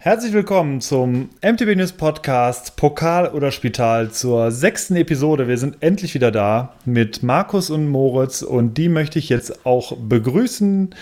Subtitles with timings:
[0.00, 5.48] Herzlich willkommen zum MTB News Podcast Pokal oder Spital zur sechsten Episode.
[5.48, 9.96] Wir sind endlich wieder da mit Markus und Moritz und die möchte ich jetzt auch
[9.96, 10.94] begrüßen.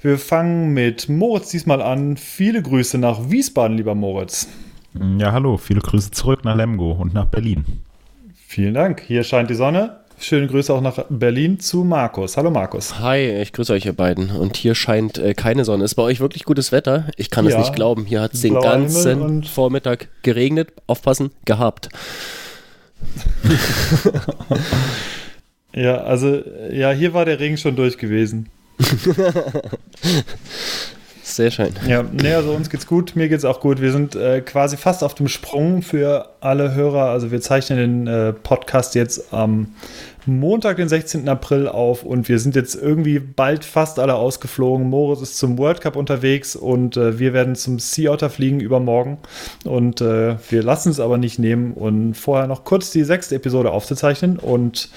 [0.00, 2.16] Wir fangen mit Moritz diesmal an.
[2.16, 4.46] Viele Grüße nach Wiesbaden, lieber Moritz.
[5.18, 5.56] Ja, hallo.
[5.56, 7.64] Viele Grüße zurück nach Lemgo und nach Berlin.
[8.46, 9.00] Vielen Dank.
[9.00, 9.98] Hier scheint die Sonne.
[10.18, 12.36] Schöne Grüße auch nach Berlin zu Markus.
[12.38, 12.98] Hallo Markus.
[13.00, 14.30] Hi, ich grüße euch ihr beiden.
[14.30, 15.84] Und hier scheint äh, keine Sonne.
[15.84, 17.06] Ist bei euch wirklich gutes Wetter?
[17.16, 17.58] Ich kann es Ja.
[17.60, 18.06] nicht glauben.
[18.06, 20.72] Hier hat es den ganzen Vormittag geregnet.
[20.86, 21.88] Aufpassen, gehabt.
[25.72, 26.40] Ja, also,
[26.72, 28.48] ja, hier war der Regen schon durch gewesen.
[31.26, 31.74] Sehr schön.
[31.88, 33.80] Ja, nee, also uns geht's gut, mir geht's auch gut.
[33.80, 37.10] Wir sind äh, quasi fast auf dem Sprung für alle Hörer.
[37.10, 39.74] Also wir zeichnen den äh, Podcast jetzt am
[40.24, 41.28] Montag, den 16.
[41.28, 44.88] April auf und wir sind jetzt irgendwie bald fast alle ausgeflogen.
[44.88, 49.18] Moritz ist zum World Cup unterwegs und äh, wir werden zum Sea Otter fliegen übermorgen.
[49.64, 53.72] Und äh, wir lassen es aber nicht nehmen und vorher noch kurz die sechste Episode
[53.72, 54.38] aufzuzeichnen.
[54.38, 54.90] Und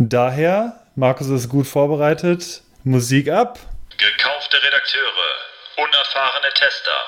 [0.00, 2.62] daher, Markus ist gut vorbereitet.
[2.82, 3.60] Musik ab.
[3.98, 5.45] Gekaufte Redakteure,
[5.76, 6.98] unerfahrene Tester.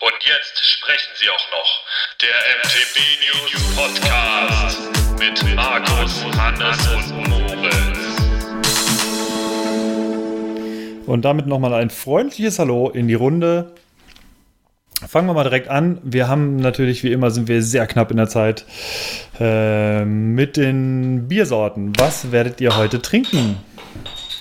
[0.00, 1.84] Und jetzt sprechen sie auch noch.
[2.20, 4.78] Der MTB News Podcast
[5.18, 7.98] mit Markus, Hannes und Moritz.
[11.06, 13.72] Und damit nochmal ein freundliches Hallo in die Runde.
[15.08, 15.98] Fangen wir mal direkt an.
[16.02, 18.64] Wir haben natürlich, wie immer, sind wir sehr knapp in der Zeit
[19.40, 21.92] äh, mit den Biersorten.
[21.98, 23.56] Was werdet ihr heute trinken?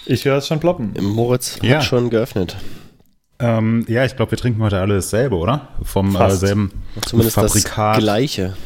[0.05, 0.93] Ich höre es schon ploppen.
[0.99, 1.77] Moritz Ja.
[1.77, 2.57] hat schon geöffnet.
[3.39, 5.67] Ähm, ja, ich glaube, wir trinken heute alle dasselbe, oder?
[5.83, 6.71] Vom äh, selben
[7.05, 7.97] Zumindest Fabrikat.
[7.97, 8.57] das Gleiche.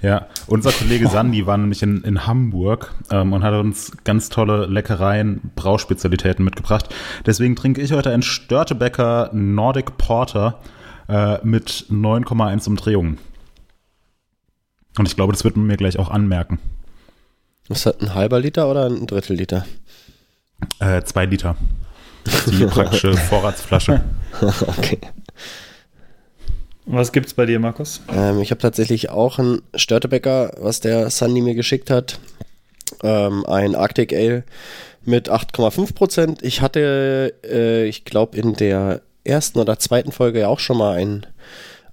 [0.00, 4.66] Ja, unser Kollege Sandy war nämlich in, in Hamburg ähm, und hat uns ganz tolle
[4.66, 6.94] Leckereien, Brauspezialitäten mitgebracht.
[7.26, 10.60] Deswegen trinke ich heute einen Störtebecker Nordic Porter
[11.08, 13.18] äh, mit 9,1 Umdrehungen.
[14.98, 16.60] Und ich glaube, das wird man mir gleich auch anmerken.
[17.68, 19.66] Ist das ein halber Liter oder ein Drittel Liter?
[20.78, 21.56] Äh, zwei Liter.
[22.46, 24.00] Die praktische Vorratsflasche.
[24.66, 24.98] okay.
[26.86, 28.00] Was gibt's bei dir, Markus?
[28.10, 32.18] Ähm, ich habe tatsächlich auch einen Störtebäcker, was der Sandy mir geschickt hat.
[33.02, 34.44] Ähm, ein Arctic Ale
[35.04, 36.42] mit 8,5 Prozent.
[36.42, 40.96] Ich hatte, äh, ich glaube, in der ersten oder zweiten Folge ja auch schon mal
[40.96, 41.26] ein,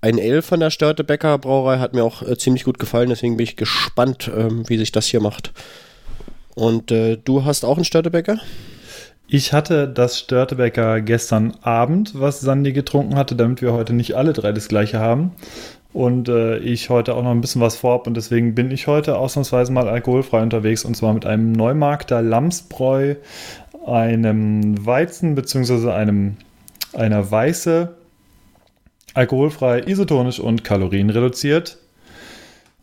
[0.02, 1.80] ein Ale von der Störtebäcker Brauerei.
[1.80, 5.08] Hat mir auch äh, ziemlich gut gefallen, deswegen bin ich gespannt, ähm, wie sich das
[5.08, 5.52] hier macht.
[6.56, 8.40] Und äh, du hast auch einen Störtebäcker?
[9.28, 14.34] Ich hatte das Störtebecker gestern Abend, was Sandy getrunken hatte, damit wir heute nicht alle
[14.34, 15.32] drei das gleiche haben.
[15.94, 19.18] Und äh, ich heute auch noch ein bisschen was vorhab und deswegen bin ich heute
[19.18, 23.16] ausnahmsweise mal alkoholfrei unterwegs und zwar mit einem Neumarkter Lamsbräu,
[23.88, 25.92] einem Weizen bzw.
[25.92, 26.36] einem
[26.94, 27.96] einer Weiße,
[29.14, 31.78] alkoholfrei, isotonisch und kalorienreduziert.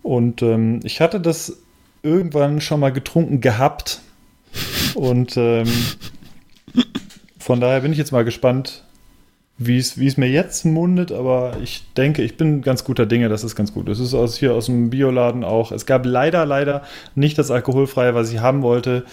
[0.02, 1.58] Und ähm, ich hatte das
[2.02, 4.00] irgendwann schon mal getrunken gehabt
[4.94, 5.68] und ähm,
[7.38, 8.84] von daher bin ich jetzt mal gespannt,
[9.58, 13.54] wie es mir jetzt mundet, aber ich denke, ich bin ganz guter Dinge, dass es
[13.54, 13.98] ganz gut ist.
[13.98, 15.72] Es ist aus, hier aus dem Bioladen auch.
[15.72, 16.82] Es gab leider, leider
[17.14, 19.04] nicht das alkoholfreie, was ich haben wollte,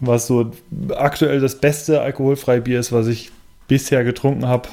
[0.00, 0.52] was so
[0.94, 3.30] aktuell das beste alkoholfreie Bier ist, was ich
[3.68, 4.68] bisher getrunken habe.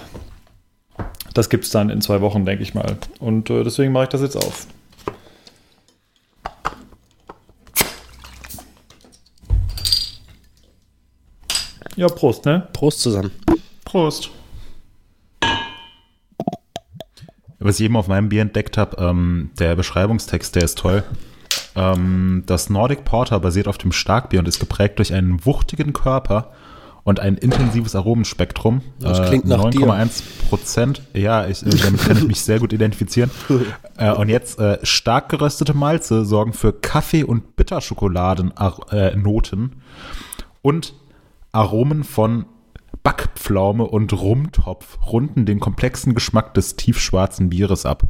[1.33, 2.97] Das gibt es dann in zwei Wochen, denke ich mal.
[3.19, 4.67] Und äh, deswegen mache ich das jetzt auf.
[11.95, 12.67] Ja, Prost, ne?
[12.73, 13.29] Prost zusammen.
[13.85, 14.31] Prost.
[17.59, 21.03] Was ich eben auf meinem Bier entdeckt habe, ähm, der Beschreibungstext, der ist toll.
[21.75, 26.51] Ähm, das Nordic Porter basiert auf dem Starkbier und ist geprägt durch einen wuchtigen Körper
[27.03, 28.81] und ein intensives Aromenspektrum.
[28.99, 29.81] Das klingt nach dir.
[29.81, 31.03] 9,1 Prozent.
[31.13, 33.31] Ja, ich, äh, damit kann ich mich sehr gut identifizieren.
[33.97, 39.71] äh, und jetzt äh, stark geröstete Malze sorgen für Kaffee- und Bitterschokoladen-Noten
[40.61, 40.93] und
[41.53, 42.45] Aromen von
[43.03, 48.03] Backpflaume und Rumtopf runden den komplexen Geschmack des tiefschwarzen Bieres ab.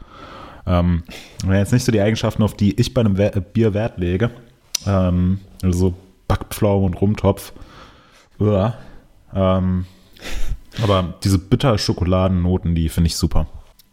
[0.66, 1.04] Ähm,
[1.48, 3.16] jetzt nicht so die Eigenschaften, auf die ich bei einem
[3.54, 4.32] Bier Wert lege.
[4.88, 5.94] Ähm, also
[6.28, 7.54] Backpflaume und Rumtopf.
[8.40, 8.76] Uah.
[9.36, 9.86] Ähm,
[10.82, 13.48] aber diese Bitterschokoladennoten, die finde ich super.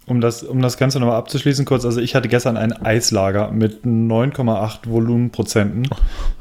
[0.07, 3.85] Um das, um das Ganze nochmal abzuschließen, kurz, also ich hatte gestern ein Eislager mit
[3.85, 5.89] 9,8 Volumenprozenten.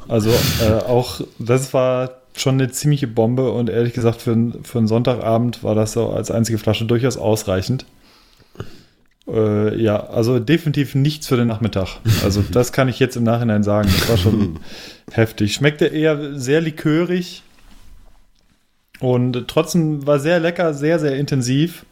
[0.08, 4.88] Also äh, auch, das war schon eine ziemliche Bombe und ehrlich gesagt für, für einen
[4.88, 7.86] Sonntagabend war das so als einzige Flasche durchaus ausreichend.
[9.28, 11.98] Äh, ja, also definitiv nichts für den Nachmittag.
[12.24, 13.88] Also das kann ich jetzt im Nachhinein sagen.
[13.98, 14.58] Das war schon
[15.12, 15.54] heftig.
[15.54, 17.42] Schmeckte eher sehr likörig
[18.98, 21.84] und trotzdem war sehr lecker, sehr, sehr intensiv.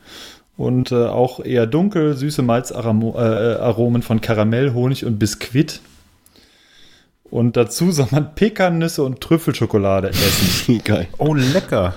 [0.57, 5.81] und äh, auch eher dunkel, süße Malzaromen von Karamell, Honig und Biskuit.
[7.31, 10.81] Und dazu soll man Pekannüsse und Trüffelschokolade essen.
[10.85, 11.09] Geil.
[11.19, 11.95] Oh, lecker.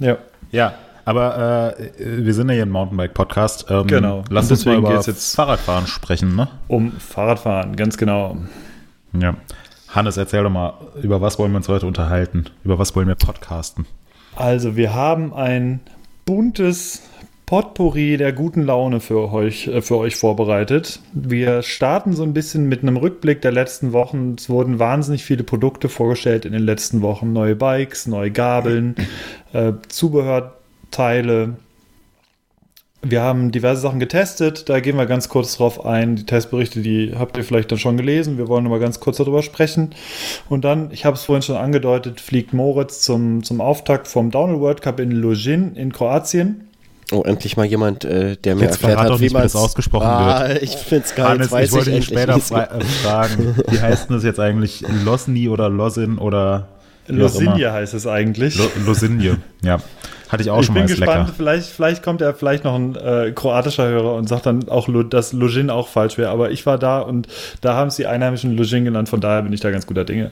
[0.00, 0.18] ja.
[0.50, 0.74] Ja,
[1.04, 3.66] aber äh, wir sind ja hier ein Mountainbike-Podcast.
[3.70, 4.24] Ähm, Genau.
[4.30, 6.48] Lass uns mal über jetzt- Fahrradfahren sprechen, ne?
[6.68, 8.38] Um Fahrradfahren, ganz genau.
[9.12, 9.34] Ja.
[9.88, 12.46] Hannes, erzähl doch mal, über was wollen wir uns heute unterhalten?
[12.64, 13.86] Über was wollen wir podcasten?
[14.36, 15.80] Also, wir haben ein
[16.26, 17.02] buntes
[17.48, 21.00] Potpourri der guten Laune für euch, äh, für euch vorbereitet.
[21.14, 24.34] Wir starten so ein bisschen mit einem Rückblick der letzten Wochen.
[24.36, 27.32] Es wurden wahnsinnig viele Produkte vorgestellt in den letzten Wochen.
[27.32, 28.96] Neue Bikes, neue Gabeln,
[29.54, 31.56] äh, Zubehörteile.
[33.00, 36.16] Wir haben diverse Sachen getestet, da gehen wir ganz kurz drauf ein.
[36.16, 38.36] Die Testberichte, die habt ihr vielleicht dann schon gelesen.
[38.36, 39.94] Wir wollen mal ganz kurz darüber sprechen.
[40.50, 44.60] Und dann, ich habe es vorhin schon angedeutet, fliegt Moritz zum, zum Auftakt vom Downhill
[44.60, 46.67] World Cup in Lugin in Kroatien.
[47.10, 50.06] Oh, endlich mal jemand, äh, der mir Jetzt erklärt hat, doch wie man das ausgesprochen
[50.06, 52.40] ah, Ich find's geil, Hannes, weiß ich wollte ich später äh,
[52.84, 54.84] fragen, wie heißt denn das jetzt eigentlich?
[55.04, 56.68] Losny oder Losin oder?
[57.06, 58.58] Losinje heißt es eigentlich.
[58.58, 59.78] Lo Losinje, ja.
[60.28, 61.32] Hatte ich auch ich schon bin mal, ist gespannt, lecker.
[61.34, 65.32] vielleicht, vielleicht kommt ja vielleicht noch ein äh, kroatischer Hörer und sagt dann auch, dass
[65.32, 66.28] Lugin auch falsch wäre.
[66.28, 67.28] Aber ich war da und
[67.62, 70.30] da haben sie Einheimischen Lugin genannt, von daher bin ich da ganz guter Dinge.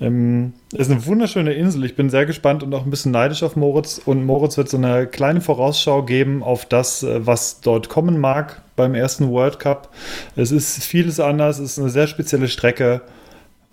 [0.00, 1.84] Ähm, ist eine wunderschöne Insel.
[1.84, 4.00] Ich bin sehr gespannt und auch ein bisschen neidisch auf Moritz.
[4.04, 8.62] Und Moritz wird so eine kleine Vorausschau geben auf das, äh, was dort kommen mag
[8.76, 9.90] beim ersten World Cup.
[10.34, 13.02] Es ist vieles anders, es ist eine sehr spezielle Strecke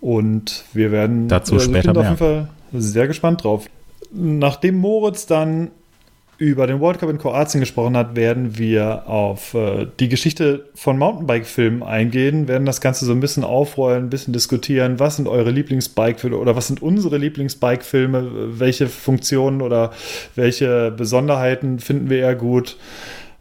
[0.00, 2.28] und wir werden Dazu also ich später bin auf mehr.
[2.30, 3.66] jeden Fall sehr gespannt drauf.
[4.12, 5.70] Nachdem Moritz dann
[6.42, 10.98] über den World Cup in Kroatien gesprochen hat, werden wir auf äh, die Geschichte von
[10.98, 14.98] Mountainbike-Filmen eingehen, werden das Ganze so ein bisschen aufrollen, ein bisschen diskutieren.
[14.98, 18.58] Was sind eure Lieblingsbike-Filme oder was sind unsere Lieblingsbike-Filme?
[18.58, 19.92] Welche Funktionen oder
[20.34, 22.76] welche Besonderheiten finden wir eher gut?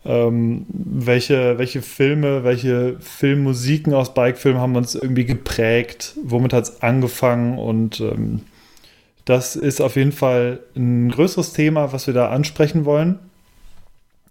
[0.06, 6.14] Ähm, welche, welche Filme, welche Filmmusiken aus Bike-Filmen haben uns irgendwie geprägt?
[6.24, 7.58] Womit hat es angefangen?
[7.58, 8.42] Und ähm,
[9.32, 13.18] das ist auf jeden Fall ein größeres Thema, was wir da ansprechen wollen.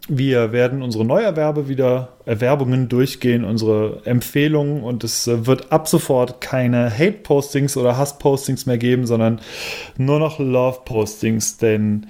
[0.08, 6.42] Wir werden unsere Neuerwerbe wieder, Erwerbungen durchgehen, unsere Empfehlungen und es äh, wird ab sofort
[6.42, 9.40] keine Hate-Postings oder Hass-Postings mehr geben, sondern
[9.96, 12.06] nur noch Love-Postings, denn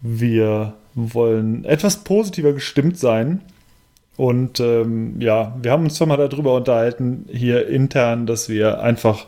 [0.00, 3.40] wir wollen etwas positiver gestimmt sein.
[4.16, 9.26] Und ähm, ja, wir haben uns schon mal darüber unterhalten, hier intern, dass wir einfach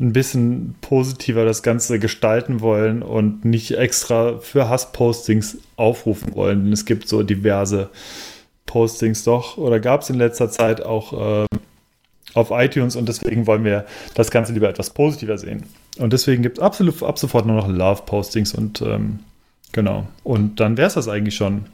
[0.00, 6.64] ein bisschen positiver das Ganze gestalten wollen und nicht extra für Hasspostings aufrufen wollen.
[6.64, 7.90] Denn es gibt so diverse
[8.66, 11.46] Postings doch oder gab es in letzter Zeit auch äh,
[12.34, 13.84] auf iTunes und deswegen wollen wir
[14.14, 15.64] das Ganze lieber etwas positiver sehen.
[15.98, 19.18] Und deswegen gibt es absolut ab sofort nur noch Love-Postings und ähm,
[19.72, 20.06] genau.
[20.24, 21.66] Und dann wäre es das eigentlich schon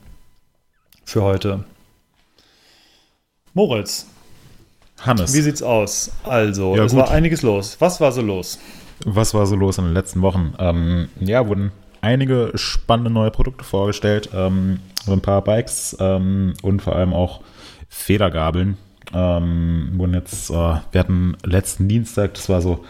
[1.04, 1.64] für heute.
[3.54, 4.06] Moritz,
[5.00, 6.10] Hannes, wie sieht's aus?
[6.24, 7.00] Also, Ja, es gut.
[7.02, 7.76] war einiges los.
[7.80, 8.58] Was war so los?
[9.04, 10.54] was war so los in den letzten Wochen?
[10.58, 14.30] Ähm, ja, wurden einige spannende neue Produkte vorgestellt.
[14.34, 17.40] Ähm, ein paar Bikes ähm, und vor allem auch
[17.88, 18.76] Federgabeln.
[19.14, 22.84] Ähm, wurden jetzt, äh, wir hatten letzten Dienstag, das war so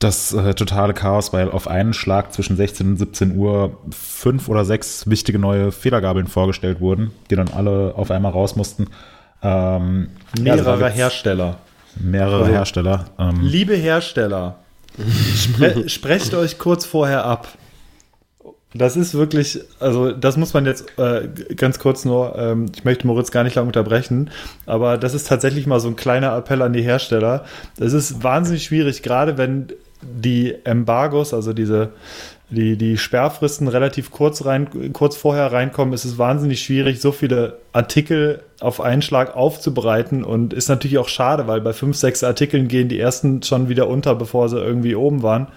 [0.00, 4.64] das äh, totale Chaos, weil auf einen Schlag zwischen 16 und 17 Uhr fünf oder
[4.64, 8.88] sechs wichtige neue Federgabeln vorgestellt wurden, die dann alle auf einmal raus mussten.
[9.42, 11.58] Ähm, ja, Mehrere gibt's Hersteller.
[12.00, 13.04] Mehrere Also- Hersteller.
[13.18, 14.56] Ähm, Liebe Hersteller,
[15.36, 17.48] spre sprecht euch kurz vorher ab.
[18.74, 23.06] Das ist wirklich, also das muss man jetzt äh, ganz kurz nur, ähm, ich möchte
[23.06, 24.30] Moritz gar nicht lange unterbrechen,
[24.66, 27.44] aber das ist tatsächlich mal so ein kleiner Appell an die Hersteller.
[27.80, 29.68] Es ist wahnsinnig schwierig, gerade wenn
[30.02, 31.90] die Embargos, also diese
[32.50, 37.58] die, die Sperrfristen relativ kurz, rein, kurz vorher reinkommen, ist es wahnsinnig schwierig, so viele
[37.72, 42.68] Artikel auf einen Schlag aufzubereiten und ist natürlich auch schade, weil bei fünf, sechs Artikeln
[42.68, 45.48] gehen die ersten schon wieder unter, bevor sie irgendwie oben waren.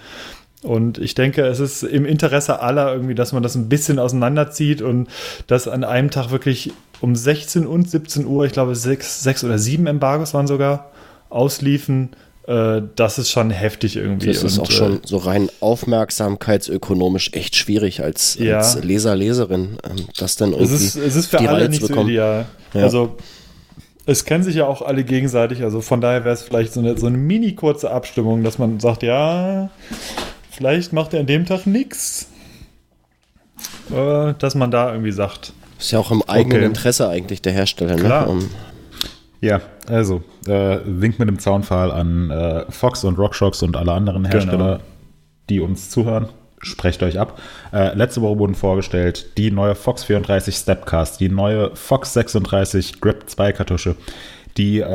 [0.63, 4.81] Und ich denke, es ist im Interesse aller irgendwie, dass man das ein bisschen auseinanderzieht
[4.81, 5.07] und
[5.47, 9.57] dass an einem Tag wirklich um 16 und 17 Uhr, ich glaube sechs, sechs oder
[9.57, 10.91] sieben Embargos waren sogar,
[11.29, 12.09] ausliefen.
[12.51, 14.27] Äh, das ist schon heftig irgendwie.
[14.27, 18.57] Das ist Und, auch äh, schon so rein aufmerksamkeitsökonomisch echt schwierig als, Ja.
[18.57, 21.69] als Leser, Leserin, ähm, das dann irgendwie Es ist, es ist für die alle Reihe
[21.69, 22.09] nicht zu so bekommen.
[22.09, 22.45] ideal.
[22.73, 22.83] Ja.
[22.83, 23.15] Also,
[24.05, 25.63] es kennen sich ja auch alle gegenseitig.
[25.63, 28.79] Also, von daher wäre es vielleicht so eine, so eine mini kurze Abstimmung, dass man
[28.79, 29.69] sagt: Ja,
[30.49, 32.27] vielleicht macht er an dem Tag nichts.
[33.95, 36.65] Äh, dass man da irgendwie sagt: Ist ja auch im eigenen Okay.
[36.65, 37.95] Interesse eigentlich der Hersteller.
[37.95, 38.25] Klar.
[38.25, 38.31] Ne?
[38.31, 38.49] Um,
[39.39, 44.25] Ja, also äh, wink mit dem Zaunpfahl an äh, Fox und RockShox und alle anderen
[44.25, 44.79] Hersteller, Genau.
[45.49, 46.27] die uns zuhören.
[46.63, 47.39] sprecht euch ab.
[47.73, 53.23] Äh, letzte Woche wurden vorgestellt die neue Fox 34 Stepcast, die neue Fox 36 Grip
[53.27, 53.95] 2 Kartusche,
[54.57, 54.87] die äh,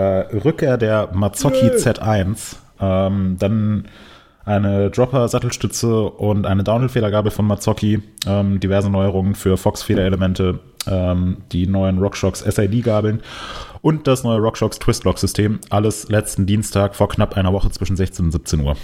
[0.45, 3.87] Rückkehr der Mazzocchi Z1, ähm, dann
[4.47, 11.99] eine Dropper-Sattelstütze und eine Downhill-Federgabel von Mazzocchi, ähm, diverse Neuerungen für Fox-Federelemente, ähm, die neuen
[11.99, 13.23] RockShox SID-Gabeln
[13.83, 15.59] und das neue RockShox Twist-Lock-System.
[15.69, 18.77] Alles letzten Dienstag vor knapp einer Woche zwischen 16 und 17 Uhr.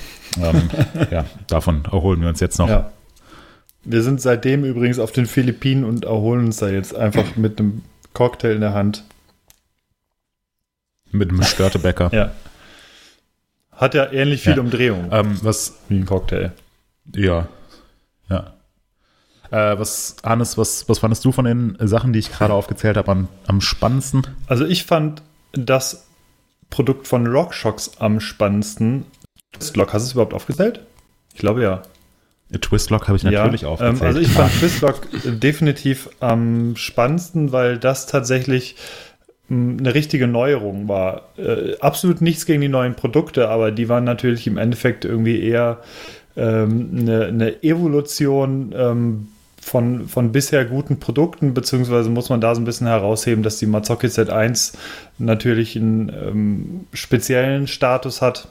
[0.43, 0.69] Ähm,
[1.13, 2.69] ja, davon erholen wir uns jetzt noch.
[2.69, 2.91] Ja.
[3.85, 7.83] Wir sind seitdem übrigens auf den Philippinen und erholen uns da jetzt einfach mit einem
[8.15, 9.05] Cocktail in der Hand.
[11.13, 12.11] Mit einem Störtebäcker.
[12.13, 12.33] Ja.
[13.83, 14.61] Hat ja ähnlich viel Ja.
[14.61, 16.53] Umdrehung ähm, was, wie ein Cocktail.
[17.17, 17.49] ja,
[18.31, 18.55] ja.
[19.51, 23.11] Äh, was, Hannes, was, was fandest du von den Sachen, die ich gerade aufgezählt habe,
[23.11, 24.25] am, am spannendsten?
[24.47, 26.07] Also ich fand das
[26.71, 29.05] Produkt von RockShox am spannendsten.
[29.53, 30.79] Twistlock, hast du es überhaupt aufgezählt?
[31.35, 31.83] Ich glaube ja.
[32.57, 34.01] Twistlock habe ich natürlich ja, aufgezählt.
[34.01, 38.77] Ähm, also ich fand Twistlock definitiv am spannendsten, weil das tatsächlich
[39.53, 41.29] eine richtige Neuerung war.
[41.37, 45.79] Äh, absolut nichts gegen die neuen Produkte, aber die waren natürlich im Endeffekt irgendwie eher
[46.37, 49.29] ähm, eine, eine Evolution ähm,
[49.61, 53.67] von, von bisher guten Produkten, beziehungsweise muss man da so ein bisschen herausheben, dass die
[53.67, 54.75] Mazzocchi Z1
[55.19, 58.49] natürlich einen ähm, speziellen Status hat.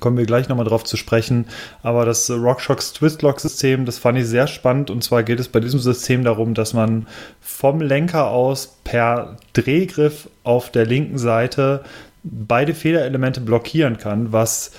[0.00, 1.46] Kommen wir gleich nochmal drauf zu sprechen.
[1.82, 4.90] Aber das RockShox Twistlock-System, das fand ich sehr spannend.
[4.90, 7.06] Und zwar geht es bei diesem System darum, dass man
[7.40, 11.84] vom Lenker aus per Drehgriff auf der linken Seite
[12.24, 14.72] beide Federelemente blockieren kann, was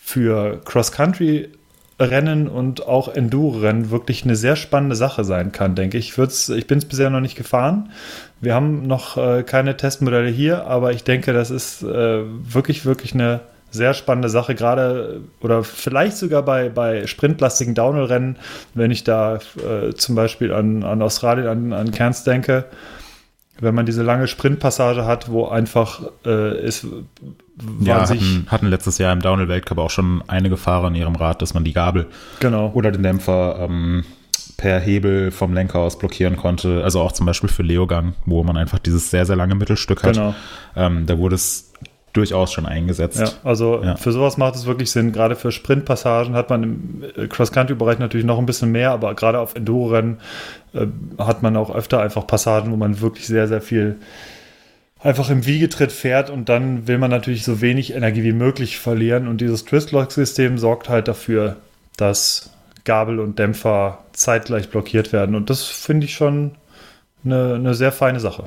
[0.00, 6.16] für Cross-Country-Rennen und auch Enduro-Rennen wirklich eine sehr spannende Sache sein kann, denke ich.
[6.16, 7.90] Ich, ich bin es bisher noch nicht gefahren.
[8.40, 13.14] Wir haben noch äh, keine Testmodelle hier, aber ich denke, das ist äh, wirklich, wirklich
[13.14, 18.36] eine sehr spannende Sache, gerade oder vielleicht sogar bei, bei sprintlastigen Downhill-Rennen,
[18.74, 22.66] wenn ich da äh, zum Beispiel an, an Australien, an, an Cairns denke,
[23.60, 26.86] wenn man diese lange Sprintpassage hat, wo einfach äh, es
[27.80, 31.54] ja, hatten, hatten letztes Jahr im Downhill-Weltcup auch schon einige Fahrer in ihrem Rad, dass
[31.54, 32.06] man die Gabel
[32.40, 32.70] genau.
[32.74, 34.04] oder den Dämpfer ähm,
[34.56, 36.82] per Hebel vom Lenker aus blockieren konnte.
[36.84, 40.14] Also auch zum Beispiel für Leogang, wo man einfach dieses sehr, sehr lange Mittelstück hat.
[40.14, 40.34] Genau.
[40.74, 41.72] Ähm, da wurde es
[42.16, 43.20] durchaus schon eingesetzt.
[43.20, 43.96] Ja, also Ja.
[43.96, 45.12] für sowas macht es wirklich Sinn.
[45.12, 49.38] Gerade für Sprintpassagen hat man im äh, Cross-Country-Bereich natürlich noch ein bisschen mehr, aber gerade
[49.38, 50.18] auf Enduro-Rennen
[50.74, 50.86] äh,
[51.18, 53.96] hat man auch öfter einfach Passagen, wo man wirklich sehr, sehr viel
[55.00, 59.28] einfach im Wiegetritt fährt und dann will man natürlich so wenig Energie wie möglich verlieren.
[59.28, 61.56] Und dieses Twist-Lock-System sorgt halt dafür,
[61.96, 62.50] dass
[62.84, 65.34] Gabel und Dämpfer zeitgleich blockiert werden.
[65.36, 66.52] Und das finde ich schon
[67.24, 68.44] eine, eine sehr feine Sache.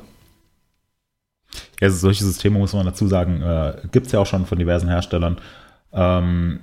[1.80, 4.88] Also solche Systeme, muss man dazu sagen, äh, gibt es ja auch schon von diversen
[4.88, 5.38] Herstellern.
[5.92, 6.60] Ähm,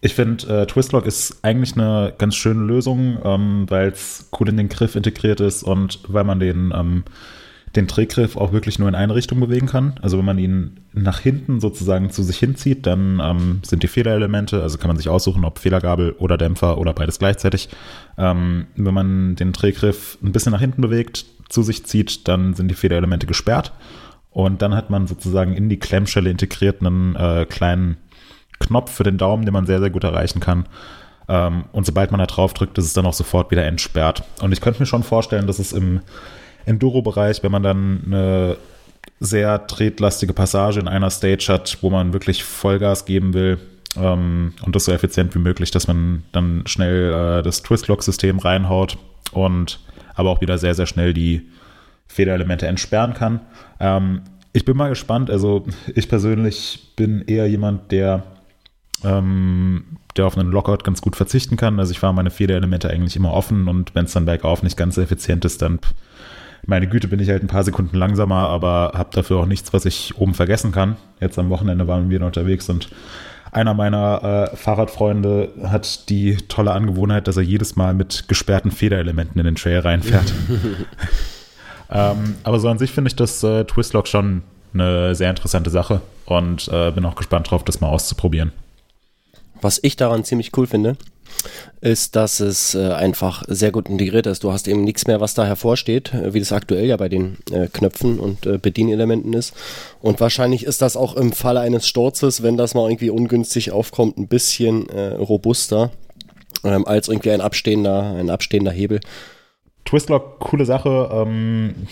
[0.00, 4.56] ich finde, äh, Twistlock ist eigentlich eine ganz schöne Lösung, ähm, weil es cool in
[4.56, 7.04] den Griff integriert ist und weil man den, ähm,
[7.76, 9.94] den Drehgriff auch wirklich nur in eine Richtung bewegen kann.
[10.02, 14.62] Also wenn man ihn nach hinten sozusagen zu sich hinzieht, dann ähm, sind die Federelemente,
[14.62, 17.68] also kann man sich aussuchen, ob Federgabel oder Dämpfer oder beides gleichzeitig.
[18.18, 22.68] Ähm, wenn man den Drehgriff ein bisschen nach hinten bewegt, zu sich zieht, dann sind
[22.68, 23.72] die Federelemente gesperrt.
[24.30, 27.96] Und dann hat man sozusagen in die Klemmschelle integriert einen äh, kleinen
[28.58, 30.66] Knopf für den Daumen, den man sehr, sehr gut erreichen kann.
[31.28, 34.22] Ähm, und sobald man da drauf drückt, ist es dann auch sofort wieder entsperrt.
[34.40, 36.00] Und ich könnte mir schon vorstellen, dass es im
[36.66, 38.56] Enduro-Bereich, wenn man dann eine
[39.20, 43.58] sehr tretlastige Passage in einer Stage hat, wo man wirklich Vollgas geben will
[43.96, 48.98] ähm, und das so effizient wie möglich, dass man dann schnell äh, das Twist-Lock-System reinhaut
[49.32, 49.80] und
[50.14, 51.48] aber auch wieder sehr, sehr schnell die
[52.06, 53.40] Federelemente entsperren kann.
[53.80, 55.30] Ähm, ich bin mal gespannt.
[55.30, 58.22] Also ich persönlich bin eher jemand, der,
[59.04, 59.84] ähm,
[60.16, 61.78] der auf einen Lockout ganz gut verzichten kann.
[61.78, 64.94] Also ich fahre meine Federelemente eigentlich immer offen und wenn es dann bergauf nicht ganz
[64.94, 65.78] so effizient ist, dann
[66.66, 69.84] meine Güte, bin ich halt ein paar Sekunden langsamer, aber habe dafür auch nichts, was
[69.84, 70.96] ich oben vergessen kann.
[71.20, 72.88] Jetzt am Wochenende waren wir unterwegs und
[73.52, 79.38] einer meiner äh, Fahrradfreunde hat die tolle Angewohnheit, dass er jedes Mal mit gesperrten Federelementen
[79.38, 80.32] in den Trail reinfährt.
[81.90, 84.42] ähm, aber so an sich finde ich das äh, Twistlock schon
[84.74, 88.52] eine sehr interessante Sache und äh, bin auch gespannt drauf, das mal auszuprobieren.
[89.62, 90.96] Was ich daran ziemlich cool finde,
[91.80, 94.44] ist, dass es äh, einfach sehr gut integriert ist.
[94.44, 97.38] Du hast eben nichts mehr, was da hervorsteht, äh, wie das aktuell ja bei den
[97.50, 99.54] äh, Knöpfen und äh, Bedienelementen ist.
[100.00, 104.18] Und wahrscheinlich ist das auch im Falle eines Sturzes, wenn das mal irgendwie ungünstig aufkommt,
[104.18, 105.90] ein bisschen äh, robuster
[106.64, 109.00] ähm, als irgendwie ein abstehender, ein abstehender Hebel.
[109.84, 111.08] Twistlock, coole Sache.
[111.12, 111.86] Ähm,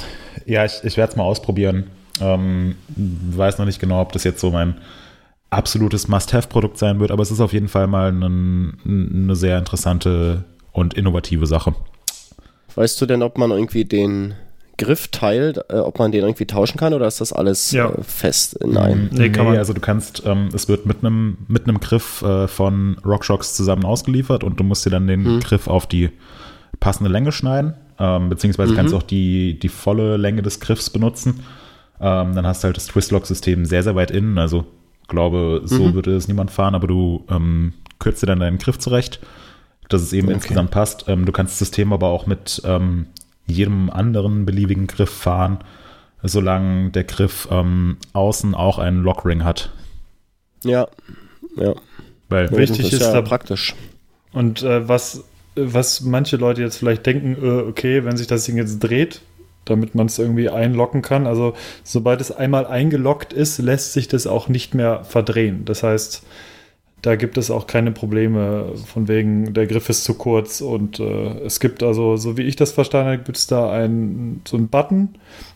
[0.46, 1.90] ja, ich, ich werde es mal ausprobieren.
[2.20, 4.76] Ähm, weiß noch nicht genau, ob das jetzt so mein
[5.54, 10.44] absolutes Must-Have-Produkt sein wird, aber es ist auf jeden Fall mal ein, eine sehr interessante
[10.72, 11.74] und innovative Sache.
[12.74, 14.34] Weißt du denn, ob man irgendwie den
[14.76, 17.90] Griff teilt, äh, ob man den irgendwie tauschen kann oder ist das alles Ja.
[17.90, 19.08] äh, fest in einem?
[19.12, 22.22] Nee, Nee, kann man- also du kannst, ähm, es wird mit einem mit einem Griff
[22.22, 26.10] äh, von RockShox zusammen ausgeliefert und du musst dir dann den Griff auf die
[26.80, 31.44] passende Länge schneiden, ähm, beziehungsweise kannst du auch die, die volle Länge des Griffs benutzen.
[32.00, 34.64] Ähm, dann hast du halt das Twistlock-System sehr, sehr weit innen, also
[35.08, 39.20] glaube, so würde es niemand fahren, aber du ähm, kürzt dir dann deinen Griff zurecht,
[39.88, 40.34] dass es eben Okay.
[40.36, 41.04] insgesamt passt.
[41.08, 43.06] Ähm, du kannst das System aber auch mit ähm,
[43.46, 45.58] jedem anderen beliebigen Griff fahren,
[46.22, 49.70] solange der Griff ähm, außen auch einen Lockring hat.
[50.64, 50.88] Ja,
[51.56, 51.74] ja.
[52.30, 53.74] Weil Wichtig das ist ja da- praktisch.
[54.32, 55.22] Und äh, was,
[55.54, 59.20] was manche Leute jetzt vielleicht denken, äh, okay, wenn sich das Ding jetzt dreht,
[59.64, 64.26] damit man es irgendwie einlocken kann, also sobald es einmal eingeloggt ist, lässt sich das
[64.26, 65.64] auch nicht mehr verdrehen.
[65.64, 66.22] Das heißt,
[67.02, 71.38] da gibt es auch keine Probleme von wegen, der Griff ist zu kurz und äh,
[71.44, 74.68] es gibt also, so wie ich das verstanden habe, gibt es da einen, so einen
[74.68, 75.10] Button,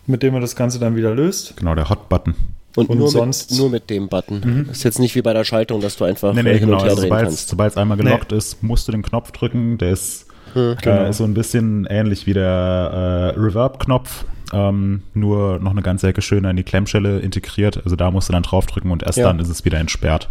[0.05, 1.57] mit dem man das Ganze dann wieder löst.
[1.57, 2.35] genau der Hot-Button.
[2.75, 4.69] Und, Und nur, sonst- mit, nur mit dem Button.
[4.71, 6.73] Ist jetzt nicht wie bei der Schaltung, dass du einfach Nee, nee, hin genau.
[6.73, 7.49] und her Also drehen sobald kannst.
[7.49, 9.79] sobald es einmal gelockt ist, musst du den Knopf drücken.
[9.79, 10.75] Der ist Hm.
[10.81, 11.03] Genau.
[11.03, 16.21] äh, so ein bisschen ähnlich wie der äh, Reverb-Knopf, ähm, nur noch eine ganze Ecke
[16.21, 17.81] schöner in die Klemmschelle integriert.
[17.83, 19.27] Also da musst du dann draufdrücken und erst Ja.
[19.27, 20.29] dann ist es wieder entsperrt.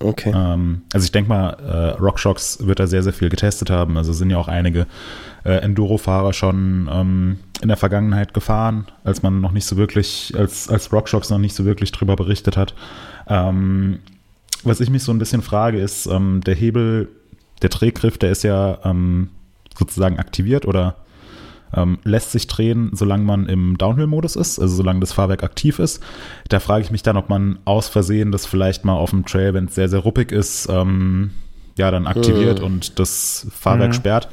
[0.00, 0.32] Okay.
[0.34, 3.96] Ähm, also ich denke mal, äh, RockShox wird da sehr, sehr viel getestet haben.
[3.96, 4.86] Also sind ja auch einige
[5.44, 10.68] äh, Enduro-Fahrer schon ähm, in der Vergangenheit gefahren, als man noch nicht so wirklich, als,
[10.68, 12.74] als RockShox noch nicht so wirklich drüber berichtet hat.
[13.26, 13.98] Ähm,
[14.62, 17.08] was ich mich so ein bisschen frage, ist, ähm, der Hebel,
[17.62, 19.30] der Drehgriff, der ist ja ähm,
[19.78, 20.96] sozusagen aktiviert oder
[21.74, 26.02] ähm, lässt sich drehen, solange man im Downhill-Modus ist, also solange das Fahrwerk aktiv ist.
[26.48, 29.52] Da frage ich mich dann, ob man aus Versehen das vielleicht mal auf dem Trail,
[29.54, 31.30] wenn es sehr, sehr ruppig ist, ähm,
[31.76, 32.64] ja, dann aktiviert Mhm.
[32.64, 33.94] und das Fahrwerk Mhm.
[33.94, 34.28] sperrt.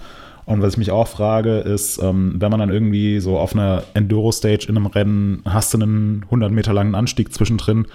[0.45, 3.83] Und was ich mich auch frage, ist, ähm, wenn man dann irgendwie so auf einer
[3.95, 7.87] Enduro-Stage in einem Rennen, hast du einen 100 Meter langen Anstieg zwischendrin,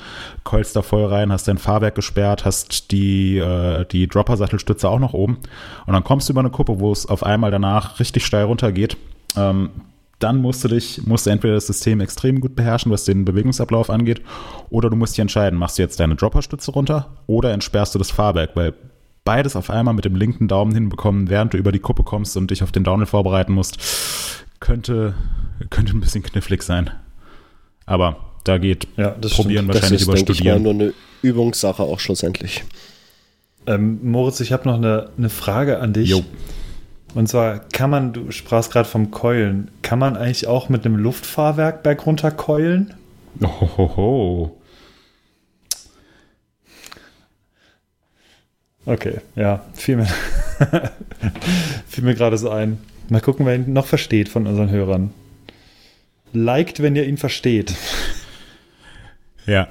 [0.43, 5.15] keulst da voll rein, hast dein Fahrwerk gesperrt, hast die, äh, die Dropper-Sattelstütze auch noch
[5.15, 5.39] oben
[5.87, 8.97] und dann kommst du über eine Kuppe, wo es auf einmal danach richtig steil runtergeht.
[9.37, 9.71] Ähm,
[10.19, 13.91] dann musst du dich, musst du entweder das System extrem gut beherrschen, was den Bewegungsablauf
[13.91, 14.23] angeht,
[14.71, 18.11] oder du musst dich entscheiden, machst du jetzt deine Dropperstütze runter oder entsperrst du das
[18.11, 18.75] Fahrwerk, weil
[19.25, 22.51] beides auf einmal mit dem linken Daumen hinbekommen, während du über die Kuppe kommst und
[22.51, 23.79] dich auf den Downhill vorbereiten musst,
[24.61, 25.15] könnte,
[25.71, 26.91] könnte ein bisschen knifflig sein.
[27.87, 30.63] Aber da geht Ja, das probieren das wahrscheinlich ist, über denke ich mal, Studieren.
[30.63, 32.65] nur eine Übungssache auch schlussendlich.
[33.67, 36.09] Ähm, Moritz, ich habe noch eine, eine Frage an dich.
[36.09, 36.23] Jo.
[37.15, 40.97] Und zwar kann man, du sprachst gerade vom Keulen, kann man eigentlich auch mit einem
[40.97, 42.95] Luftfahrwerk bergunter keulen?
[43.43, 44.57] Ohoho.
[48.91, 50.07] Okay, ja, fiel mir,
[51.87, 52.79] fiel mir gerade so ein.
[53.09, 55.11] Mal gucken, wer ihn noch versteht von unseren Hörern.
[56.33, 57.77] Liked, wenn ihr ihn versteht.
[59.47, 59.69] Ja.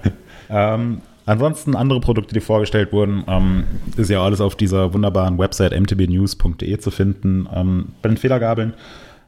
[0.50, 3.66] ähm, ansonsten andere Produkte, die vorgestellt wurden, ähm,
[3.98, 7.50] ist ja alles auf dieser wunderbaren Website mtbnews.de zu finden.
[7.54, 8.74] Ähm, bei den Federgabeln.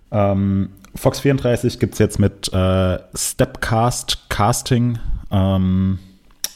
[0.10, 5.00] Ähm, Fox 34 gibt es jetzt mit äh, Stepcast Casting,
[5.32, 6.00] ähm,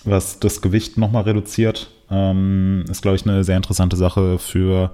[0.05, 1.89] was das Gewicht nochmal reduziert.
[2.09, 4.91] Ähm, ist, glaube ich, eine sehr interessante Sache für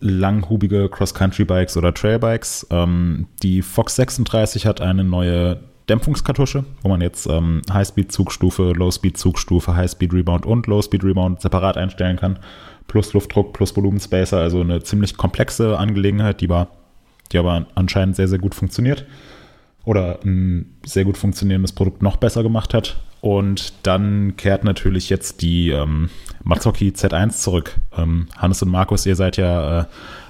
[0.00, 2.66] langhubige Cross-Country-Bikes oder Trailbikes.
[2.70, 10.46] Ähm, die Fox 36 hat eine neue Dämpfungskartusche, wo man jetzt ähm, High-Speed-Zugstufe, Low-Speed-Zugstufe, High-Speed-Rebound
[10.46, 12.38] und Low-Speed-Rebound separat einstellen kann.
[12.88, 16.68] Plus Luftdruck, plus Volumenspacer, also eine ziemlich komplexe Angelegenheit, die, war,
[17.30, 19.06] die aber anscheinend sehr, sehr gut funktioniert.
[19.84, 22.96] Oder ein sehr gut funktionierendes Produkt noch besser gemacht hat.
[23.22, 26.10] Und dann kehrt natürlich jetzt die ähm,
[26.42, 27.76] Mazzocchi Z1 zurück.
[27.96, 29.84] Ähm, Hannes und Markus, ihr seid ja äh,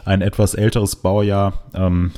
[0.04, 1.54] ein etwas älteres Baujahr.
[1.74, 2.12] Ähm,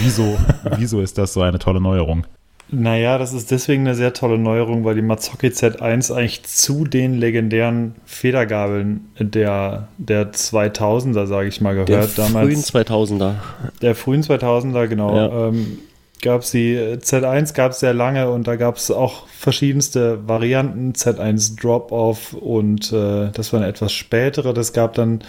[0.00, 0.36] wieso,
[0.76, 2.26] wieso ist das so eine tolle Neuerung?
[2.72, 7.14] Naja, das ist deswegen eine sehr tolle Neuerung, weil die Mazzocchi Z1 eigentlich zu den
[7.14, 12.18] legendären Federgabeln der, der 2000er, sage ich mal, gehört.
[12.18, 13.34] Der frühen 2000er.
[13.80, 15.16] Der frühen 2000er, genau.
[15.16, 15.48] Ja.
[15.48, 15.78] Ähm,
[16.22, 20.92] gab es die Z1 gab es sehr lange und da gab es auch verschiedenste Varianten,
[20.92, 24.52] Z1 Drop-Off und äh, das war eine etwas spätere.
[24.52, 25.20] Das gab dann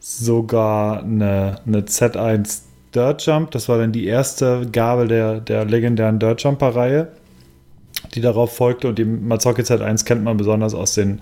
[0.00, 2.62] sogar eine, eine Z1
[2.94, 7.08] Dirt Jump, das war dann die erste Gabel der, der legendären Dirt Jumper-Reihe,
[8.14, 8.88] die darauf folgte.
[8.88, 11.20] Und die Mazzocchi Z1 kennt man besonders aus den,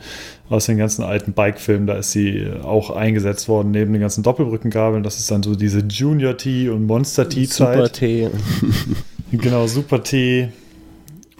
[0.48, 5.02] aus den ganzen alten Bike-Filmen, da ist sie auch eingesetzt worden, neben den ganzen Doppelbrückengabeln,
[5.02, 8.00] das ist dann so diese Junior T und Monster T-Zeit.
[9.32, 10.48] Genau, Super T.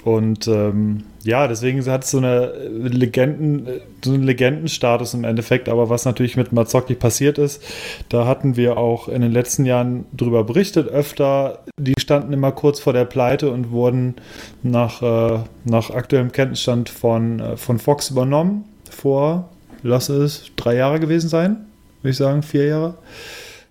[0.05, 5.69] Und ähm, ja, deswegen hat es so eine Legenden, so einen Legendenstatus im Endeffekt.
[5.69, 7.61] Aber was natürlich mit Mazzocchi passiert ist,
[8.09, 11.65] da hatten wir auch in den letzten Jahren drüber berichtet, öfter.
[11.77, 14.15] Die standen immer kurz vor der Pleite und wurden
[14.63, 18.65] nach, äh, nach aktuellem Kenntnisstand von, äh, von Fox übernommen.
[18.89, 19.49] Vor,
[19.83, 21.67] lass es drei Jahre gewesen sein,
[22.03, 22.99] würde ich sagen, vier Jahre.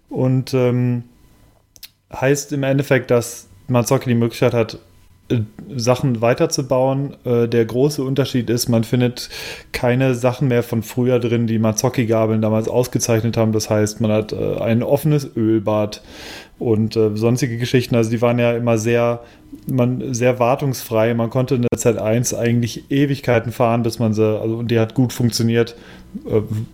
[0.09, 1.03] Und ähm,
[2.11, 4.79] heißt im Endeffekt, dass Mazzocchi die Möglichkeit hat,
[5.27, 5.39] äh,
[5.75, 7.15] Sachen weiterzubauen.
[7.25, 9.29] Äh, der große Unterschied ist, man findet
[9.71, 13.51] keine Sachen mehr von früher drin, die Mazzocchi-Gabeln damals ausgezeichnet haben.
[13.51, 16.03] Das heißt, man hat äh, ein offenes Ölbad
[16.57, 17.95] und sonstige Geschichten.
[17.95, 19.19] Also die waren ja immer sehr,
[19.67, 21.13] man, sehr wartungsfrei.
[21.13, 25.11] Man konnte in der Z1 eigentlich Ewigkeiten fahren, bis man sie, also die hat gut
[25.11, 25.75] funktioniert,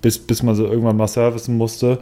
[0.04, 1.97] bis, bis man sie irgendwann mal servicen musste.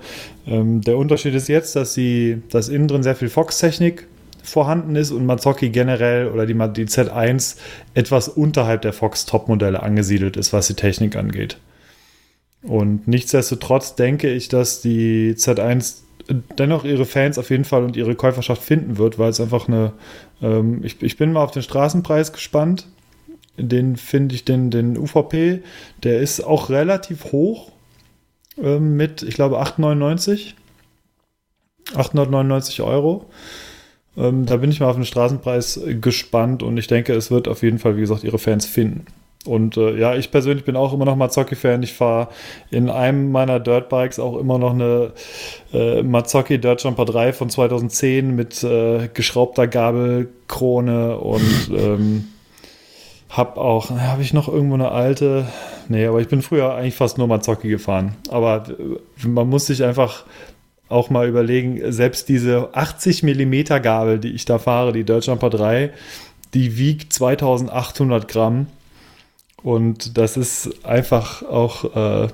[0.45, 4.07] Ähm, der Unterschied ist jetzt, dass sie, dass innen drin sehr viel Fox-Technik
[4.49, 7.57] vorhanden ist und Mazzocchi generell oder die, die Z1
[7.93, 11.57] etwas unterhalb der Fox Top-Modelle angesiedelt ist, was die Technik angeht.
[12.61, 16.01] Und nichtsdestotrotz denke ich, dass die Z1
[16.57, 19.93] dennoch ihre Fans auf jeden Fall und ihre Käuferschaft finden wird, weil es einfach eine.
[20.41, 22.87] Ähm, ich, ich bin mal auf den Straßenpreis gespannt.
[23.57, 25.61] Den finde ich, den, den UVP,
[26.03, 27.71] der ist auch relativ hoch
[28.57, 30.53] ähm, mit, ich glaube, 8,99.
[31.95, 33.25] 899 Euro.
[34.17, 37.63] Ähm, da bin ich mal auf den Straßenpreis gespannt und ich denke, es wird auf
[37.63, 39.05] jeden Fall, wie gesagt, ihre Fans finden.
[39.45, 41.81] Und äh, ja, ich persönlich bin auch immer noch Mazzocchi-Fan.
[41.81, 42.27] Ich fahre
[42.71, 45.13] in einem meiner Dirtbikes auch immer noch eine
[45.73, 52.27] äh, Mazzocchi Dirt Jumper 3 von 2010 mit äh, geschraubter Gabelkrone und ähm,
[53.29, 55.45] hab auch, habe ich noch irgendwo eine alte?
[55.87, 58.17] Nee, aber ich bin früher eigentlich fast nur Mazzocchi gefahren.
[58.29, 60.25] Aber äh, man muss sich einfach
[60.89, 65.49] auch mal überlegen, selbst diese 80 mm Gabel, die ich da fahre, die Dirt Jumper
[65.49, 65.91] 3,
[66.53, 68.67] die wiegt 2800 Gramm.
[69.61, 72.27] Und das ist einfach auch, äh,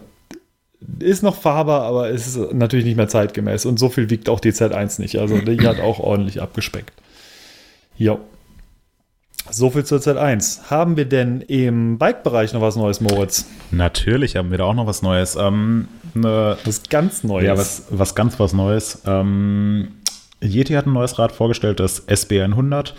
[0.99, 3.65] ist noch fahrbar, aber ist natürlich nicht mehr zeitgemäß.
[3.65, 5.17] Und so viel wiegt auch die Z1 nicht.
[5.17, 6.93] Also die hat auch ordentlich abgespeckt.
[7.97, 8.19] Jo.
[9.51, 10.69] So viel zur Z1.
[10.69, 13.45] Haben wir denn im Bike-Bereich noch was Neues, Moritz?
[13.71, 15.35] Natürlich haben wir da auch noch was Neues.
[15.35, 17.45] Ähm, ne, was ganz Neues.
[17.45, 19.01] Ja, was, was ganz was Neues.
[19.05, 19.89] Ähm,
[20.41, 22.93] Yeti hat ein neues Rad vorgestellt, das SB100.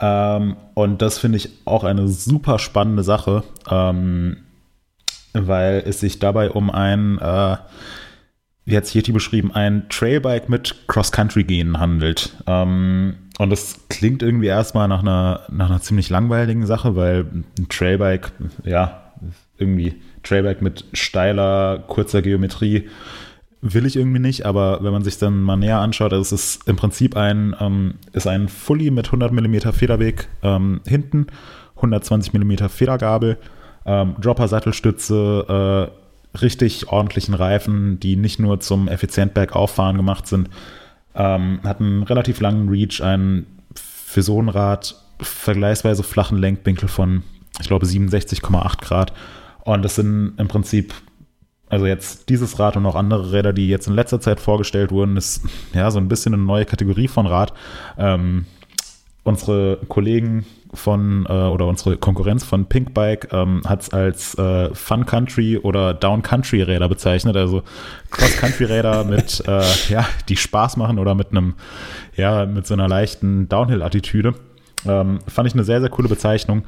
[0.00, 4.38] Ähm, und das finde ich auch eine super spannende Sache, ähm,
[5.32, 7.56] weil es sich dabei um ein, äh,
[8.64, 12.36] wie hat es Yeti beschrieben, ein Trailbike mit Cross-Country-Gehen handelt.
[12.46, 17.20] Ähm, und das klingt irgendwie erstmal nach einer, nach einer ziemlich langweiligen Sache, weil
[17.58, 18.32] ein Trailbike,
[18.64, 19.12] ja,
[19.56, 22.88] irgendwie Trailbike mit steiler, kurzer Geometrie
[23.60, 26.68] will ich irgendwie nicht, aber wenn man sich dann mal näher anschaut, also es ist
[26.68, 31.26] im Prinzip ein, ähm, ist ein Fully mit 100 mm Federweg ähm, hinten,
[31.76, 33.36] 120 mm Federgabel,
[33.84, 35.90] ähm, Dropper-Sattelstütze,
[36.34, 40.50] äh, richtig ordentlichen Reifen, die nicht nur zum effizient bergauffahren gemacht sind,
[41.18, 47.24] ähm, hat einen relativ langen Reach, einen für so ein Rad vergleichsweise flachen Lenkwinkel von,
[47.60, 49.12] ich glaube, 67,8 Grad.
[49.64, 50.94] Und das sind im Prinzip,
[51.68, 55.16] also jetzt dieses Rad und auch andere Räder, die jetzt in letzter Zeit vorgestellt wurden,
[55.16, 55.42] ist
[55.74, 57.52] ja so ein bisschen eine neue Kategorie von Rad.
[57.98, 58.46] Ähm,
[59.28, 65.06] unsere Kollegen von äh, oder unsere Konkurrenz von Pinkbike ähm, hat es als äh, Fun
[65.06, 67.62] Country oder Down Country Räder bezeichnet, also
[68.10, 71.54] Cross Country Räder mit äh, ja die Spaß machen oder mit einem
[72.16, 74.34] ja mit so einer leichten Downhill Attitüde.
[74.86, 76.64] Ähm, fand ich eine sehr sehr coole Bezeichnung.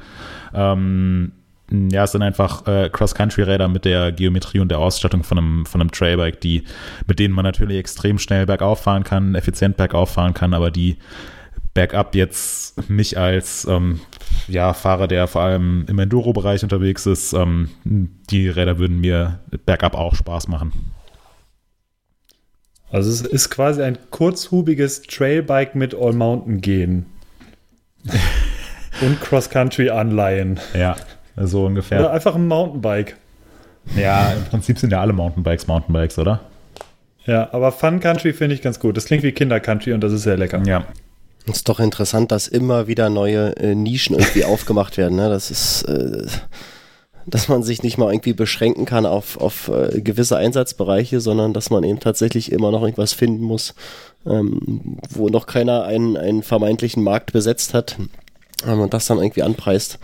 [0.53, 1.33] Ähm,
[1.71, 5.79] ja, es sind einfach äh, Cross-Country-Räder mit der Geometrie und der Ausstattung von einem, von
[5.79, 6.65] einem Trailbike, die,
[7.07, 10.97] mit denen man natürlich extrem schnell bergauf fahren kann, effizient bergauf fahren kann, aber die
[11.73, 14.01] Backup jetzt mich als ähm,
[14.47, 19.95] ja, Fahrer, der vor allem im Enduro-Bereich unterwegs ist, ähm, die Räder würden mir Backup
[19.95, 20.71] auch Spaß machen.
[22.91, 27.05] Also es ist quasi ein kurzhubiges Trailbike mit All-Mountain-Gehen.
[29.01, 30.59] Und Cross-Country-Anleihen.
[30.73, 30.97] Ja,
[31.37, 32.01] so ungefähr.
[32.01, 33.15] Oder einfach ein Mountainbike.
[33.95, 36.41] Ja, im Prinzip sind ja alle Mountainbikes Mountainbikes, oder?
[37.25, 38.97] Ja, aber Fun Country finde ich ganz gut.
[38.97, 40.61] Das klingt wie Kinder Country und das ist sehr lecker.
[40.65, 40.85] Ja,
[41.45, 45.15] ist doch interessant, dass immer wieder neue äh, Nischen irgendwie aufgemacht werden.
[45.15, 45.29] Ne?
[45.29, 46.27] Das ist, äh,
[47.25, 51.69] dass man sich nicht mal irgendwie beschränken kann auf, auf äh, gewisse Einsatzbereiche, sondern dass
[51.69, 53.73] man eben tatsächlich immer noch irgendwas finden muss,
[54.25, 57.97] ähm, wo noch keiner einen, einen vermeintlichen Markt besetzt hat
[58.67, 59.99] ähm, und das dann irgendwie anpreist.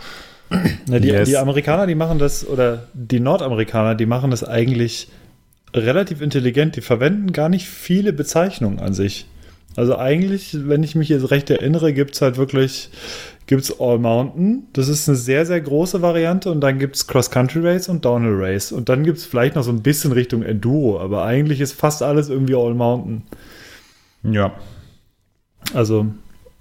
[0.86, 1.28] Na, die, yes.
[1.28, 5.08] die Amerikaner, die machen das, oder die Nordamerikaner, die machen das eigentlich
[5.74, 6.76] relativ intelligent.
[6.76, 9.26] Die verwenden gar nicht viele Bezeichnungen an sich.
[9.76, 12.90] Also eigentlich, wenn ich mich jetzt recht erinnere, gibt es halt wirklich
[13.46, 14.66] gibt es All Mountain.
[14.74, 16.50] Das ist eine sehr, sehr große Variante.
[16.50, 18.72] Und dann gibt es Cross Country Race und Downhill Race.
[18.72, 21.00] Und dann gibt es vielleicht noch so ein bisschen Richtung Enduro.
[21.00, 23.22] Aber eigentlich ist fast alles irgendwie All Mountain.
[24.22, 24.52] Ja.
[25.72, 26.06] Also,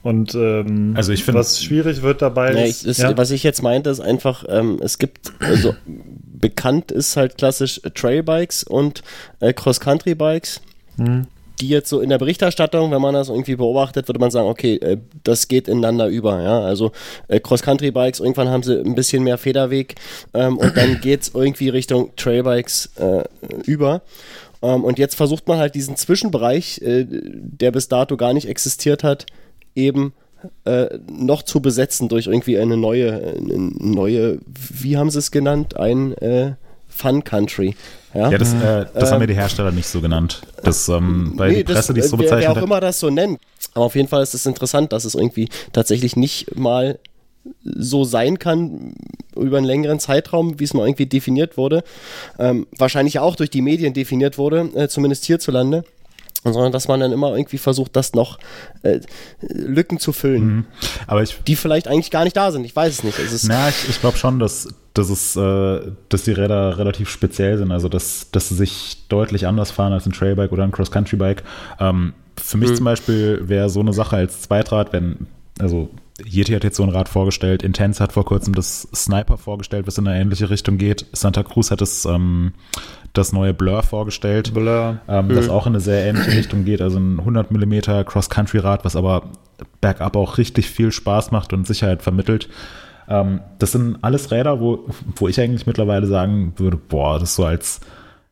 [0.04, 3.32] und ähm, Also ich finde- was schwierig wird dabei Ja, ist, ich, ist, ja, Was
[3.32, 9.02] ich jetzt meinte, ist einfach, ähm, es gibt, also bekannt ist halt klassisch Trailbikes und
[9.40, 10.62] äh, Cross-Country-Bikes,
[10.98, 11.28] Hm.
[11.60, 14.76] Die jetzt so in der Berichterstattung, wenn man das irgendwie beobachtet, würde man sagen, okay,
[14.76, 16.42] äh, das geht ineinander über.
[16.42, 16.62] Ja?
[16.62, 16.92] Also
[17.28, 19.96] äh, Cross-Country-Bikes, irgendwann haben sie ein bisschen mehr Federweg
[20.34, 23.24] ähm, und dann geht's irgendwie Richtung Trailbikes äh,
[23.66, 24.02] über.
[24.62, 29.04] Ähm, und jetzt versucht man halt diesen Zwischenbereich, äh, der bis dato gar nicht existiert
[29.04, 29.26] hat,
[29.76, 30.14] eben
[30.66, 35.78] äh, noch zu besetzen durch irgendwie eine neue, eine neue, wie haben sie es genannt?
[35.78, 36.54] Ein äh,
[36.88, 37.76] Fun Country.
[38.18, 40.42] Ja, Ja, das, äh, das Ähm, haben ja die Hersteller nicht so genannt.
[40.64, 43.10] Das, ähm, weil die Presse die es so wer, wer bezeichnet auch immer das so
[43.10, 43.40] nennt.
[43.74, 47.00] Aber auf jeden Fall ist es interessant, dass es irgendwie tatsächlich nicht mal
[47.64, 48.96] so sein kann
[49.36, 51.84] über einen längeren Zeitraum, wie es mal irgendwie definiert wurde.
[52.40, 55.84] Ähm, wahrscheinlich auch durch die Medien definiert wurde, äh, zumindest hierzulande.
[56.44, 58.38] Sondern dass man dann immer irgendwie versucht, das noch
[58.84, 59.00] äh,
[59.42, 60.66] Lücken zu füllen, Mhm.
[61.06, 62.64] Aber ich, die vielleicht eigentlich gar nicht da sind.
[62.64, 63.20] Ich weiß es nicht.
[63.20, 67.58] Es na, ich, ich glaube schon, dass, dass, es, äh, dass die Räder relativ speziell
[67.58, 67.72] sind.
[67.72, 71.44] Also, dass, dass sie sich deutlich anders fahren als ein Trailbike oder ein Cross-Country-Bike.
[71.80, 75.28] Ähm, für mich zum Beispiel wäre so eine Sache als Zweitrad, wenn,
[75.60, 75.90] also
[76.24, 79.98] Yeti hat jetzt so ein Rad vorgestellt, Intense hat vor kurzem das Sniper vorgestellt, was
[79.98, 81.06] in eine ähnliche Richtung geht.
[81.14, 82.54] Santa Cruz hat das, ähm,
[83.14, 84.54] das neue Blur vorgestellt.
[84.54, 85.00] Blur.
[85.08, 86.82] ähm, das auch in eine sehr ähnliche Richtung geht.
[86.82, 89.30] Also ein 100 mm Cross-Country-Rad, was aber
[89.82, 92.50] bergab auch richtig viel Spaß macht und Sicherheit vermittelt.
[93.08, 97.46] Ähm, das sind alles Räder, wo, wo ich eigentlich mittlerweile sagen würde, boah, das so
[97.46, 97.80] als,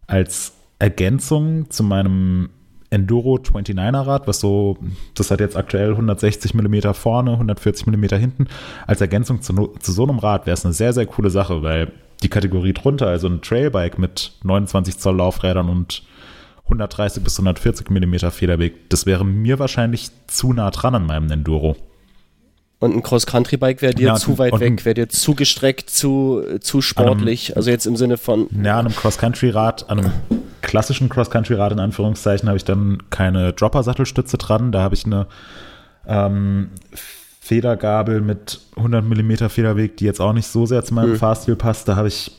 [0.07, 2.49] als Ergänzung zu meinem
[2.89, 4.77] Enduro 29er Rad, was so,
[5.15, 8.47] das hat jetzt aktuell 160 mm vorne, 140 mm hinten.
[8.87, 11.91] Als Ergänzung zu, zu so einem Rad wäre es eine sehr, sehr coole Sache, weil
[12.23, 16.03] die Kategorie drunter, also ein Trailbike mit 29 Zoll Laufrädern und
[16.65, 21.75] 130 bis 140 mm Federweg, das wäre mir wahrscheinlich zu nah dran an meinem Enduro.
[22.85, 26.81] Und ein Cross-Country-Bike wäre dir Ja, zu weit weg, wäre dir zu gestreckt, zu, zu
[26.81, 27.55] sportlich.
[27.57, 30.11] Also jetzt im Sinne von, Ja, an einem Cross-Country-Rad, an einem
[30.61, 34.71] klassischen Cross-Country-Rad in Anführungszeichen, habe ich dann keine Dropper-Sattelstütze dran.
[34.71, 35.27] Da habe ich eine
[36.07, 36.69] ähm,
[37.39, 41.17] Federgabel mit 100 mm Federweg, die jetzt auch nicht so sehr zu meinem Hm.
[41.17, 41.87] Fahrstil passt.
[41.87, 42.31] Da habe ich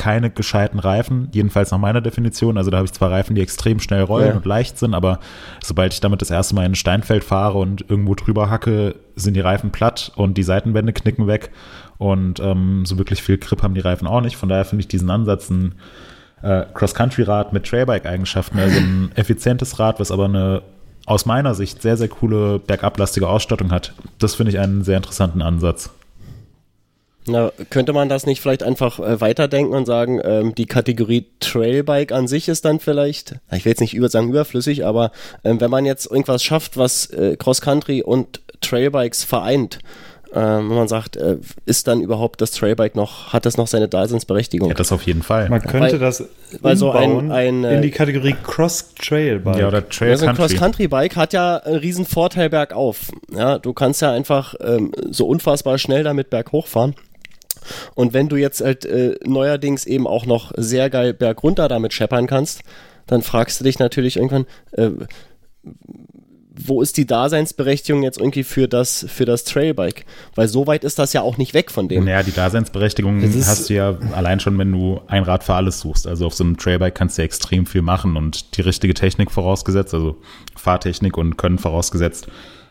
[0.00, 2.56] keine gescheiten Reifen, jedenfalls nach meiner Definition.
[2.56, 4.34] Also da habe ich zwar Reifen, die extrem schnell rollen Ja.
[4.34, 5.20] und leicht sind, aber
[5.62, 9.34] sobald ich damit das erste Mal in ein Steinfeld fahre und irgendwo drüber hacke, sind
[9.34, 11.50] die Reifen platt und die Seitenwände knicken weg.
[11.98, 14.36] Und ähm, so wirklich viel Grip haben die Reifen auch nicht.
[14.38, 15.74] Von daher finde ich diesen Ansatz ein
[16.40, 20.62] äh, Cross-Country-Rad mit Trailbike-Eigenschaften, also ein effizientes Rad, was aber eine
[21.04, 23.92] aus meiner Sicht sehr, sehr coole bergablastige Ausstattung hat.
[24.18, 25.90] Das finde ich einen sehr interessanten Ansatz.
[27.26, 32.12] Na, könnte man das nicht vielleicht einfach äh, weiterdenken und sagen, ähm, die Kategorie Trailbike
[32.12, 35.12] an sich ist dann vielleicht, ich will jetzt nicht über sagen überflüssig, aber
[35.44, 39.78] ähm, wenn man jetzt irgendwas schafft, was äh, Cross-Country und Trailbikes vereint,
[40.32, 43.88] ähm, wenn man sagt, äh, ist dann überhaupt das Trailbike noch, hat das noch seine
[43.88, 44.68] Daseinsberechtigung?
[44.68, 45.48] Ja, das auf jeden Fall.
[45.48, 46.24] Man könnte Weil- das
[46.60, 49.58] weil so ein- ein, äh, in die Kategorie Cross-Trail-Bike.
[49.58, 50.54] Ja, oder Trail Ja, so ein Country.
[50.54, 53.10] Cross-Country-Bike hat ja einen riesen Vorteil bergauf.
[53.32, 56.94] Ja, du kannst ja einfach ähm, so unfassbar schnell damit berghoch fahren.
[57.94, 62.26] Und wenn du jetzt halt äh, neuerdings eben auch noch sehr geil bergunter damit scheppern
[62.26, 62.62] kannst,
[63.06, 64.90] dann fragst du dich natürlich irgendwann, äh,
[66.66, 70.04] wo ist die Daseinsberechtigung jetzt irgendwie für das, für das Trailbike?
[70.34, 72.04] Weil so weit ist das ja auch nicht weg von dem.
[72.04, 76.06] Naja, die Daseinsberechtigung hast du ja allein schon, wenn du ein Rad für alles suchst.
[76.06, 79.30] Also auf so einem Trailbike kannst du ja extrem viel machen und die richtige Technik
[79.30, 80.16] vorausgesetzt, also
[80.56, 82.26] Fahrtechnik und Können vorausgesetzt,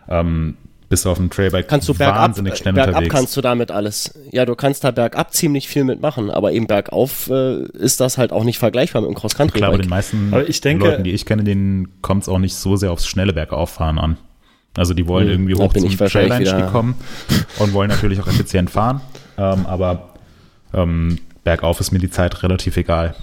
[0.08, 0.58] ähm,
[0.90, 3.14] bist du auf dem Trailbike kannst du bergab, wahnsinnig schnell bergab unterwegs.
[3.16, 4.14] kannst du damit alles.
[4.32, 8.32] Ja, du kannst da bergab ziemlich viel mitmachen, aber eben bergauf äh, ist das halt
[8.34, 9.90] auch nicht vergleichbar mit dem Klar, bei den Cross-Country-Bike.
[9.90, 12.92] meisten Aber ich denke- Leuten, die ich kenne, denen kommt es auch nicht so sehr
[12.92, 14.18] aufs schnelle Bergauffahren an.
[14.78, 16.96] Also die wollen Hm, irgendwie hoch zum ich Trail-Einstieg kommen
[17.60, 19.02] und wollen natürlich auch effizient fahren.
[19.38, 20.14] Ähm, aber
[20.74, 23.16] ähm, bergauf ist mir die Zeit relativ egal.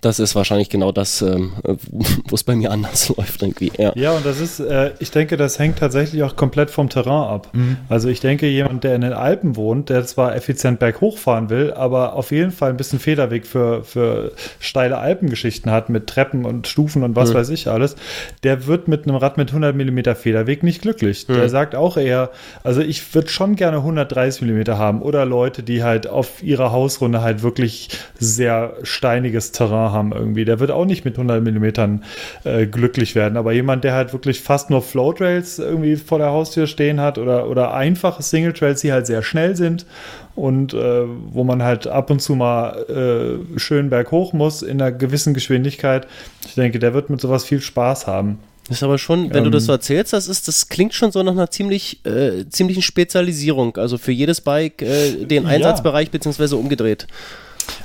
[0.00, 1.52] Das ist wahrscheinlich genau das, ähm,
[1.90, 3.72] wo es bei mir anders läuft irgendwie.
[3.78, 3.92] Ja.
[3.94, 7.48] Ja, und das ist, äh, ich denke, das hängt tatsächlich auch komplett vom Terrain ab.
[7.88, 11.72] Also ich denke, jemand, der in den Alpen wohnt, der zwar effizient berghoch fahren will,
[11.72, 16.66] aber auf jeden Fall ein bisschen Federweg für, für steile Alpengeschichten hat mit Treppen und
[16.66, 17.34] Stufen und was Mhm.
[17.34, 17.96] weiß ich alles,
[18.42, 21.26] der wird mit einem Rad mit 100 mm Federweg nicht glücklich.
[21.26, 22.30] Der sagt auch eher,
[22.62, 27.20] also ich würde schon gerne 130 mm haben oder Leute, die halt auf ihrer Hausrunde
[27.22, 30.44] halt wirklich sehr steiniges Terrain Haben irgendwie.
[30.44, 32.04] Der wird auch nicht mit 100 Millimetern
[32.44, 33.36] äh, glücklich werden.
[33.36, 37.18] Aber jemand, der halt wirklich fast nur Float Rails irgendwie vor der Haustür stehen hat
[37.18, 39.86] oder, oder einfache Single Trails, die halt sehr schnell sind
[40.34, 44.92] und äh, wo man halt ab und zu mal äh, schön berghoch muss in einer
[44.92, 46.06] gewissen Geschwindigkeit.
[46.46, 48.38] Ich denke, der wird mit sowas viel Spaß haben.
[48.70, 51.10] Das ist aber schon, wenn ähm, du das so erzählst, das ist, das klingt schon
[51.10, 53.76] so nach einer ziemlich, äh, ziemlichen Spezialisierung.
[53.76, 56.12] Also für jedes Bike äh, den Einsatzbereich ja.
[56.12, 57.08] beziehungsweise umgedreht.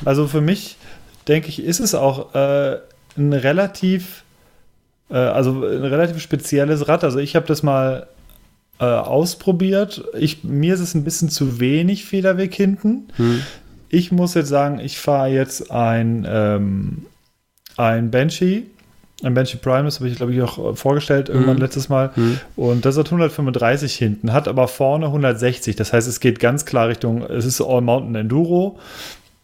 [0.04, 0.78] Also für mich,
[1.28, 2.78] denke ich, ist es auch äh,
[3.18, 4.24] ein relativ,
[5.10, 7.04] äh, also ein relativ spezielles Rad.
[7.04, 8.08] Also ich habe das mal
[8.80, 10.04] äh, ausprobiert.
[10.18, 13.08] Ich, mir ist es ein bisschen zu wenig Federweg hinten.
[13.16, 13.42] Hm.
[13.90, 17.06] Ich muss jetzt sagen, ich fahre jetzt ein, ähm,
[17.78, 18.64] ein Banshee
[19.24, 21.62] ein Banshee Prime, das habe ich, glaube ich, auch äh, vorgestellt irgendwann mhm.
[21.62, 22.12] letztes Mal.
[22.16, 22.40] Mhm.
[22.56, 25.76] Und das hat 135 hinten, hat aber vorne 160.
[25.76, 28.78] Das heißt, es geht ganz klar Richtung, es ist All Mountain Enduro.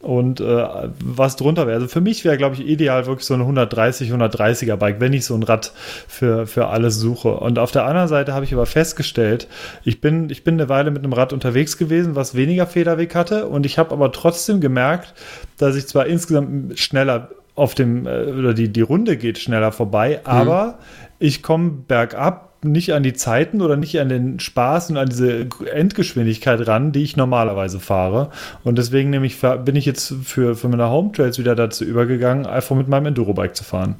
[0.01, 0.65] Und äh,
[1.03, 1.75] was drunter wäre.
[1.75, 5.25] Also für mich wäre, glaube ich, ideal wirklich so ein 130, 130er Bike, wenn ich
[5.25, 5.73] so ein Rad
[6.07, 7.29] für, für alles suche.
[7.35, 9.47] Und auf der anderen Seite habe ich aber festgestellt,
[9.83, 13.47] ich bin, ich bin eine Weile mit einem Rad unterwegs gewesen, was weniger Federweg hatte.
[13.47, 15.13] Und ich habe aber trotzdem gemerkt,
[15.57, 20.21] dass ich zwar insgesamt schneller auf dem, äh, oder die, die Runde geht schneller vorbei,
[20.23, 20.31] mhm.
[20.31, 20.79] aber
[21.19, 25.47] ich komme bergab nicht an die Zeiten oder nicht an den Spaß und an diese
[25.73, 28.29] Endgeschwindigkeit ran, die ich normalerweise fahre.
[28.63, 32.75] Und deswegen nämlich bin ich jetzt für, für meine Home Trails wieder dazu übergegangen, einfach
[32.75, 33.95] mit meinem Enduro-Bike zu fahren.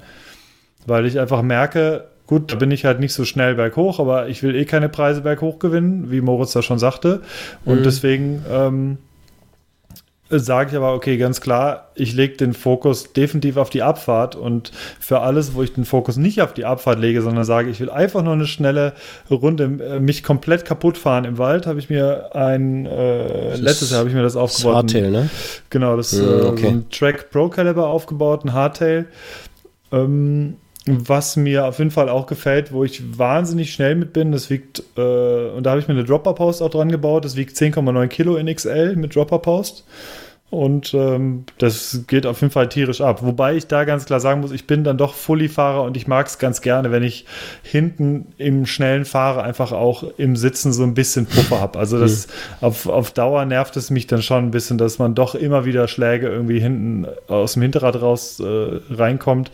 [0.86, 4.44] Weil ich einfach merke, gut, da bin ich halt nicht so schnell berghoch, aber ich
[4.44, 7.22] will eh keine Preise berghoch gewinnen, wie Moritz da schon sagte.
[7.66, 7.84] Und mhm.
[7.84, 8.98] deswegen ähm,
[10.40, 14.72] sage ich aber, okay, ganz klar, ich lege den Fokus definitiv auf die Abfahrt und
[15.00, 17.90] für alles, wo ich den Fokus nicht auf die Abfahrt lege, sondern sage, ich will
[17.90, 18.94] einfach nur eine schnelle
[19.30, 24.00] Runde, äh, mich komplett kaputt fahren im Wald, habe ich mir ein, äh, letztes Jahr
[24.00, 24.76] habe ich mir das aufgebaut.
[24.76, 25.30] Hardtail, ne?
[25.70, 26.66] Genau, das mhm, okay.
[26.66, 29.06] äh, ein Track Pro Caliber aufgebaut, ein Hardtail.
[29.92, 30.56] Ähm,
[30.88, 34.82] was mir auf jeden Fall auch gefällt, wo ich wahnsinnig schnell mit bin, das wiegt,
[34.98, 38.36] äh, und da habe ich mir eine Dropper-Post auch dran gebaut, das wiegt 10,9 Kilo
[38.36, 39.86] in XL mit Dropper-Post.
[40.52, 43.24] Und ähm, das geht auf jeden Fall tierisch ab.
[43.24, 46.28] Wobei ich da ganz klar sagen muss, ich bin dann doch Fully-Fahrer und ich mag
[46.28, 47.26] es ganz gerne, wenn ich
[47.64, 51.80] hinten im schnellen Fahrer einfach auch im Sitzen so ein bisschen Puffer habe.
[51.80, 52.32] Also das mhm.
[52.66, 55.88] auf, auf Dauer nervt es mich dann schon ein bisschen, dass man doch immer wieder
[55.88, 59.52] Schläge irgendwie hinten aus dem Hinterrad raus äh, reinkommt.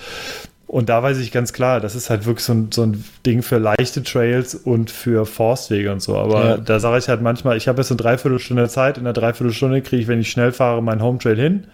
[0.68, 3.42] Und da weiß ich ganz klar, das ist halt wirklich so ein, so ein Ding
[3.42, 6.18] für leichte Trails und für Forstwege und so.
[6.18, 6.58] Aber ja.
[6.58, 10.02] da sage ich halt manchmal, ich habe jetzt eine Dreiviertelstunde Zeit, in der Dreiviertelstunde kriege
[10.02, 11.68] ich, wenn ich schnell fahre, meinen Home Trail hin.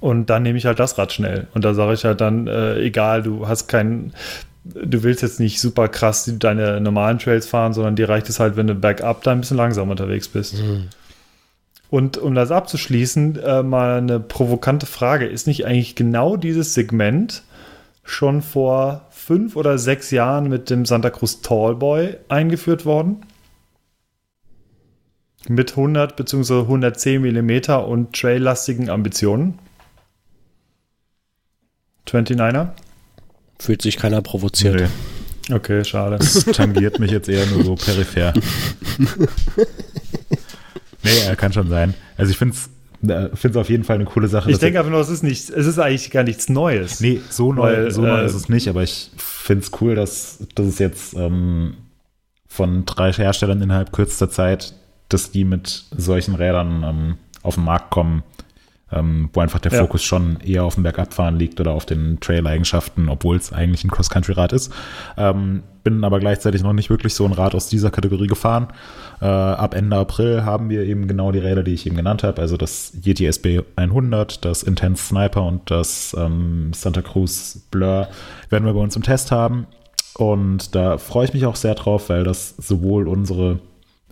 [0.00, 1.46] Und dann nehme ich halt das Rad schnell.
[1.54, 4.12] Und da sage ich halt dann, äh, egal, du hast keinen,
[4.64, 8.56] du willst jetzt nicht super krass deine normalen Trails fahren, sondern dir reicht es halt,
[8.56, 10.60] wenn du bergab da ein bisschen langsam unterwegs bist.
[10.60, 10.88] Mhm.
[11.90, 15.26] Und um das abzuschließen, äh, mal eine provokante Frage.
[15.26, 17.42] Ist nicht eigentlich genau dieses Segment
[18.04, 23.24] schon vor fünf oder sechs Jahren mit dem Santa Cruz Tallboy eingeführt worden.
[25.48, 26.60] Mit 100 bzw.
[26.60, 29.58] 110 mm und traillastigen Ambitionen.
[32.06, 32.68] 29er?
[33.58, 34.80] Fühlt sich keiner provoziert.
[35.48, 35.54] Nee.
[35.54, 36.18] Okay, schade.
[36.18, 38.32] Das tangiert mich jetzt eher nur so peripher.
[41.02, 41.94] nee, er kann schon sein.
[42.16, 42.70] Also ich finde es
[43.02, 44.50] finde es auf jeden Fall eine coole Sache.
[44.50, 47.00] Ich denke einfach nur, es ist nicht, es ist eigentlich gar nichts Neues.
[47.00, 49.94] Nee, so neu, weil, so neu äh, ist es nicht, aber ich finde es cool,
[49.94, 51.74] dass, dass es jetzt ähm,
[52.46, 54.74] von drei Herstellern innerhalb kürzester Zeit,
[55.08, 58.22] dass die mit solchen Rädern ähm, auf den Markt kommen,
[58.92, 59.80] ähm, wo einfach der ja.
[59.80, 63.90] Fokus schon eher auf dem Bergabfahren liegt oder auf den Trail-Eigenschaften, obwohl es eigentlich ein
[63.90, 64.72] Cross-Country-Rad ist.
[65.16, 68.68] Ähm, bin aber gleichzeitig noch nicht wirklich so ein Rad aus dieser Kategorie gefahren.
[69.20, 72.40] Äh, ab Ende April haben wir eben genau die Räder, die ich eben genannt habe,
[72.40, 78.08] also das Yeti SB 100, das Intense Sniper und das ähm, Santa Cruz Blur
[78.50, 79.66] werden wir bei uns im Test haben.
[80.14, 83.60] Und da freue ich mich auch sehr drauf, weil das sowohl unsere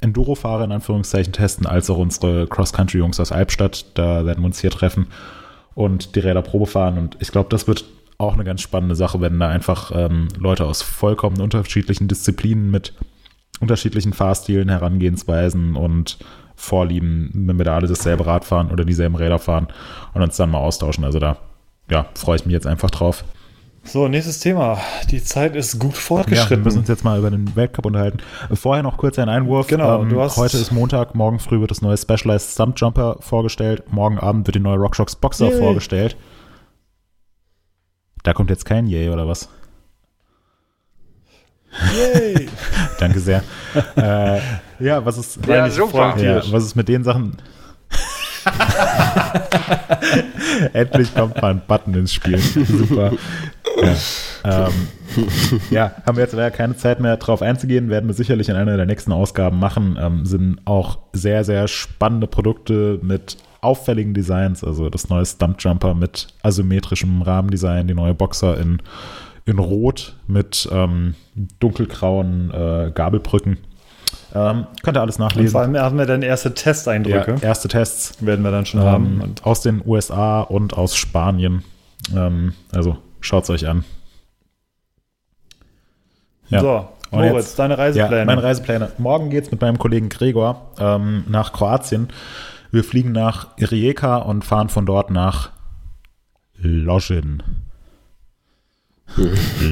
[0.00, 3.86] Enduro-Fahrer in Anführungszeichen testen, als auch unsere Cross-Country-Jungs aus Albstadt.
[3.94, 5.08] Da werden wir uns hier treffen
[5.74, 6.98] und die Räder Probe fahren.
[6.98, 7.84] Und ich glaube, das wird
[8.18, 12.92] auch eine ganz spannende Sache, wenn da einfach ähm, Leute aus vollkommen unterschiedlichen Disziplinen mit
[13.60, 16.18] unterschiedlichen Fahrstilen, Herangehensweisen und
[16.56, 19.68] Vorlieben, wenn wir da alle dasselbe Rad fahren oder dieselben Räder fahren
[20.12, 21.04] und uns dann mal austauschen.
[21.04, 21.38] Also da
[21.90, 23.24] ja, freue ich mich jetzt einfach drauf.
[23.82, 24.78] So, nächstes Thema.
[25.10, 26.50] Die Zeit ist gut fortgeschritten.
[26.50, 28.18] Ja, wir müssen uns jetzt mal über den Weltcup unterhalten.
[28.52, 29.68] Vorher noch kurz ein Einwurf.
[29.68, 33.16] Genau, ähm, du hast heute ist Montag, morgen früh wird das neue Specialized Stump Jumper
[33.20, 33.84] vorgestellt.
[33.90, 35.58] Morgen Abend wird die neue RockShox Boxer Yay.
[35.58, 36.16] vorgestellt.
[38.22, 39.48] Da kommt jetzt kein Yay oder was?
[41.96, 42.48] Yay!
[43.00, 43.42] Danke sehr.
[43.96, 44.40] äh,
[44.78, 46.16] ja, was ist, ja, super.
[46.18, 47.38] Ja, was ist mit den Sachen?
[50.72, 52.38] Endlich kommt mal ein Button ins Spiel.
[52.38, 53.12] Super.
[54.44, 54.66] Ja.
[54.68, 54.72] Ähm,
[55.70, 58.76] ja, haben wir jetzt leider keine Zeit mehr drauf einzugehen, werden wir sicherlich in einer
[58.76, 59.98] der nächsten Ausgaben machen.
[60.00, 66.28] Ähm, sind auch sehr, sehr spannende Produkte mit auffälligen Designs, also das neue Stumpjumper mit
[66.42, 68.80] asymmetrischem Rahmendesign, die neue Boxer in,
[69.44, 71.14] in Rot mit ähm,
[71.58, 73.58] dunkelgrauen äh, Gabelbrücken.
[74.34, 75.50] Ähm, könnt ihr alles Und nachlesen.
[75.52, 77.36] vor allem haben wir dann erste Testeindrücke.
[77.42, 79.06] Ja, erste Tests Werden wir dann schon haben.
[79.06, 81.62] ähm, Und aus den USA und aus Spanien.
[82.16, 83.84] Ähm, also schaut es euch an.
[86.48, 86.60] Ja.
[86.60, 88.18] So, Und Moritz, jetzt- deine Reisepläne.
[88.18, 88.90] Ja, meine Reisepläne.
[88.98, 92.08] Morgen geht's mit meinem Kollegen Gregor ähm, nach Kroatien.
[92.72, 95.50] Wir fliegen nach Rijeka und fahren von dort nach
[96.56, 97.42] Lozin.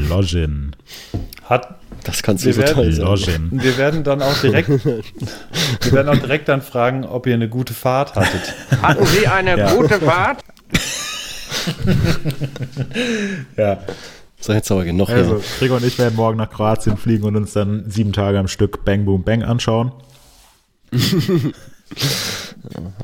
[0.08, 0.74] Lozin.
[1.44, 6.08] Hat, Das kannst Wir du so werden- toll wir werden dann auch direkt, wir werden
[6.08, 8.54] auch direkt dann fragen, ob ihr eine gute Fahrt hattet.
[8.82, 9.72] Hatten Sie eine Ja.
[9.74, 10.44] gute Fahrt?
[13.56, 13.78] Ja.
[14.40, 15.44] So, jetzt aber genug Also, hier.
[15.58, 18.84] Gregor und ich werden morgen nach Kroatien fliegen und uns dann sieben Tage am Stück
[18.84, 19.92] Bang Boom Bang anschauen.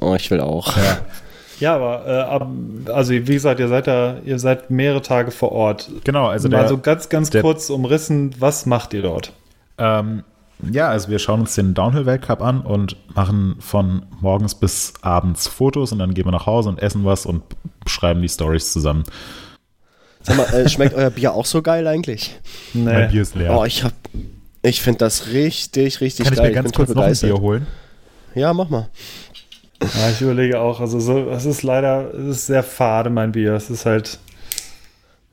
[0.01, 0.77] Oh, ich will auch.
[0.77, 0.99] Ja.
[1.61, 5.89] Ja, aber äh, also wie gesagt, ihr seid da, ihr seid mehrere Tage vor Ort.
[6.03, 9.33] Genau, also Mal der, so ganz, ganz der- kurz umrissen, was macht ihr dort?
[9.79, 10.25] Ähm,
[10.71, 15.93] ja, also wir schauen uns den Downhill-Weltcup an und machen von morgens bis abends Fotos
[15.93, 17.43] und dann gehen wir nach Hause und essen was und
[17.87, 19.05] schreiben die Stories zusammen.
[20.23, 22.39] Sag mal, äh, schmeckt euer Bier auch so geil eigentlich?
[22.73, 23.57] Mein Bier ist leer.
[23.57, 23.93] Oh, ich hab.
[24.63, 26.49] Ich finde das richtig, richtig Kann ich geil.
[26.49, 27.15] mir ganz bin kurz noch ein.
[27.15, 27.67] Bier holen?
[28.35, 28.89] Ja, mach mal.
[29.83, 33.53] Ja, ich überlege auch, also so, es ist leider, es ist sehr fade, mein Bier.
[33.53, 34.19] Es ist halt,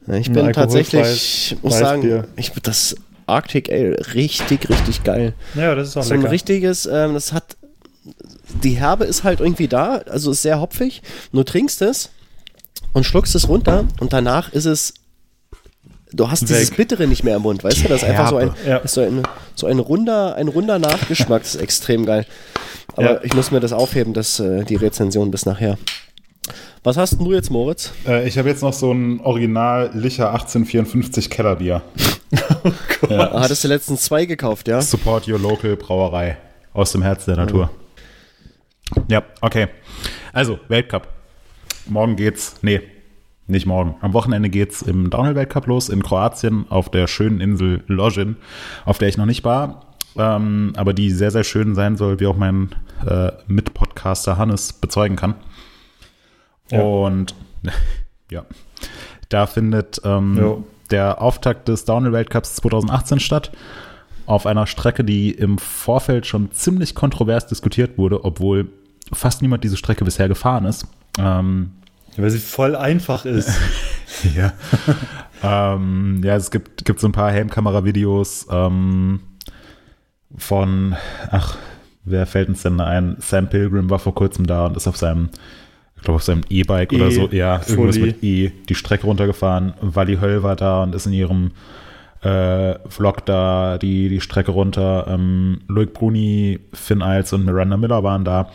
[0.07, 2.27] Ich bin tatsächlich, ich muss sagen, Weißbier.
[2.35, 2.95] ich das
[3.27, 5.33] Arctic Ale richtig, richtig geil.
[5.55, 6.31] ja, das ist auch So ein lecker.
[6.31, 7.57] richtiges, ähm, das hat.
[8.63, 11.01] Die Herbe ist halt irgendwie da, also ist sehr hopfig.
[11.31, 12.09] Du trinkst es
[12.93, 14.93] und schluckst es runter und danach ist es.
[16.13, 16.77] Du hast dieses Weg.
[16.77, 17.87] Bittere nicht mehr im Mund, weißt du?
[17.87, 18.51] Das ist einfach so ein.
[18.67, 18.81] Ja.
[18.85, 19.23] so ein,
[19.55, 22.25] so ein runder, ein runder Nachgeschmack, das ist extrem geil.
[22.97, 23.19] Aber Ja.
[23.23, 25.77] ich muss mir das aufheben, das, äh, die Rezension bis nachher.
[26.83, 27.91] Was hast denn du jetzt, Moritz?
[28.07, 31.81] Äh, ich habe jetzt noch so ein Original Licher 1854 Kellerbier.
[33.09, 34.81] Ah, hattest du letztens zwei gekauft, ja?
[34.81, 36.37] Support Your Local Brauerei
[36.73, 37.69] aus dem Herz der Natur.
[39.07, 39.67] Ja, okay.
[40.31, 41.07] Also, Weltcup.
[41.87, 42.81] Morgen geht's, nee,
[43.47, 43.95] nicht morgen.
[44.01, 48.37] Am Wochenende geht's im Downhill-Weltcup los in Kroatien auf der schönen Insel Lozin,
[48.85, 52.27] auf der ich noch nicht war, ähm, aber die sehr, sehr schön sein soll, wie
[52.27, 52.69] auch mein
[53.05, 55.35] äh, Mitpodcaster Hannes bezeugen kann.
[56.71, 56.81] Ja.
[56.81, 57.35] Und
[58.31, 58.45] ja,
[59.29, 63.51] da findet ähm, der Auftakt des Downhill-Weltcups 2018 statt.
[64.25, 68.69] Auf einer Strecke, die im Vorfeld schon ziemlich kontrovers diskutiert wurde, obwohl
[69.11, 70.85] fast niemand diese Strecke bisher gefahren ist.
[71.17, 71.71] Ähm,
[72.17, 73.51] Weil sie voll einfach ist.
[74.35, 74.53] ja.
[75.43, 79.21] ähm, ja, es gibt, gibt so ein paar Helmkamera-Videos ähm,
[80.37, 80.95] von,
[81.29, 81.57] ach,
[82.03, 83.17] wer fällt uns denn ein?
[83.19, 85.29] Sam Pilgrim war vor kurzem da und ist auf seinem,
[86.01, 88.07] ich glaube, auf seinem E-Bike oder E, so, ja, irgendwas Fully.
[88.07, 89.75] mit E, die Strecke runtergefahren.
[89.81, 91.51] Wally Höll war da und ist in ihrem
[92.23, 95.05] äh, Vlog da die, die Strecke runter.
[95.07, 98.49] Ähm, Loic Bruni, Finn Iles und Miranda Miller waren da.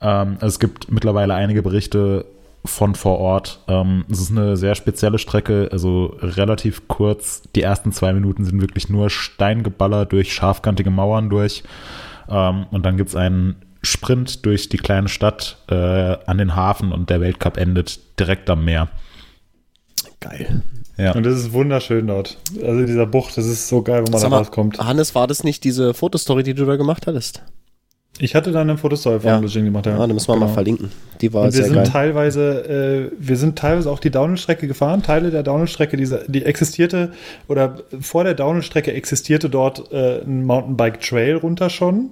[0.00, 2.24] Ähm, es gibt mittlerweile einige Berichte
[2.64, 3.60] von vor Ort.
[3.68, 7.42] Ähm, es ist eine sehr spezielle Strecke, also relativ kurz.
[7.54, 11.64] Die ersten zwei Minuten sind wirklich nur Steingeballer durch scharfkantige Mauern durch.
[12.30, 16.92] Ähm, und dann gibt es einen Sprint durch die kleine Stadt äh, an den Hafen
[16.92, 18.88] und der Weltcup endet direkt am Meer.
[20.20, 20.62] Geil.
[20.98, 21.12] Ja.
[21.14, 22.38] Und das ist wunderschön dort.
[22.62, 24.78] Also dieser Bucht, das ist so geil, wo man Sag da mal, rauskommt.
[24.78, 27.42] Hannes, war das nicht diese Fotostory, die du da gemacht hattest?
[28.18, 29.38] Ich hatte dann eine Fotostory von Ja.
[29.38, 29.86] Login gemacht.
[29.86, 29.98] Ja.
[29.98, 30.46] Ah, die müssen wir Genau.
[30.46, 30.92] mal verlinken.
[31.22, 31.88] Die war Und wir sehr sind geil.
[31.90, 35.02] teilweise, äh, wir sind teilweise auch die Downhill-Strecke gefahren.
[35.02, 37.12] Teile der Downhill-Strecke, die, die existierte
[37.48, 42.10] oder vor der Downhill-Strecke existierte dort äh, ein Mountainbike-Trail runter schon.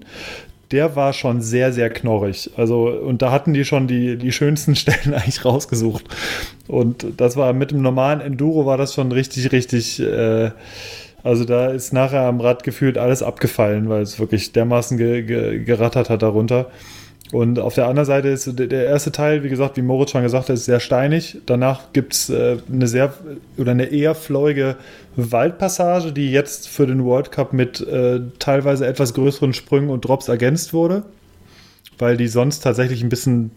[0.71, 2.51] Der war schon sehr, sehr knorrig.
[2.57, 6.05] Also, und da hatten die schon die, die schönsten Stellen eigentlich rausgesucht.
[6.69, 10.51] Und das war mit dem normalen Enduro war das schon richtig, richtig, äh,
[11.23, 15.65] also da ist nachher am Rad gefühlt alles abgefallen, weil es wirklich dermaßen ge, ge,
[15.65, 16.71] gerattert hat darunter.
[17.33, 20.49] Und auf der anderen Seite ist der- erste Teil, wie gesagt, wie Moritz schon gesagt
[20.49, 21.39] hat, ist sehr steinig.
[21.47, 23.15] Danach gibt es äh, eine sehr
[23.57, 24.75] oder eine eher flowige
[25.15, 30.27] Waldpassage, die jetzt für den World Cup mit äh, teilweise etwas größeren Sprüngen und Drops
[30.29, 31.05] ergänzt wurde,
[31.99, 33.53] weil die sonst tatsächlich ein bisschen,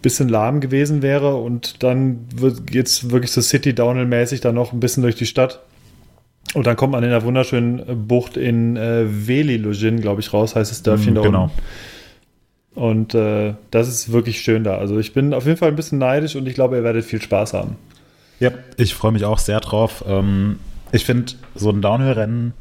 [0.00, 1.36] bisschen lahm gewesen wäre.
[1.36, 2.20] Und dann
[2.64, 5.60] geht es wirklich so City Downhill-mäßig dann noch ein bisschen durch die Stadt.
[6.54, 10.54] Und dann kommt man in der wunderschönen Bucht in äh, Veli Lugin, glaube ich, raus,
[10.56, 11.42] heißt das Dörfchen Mhm, da genau.
[11.44, 11.58] unten.
[12.74, 14.78] Und äh, das ist wirklich schön da.
[14.78, 17.22] Also ich bin auf jeden Fall ein bisschen neidisch und ich glaube, ihr werdet viel
[17.22, 17.76] Spaß haben.
[18.40, 20.04] Ja, ich freue mich auch sehr drauf.
[20.06, 20.58] Ähm,
[20.90, 22.54] ich finde, so ein Downhill-Rennen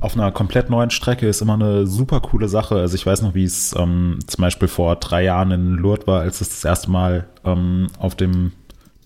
[0.00, 2.76] auf einer komplett neuen Strecke ist immer eine super coole Sache.
[2.76, 6.20] Also ich weiß noch, wie es ähm, zum Beispiel vor drei Jahren in Lourdes war,
[6.20, 8.52] als es das erste Mal ähm, auf dem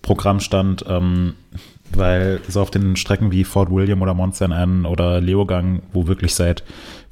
[0.01, 1.33] Programm stand, ähm,
[1.91, 6.07] weil so auf den Strecken wie Fort William oder Mont Saint Anne oder Leogang, wo
[6.07, 6.63] wirklich seit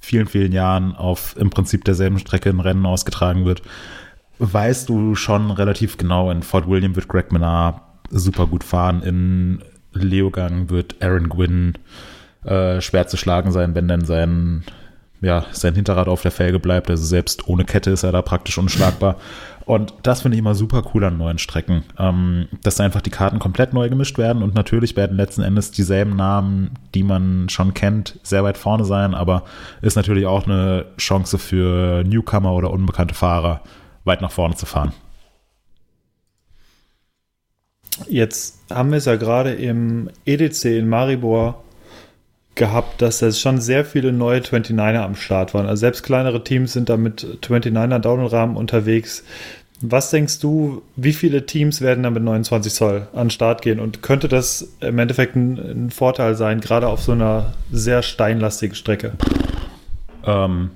[0.08, 3.62] vielen, vielen Jahren auf im Prinzip derselben Strecke ein Rennen ausgetragen wird,
[4.40, 9.62] weißt du schon relativ genau, in Fort William wird Greg Menard super gut fahren, in
[9.92, 11.74] Leogang wird Aaron Gwynn
[12.46, 14.64] äh, schwer zu schlagen sein, wenn denn sein,
[15.20, 16.90] ja, sein Hinterrad auf der Felge bleibt.
[16.90, 19.18] Also selbst ohne Kette ist er da praktisch unschlagbar.
[19.68, 23.10] Und das finde ich immer super cool an neuen Strecken, ähm, dass da einfach die
[23.10, 27.74] Karten komplett neu gemischt werden und natürlich werden letzten Endes dieselben Namen, die man schon
[27.74, 29.44] kennt, sehr weit vorne sein, aber
[29.82, 33.60] ist natürlich auch eine Chance für Newcomer oder unbekannte Fahrer,
[34.06, 34.94] weit nach vorne zu fahren.
[38.08, 41.62] Jetzt haben wir es ja gerade im EDC in Maribor
[42.58, 45.68] gehabt, dass es schon sehr viele neue 29er am Start waren.
[45.68, 49.24] Also selbst kleinere Teams sind da mit 29er Downrahmen unterwegs.
[49.82, 53.80] Was denkst du, wie viele Teams werden da mit 29 Zoll an den Start gehen?
[53.80, 58.76] Und könnte das im Endeffekt ein, ein Vorteil sein, gerade auf so einer sehr steinlastigen
[58.76, 59.14] Strecke?
[60.26, 60.72] Ähm,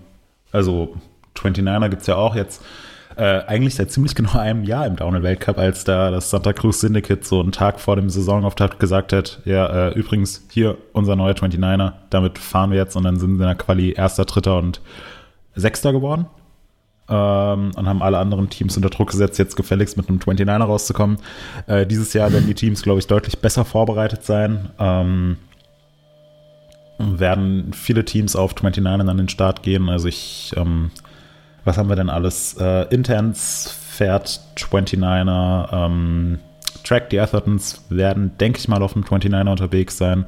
[0.52, 0.96] also
[1.36, 2.64] 29er gibt es ja auch jetzt
[3.18, 7.26] äh, eigentlich seit ziemlich genau einem Jahr im Downhill-Weltcup, als da das Santa Cruz Syndicate
[7.26, 11.94] so einen Tag vor dem Saisonauftakt gesagt hat, ja, äh, übrigens, hier unser neuer 29er,
[12.10, 14.82] damit fahren wir jetzt und dann sind sie in der Quali Erster, Dritter und
[15.56, 16.28] Sechster geworden.
[17.12, 21.18] Ähm, und haben alle anderen Teams unter Druck gesetzt, jetzt gefälligst mit einem 29er rauszukommen.
[21.68, 24.70] Äh, dieses Jahr werden die Teams, glaube ich, deutlich besser vorbereitet sein.
[24.80, 25.38] Ähm,
[26.98, 29.90] werden viele Teams auf 29ern an den Start gehen.
[29.90, 30.92] Also ich ähm,
[31.64, 32.56] was haben wir denn alles?
[32.60, 36.40] Äh, Interns fährt 29er, ähm,
[36.84, 40.26] Track die Athertons werden, denke ich mal, auf dem 29er unterwegs sein.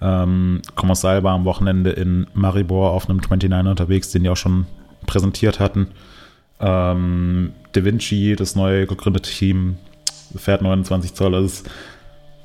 [0.00, 0.62] Ähm,
[0.94, 4.66] Salba am Wochenende in Maribor auf einem 29er unterwegs, den die auch schon
[5.06, 5.88] präsentiert hatten.
[6.62, 9.76] Ähm, Da Vinci, das neu gegründete Team,
[10.36, 11.34] fährt 29 Zoll.
[11.34, 11.64] Also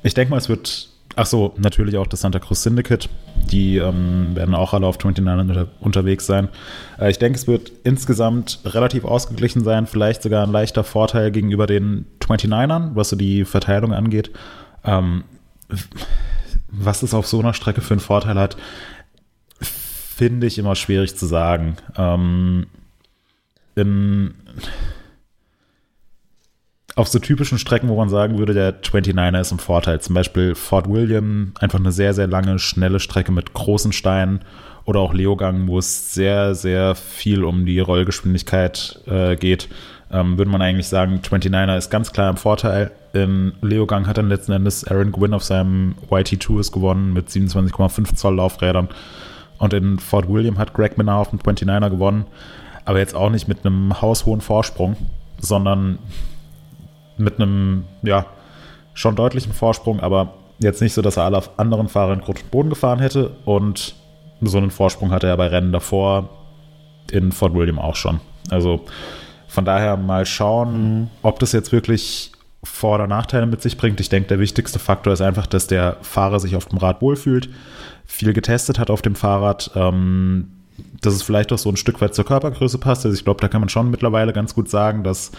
[0.02, 0.90] ich denke mal, es wird
[1.20, 3.08] Ach so, natürlich auch das Santa Cruz Syndicate.
[3.50, 6.48] Die ähm, werden auch alle auf 29 unter, unterwegs sein.
[6.96, 11.66] Äh, ich denke, es wird insgesamt relativ ausgeglichen sein, vielleicht sogar ein leichter Vorteil gegenüber
[11.66, 14.30] den 29ern, was so die Verteilung angeht.
[14.84, 15.24] Ähm,
[16.68, 18.56] was es auf so einer Strecke für einen Vorteil hat,
[19.60, 21.78] finde ich immer schwierig zu sagen.
[21.96, 22.66] Ähm,
[23.78, 24.34] in
[26.98, 30.00] auf so typischen Strecken, wo man sagen würde, der 29er ist im Vorteil.
[30.00, 34.40] Zum Beispiel Fort William, einfach eine sehr, sehr lange, schnelle Strecke mit großen Steinen.
[34.84, 39.68] Oder auch Leogang, wo es sehr, sehr viel um die Rollgeschwindigkeit äh, geht.
[40.10, 42.90] Ähm, würde man eigentlich sagen, 29er ist ganz klar im Vorteil.
[43.12, 48.36] In Leogang hat dann letzten Endes Aaron Gwynn auf seinem YT2 gewonnen mit 27,5 Zoll
[48.36, 48.88] Laufrädern.
[49.58, 52.24] Und in Fort William hat Greg Minnar auf dem 29er gewonnen.
[52.88, 54.96] Aber jetzt auch nicht mit einem haushohen Vorsprung,
[55.38, 55.98] sondern
[57.18, 58.24] mit einem, ja,
[58.94, 62.50] schon deutlichen Vorsprung, aber jetzt nicht so, dass er alle anderen Fahrer in Grund und
[62.50, 63.36] Boden gefahren hätte.
[63.44, 63.94] Und
[64.40, 66.30] so einen Vorsprung hatte er bei Rennen davor
[67.10, 68.20] in Fort William auch schon.
[68.48, 68.86] Also
[69.48, 72.32] von daher mal schauen, ob das jetzt wirklich
[72.64, 74.00] Vor- oder Nachteile mit sich bringt.
[74.00, 77.50] Ich denke, der wichtigste Faktor ist einfach, dass der Fahrer sich auf dem Rad wohlfühlt,
[78.06, 80.52] viel getestet hat auf dem Fahrrad, ähm,
[81.00, 83.04] dass es vielleicht auch so ein Stück weit zur Körpergröße passt.
[83.04, 85.32] Also ich glaube, da kann man schon mittlerweile ganz gut sagen, dass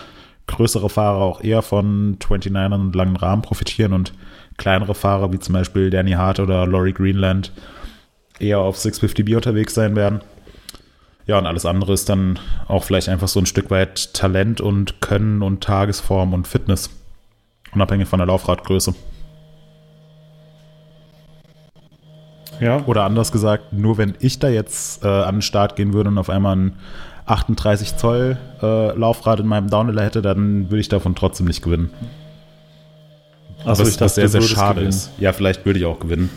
[0.48, 4.14] größere Fahrer auch eher von 29ern und langen Rahmen profitieren und
[4.58, 7.52] kleinere Fahrer wie zum Beispiel Danny Hart oder Laurie Greenland
[8.40, 10.22] eher auf 650B unterwegs sein werden.
[11.28, 15.00] Ja, und alles andere ist dann auch vielleicht einfach so ein Stück weit Talent und
[15.02, 16.90] Können und Tagesform und Fitness.
[17.72, 18.96] Unabhängig von der Laufradgröße.
[22.60, 22.84] Ja.
[22.86, 26.18] Oder anders gesagt, nur wenn ich da jetzt äh, an den Start gehen würde und
[26.18, 26.74] auf einmal ein
[27.26, 31.91] 38 Zoll äh, Laufrad in meinem Downhiller hätte, dann würde ich davon trotzdem nicht gewinnen.
[33.66, 34.89] Also was, ich das sehr, sehr schade gewinnen.
[34.89, 35.12] ist.
[35.20, 36.30] Ja, vielleicht würde ich auch gewinnen.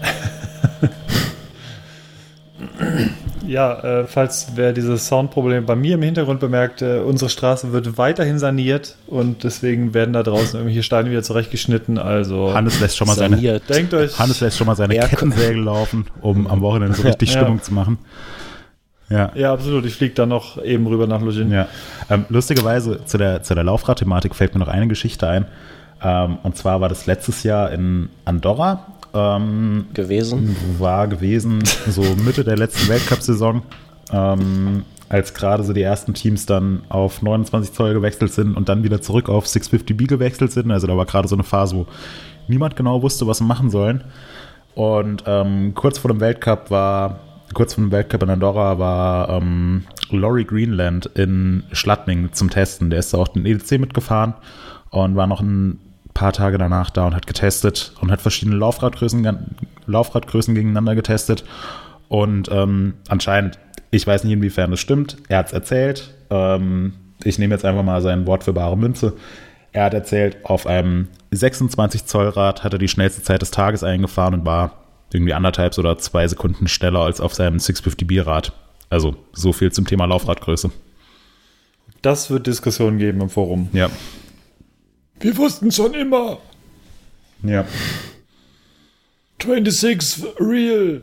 [3.52, 7.98] ja, äh, falls wer dieses Soundproblem bei mir im Hintergrund bemerkt, äh, unsere Straße wird
[7.98, 11.98] weiterhin saniert und deswegen werden da draußen irgendwelche Steine wieder zurechtgeschnitten.
[11.98, 13.64] Also Hannes lässt schon mal saniert.
[13.68, 17.34] seine, denkt euch, Hannes lässt schon mal seine Kettensäge laufen, um am Wochenende so richtig
[17.34, 17.40] ja.
[17.40, 17.98] Stimmung zu machen.
[19.10, 19.30] Ja.
[19.34, 19.84] ja, absolut.
[19.84, 21.50] Ich fliege dann noch eben rüber nach Login.
[21.50, 21.68] Ja.
[22.08, 25.44] Ähm, lustigerweise zu der, zu der Laufrad-Thematik fällt mir noch eine Geschichte ein.
[26.02, 28.86] Ähm, und zwar war das letztes Jahr in Andorra.
[29.14, 30.56] Ähm, gewesen.
[30.78, 33.62] War gewesen, so Mitte der letzten Weltcup-Saison.
[34.12, 38.82] Ähm, als gerade so die ersten Teams dann auf 29 Zoll gewechselt sind und dann
[38.82, 40.70] wieder zurück auf 650B gewechselt sind.
[40.70, 41.86] Also da war gerade so eine Phase, wo
[42.48, 44.04] niemand genau wusste, was sie machen sollen.
[44.74, 47.20] Und ähm, kurz vor dem Weltcup war,
[47.52, 52.88] kurz vor dem Weltcup in Andorra war ähm, Laurie Greenland in Schladming zum Testen.
[52.88, 54.32] Der ist da auch den EDC mitgefahren
[54.88, 55.78] und war noch ein
[56.14, 59.56] paar Tage danach da und hat getestet und hat verschiedene Laufradgrößen,
[59.86, 61.44] Laufradgrößen gegeneinander getestet.
[62.08, 63.58] Und ähm, anscheinend,
[63.90, 66.14] ich weiß nicht, inwiefern das stimmt, er hat es erzählt.
[66.30, 66.94] Ähm,
[67.24, 69.14] ich nehme jetzt einfach mal sein Wort für bare Münze.
[69.72, 73.82] Er hat erzählt, auf einem 26 Zoll Rad hat er die schnellste Zeit des Tages
[73.82, 74.82] eingefahren und war
[75.12, 78.52] irgendwie anderthalb oder zwei Sekunden schneller als auf seinem 650B Rad.
[78.90, 80.70] Also so viel zum Thema Laufradgröße.
[82.02, 83.68] Das wird Diskussionen geben im Forum.
[83.72, 83.88] Ja.
[85.22, 86.38] Wir wussten schon immer.
[87.44, 87.64] Ja.
[89.40, 91.02] 26 real.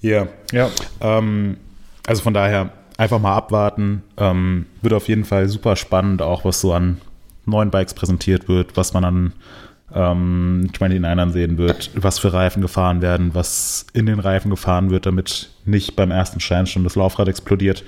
[0.00, 0.28] Ja.
[0.52, 0.70] Ja.
[1.00, 1.58] Ähm,
[2.06, 4.02] also von daher einfach mal abwarten.
[4.16, 7.00] Ähm, wird auf jeden Fall super spannend, auch was so an
[7.44, 9.32] neuen Bikes präsentiert wird, was man an
[9.94, 15.04] ähm, 29ern sehen wird, was für Reifen gefahren werden, was in den Reifen gefahren wird,
[15.04, 17.84] damit nicht beim ersten Schein schon das Laufrad explodiert.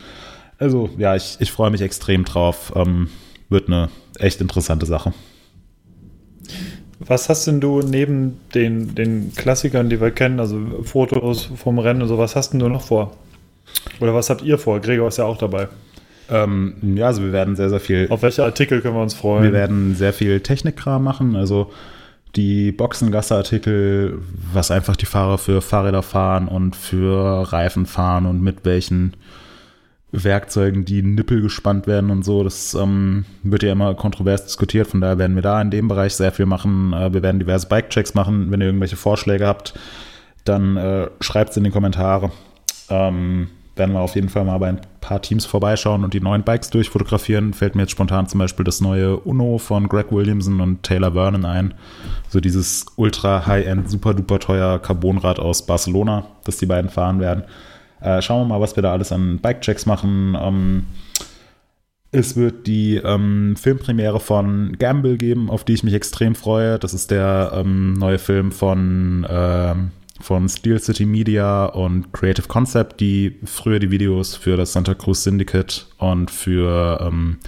[0.59, 2.73] Also ja, ich, ich freue mich extrem drauf.
[2.77, 3.09] Ähm,
[3.51, 5.13] wird eine echt interessante Sache.
[7.01, 12.03] Was hast denn du neben den, den Klassikern, die wir kennen, also Fotos vom Rennen
[12.03, 13.17] und so, was hast denn du noch vor?
[14.01, 14.81] Oder was habt ihr vor?
[14.81, 15.69] Gregor ist ja auch dabei.
[16.31, 18.07] Ähm, ja, also wir werden sehr, sehr viel.
[18.11, 19.45] Auf welche Artikel können wir uns freuen?
[19.45, 21.73] Wir werden sehr viel Technikkram machen, also
[22.37, 24.19] die Boxengasse-Artikel,
[24.53, 29.15] was einfach die Fahrer für Fahrräder fahren und für Reifen fahren und mit welchen
[30.13, 32.43] Werkzeugen die Nippel gespannt werden und so.
[32.43, 34.89] Das ähm, wird ja immer kontrovers diskutiert.
[34.89, 36.93] Von daher werden wir da in dem Bereich sehr viel machen.
[36.93, 38.51] Äh, wir werden diverse Bike-Checks machen.
[38.51, 39.75] Wenn ihr irgendwelche Vorschläge habt,
[40.45, 42.33] dann äh, schreibt es in die Kommentare.
[42.89, 46.43] Ähm, werden wir auf jeden Fall mal bei ein paar Teams vorbeischauen und die neuen
[46.43, 47.55] Bikes durchfotografieren.
[47.55, 51.45] Fällt mir jetzt spontan zum Beispiel das neue Uno von Greg Williamson und Taylor Vernon
[51.45, 51.75] ein.
[52.29, 57.45] So dieses ultra high-end, super duper teuer Carbonrad aus Barcelona, das die beiden fahren werden.
[58.01, 60.37] Äh, schauen wir mal, was wir da alles an Bike-Checks machen.
[60.41, 60.87] Ähm,
[62.13, 66.79] es wird die ähm, Filmpremiere von Gamble geben, auf die ich mich extrem freue.
[66.79, 69.75] Das ist der ähm, neue Film von, äh,
[70.21, 75.23] von Steel City Media und Creative Concept, die früher die Videos für das Santa Cruz
[75.23, 77.39] Syndicate und für ähm,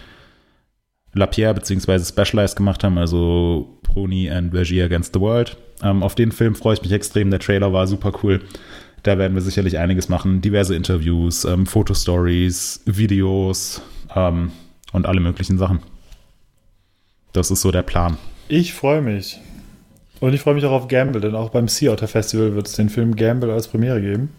[1.13, 2.05] Lapierre bzw.
[2.05, 5.57] Specialized gemacht haben, also Proni and Vergier Against the World.
[5.83, 7.31] Ähm, auf den Film freue ich mich extrem.
[7.31, 8.41] Der Trailer war super cool.
[9.03, 10.41] Da werden wir sicherlich einiges machen.
[10.41, 13.83] Diverse Interviews, ähm, Fotostories, Videos
[14.15, 14.53] ähm,
[14.93, 15.81] und alle möglichen Sachen.
[17.33, 18.17] Das ist so der Plan.
[18.49, 19.41] Ich freue mich.
[20.21, 22.75] Und ich freue mich auch auf Gamble, denn auch beim Sea Otter Festival wird es
[22.75, 24.31] den Film Gamble als Premiere geben.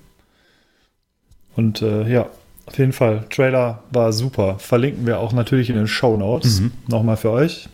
[1.55, 2.30] Und äh, ja,
[2.66, 3.26] auf jeden Fall.
[3.30, 4.57] Trailer war super.
[4.59, 6.61] Verlinken wir auch natürlich in den Show Notes.
[6.61, 6.72] Mhm.
[6.88, 7.68] Nochmal für euch.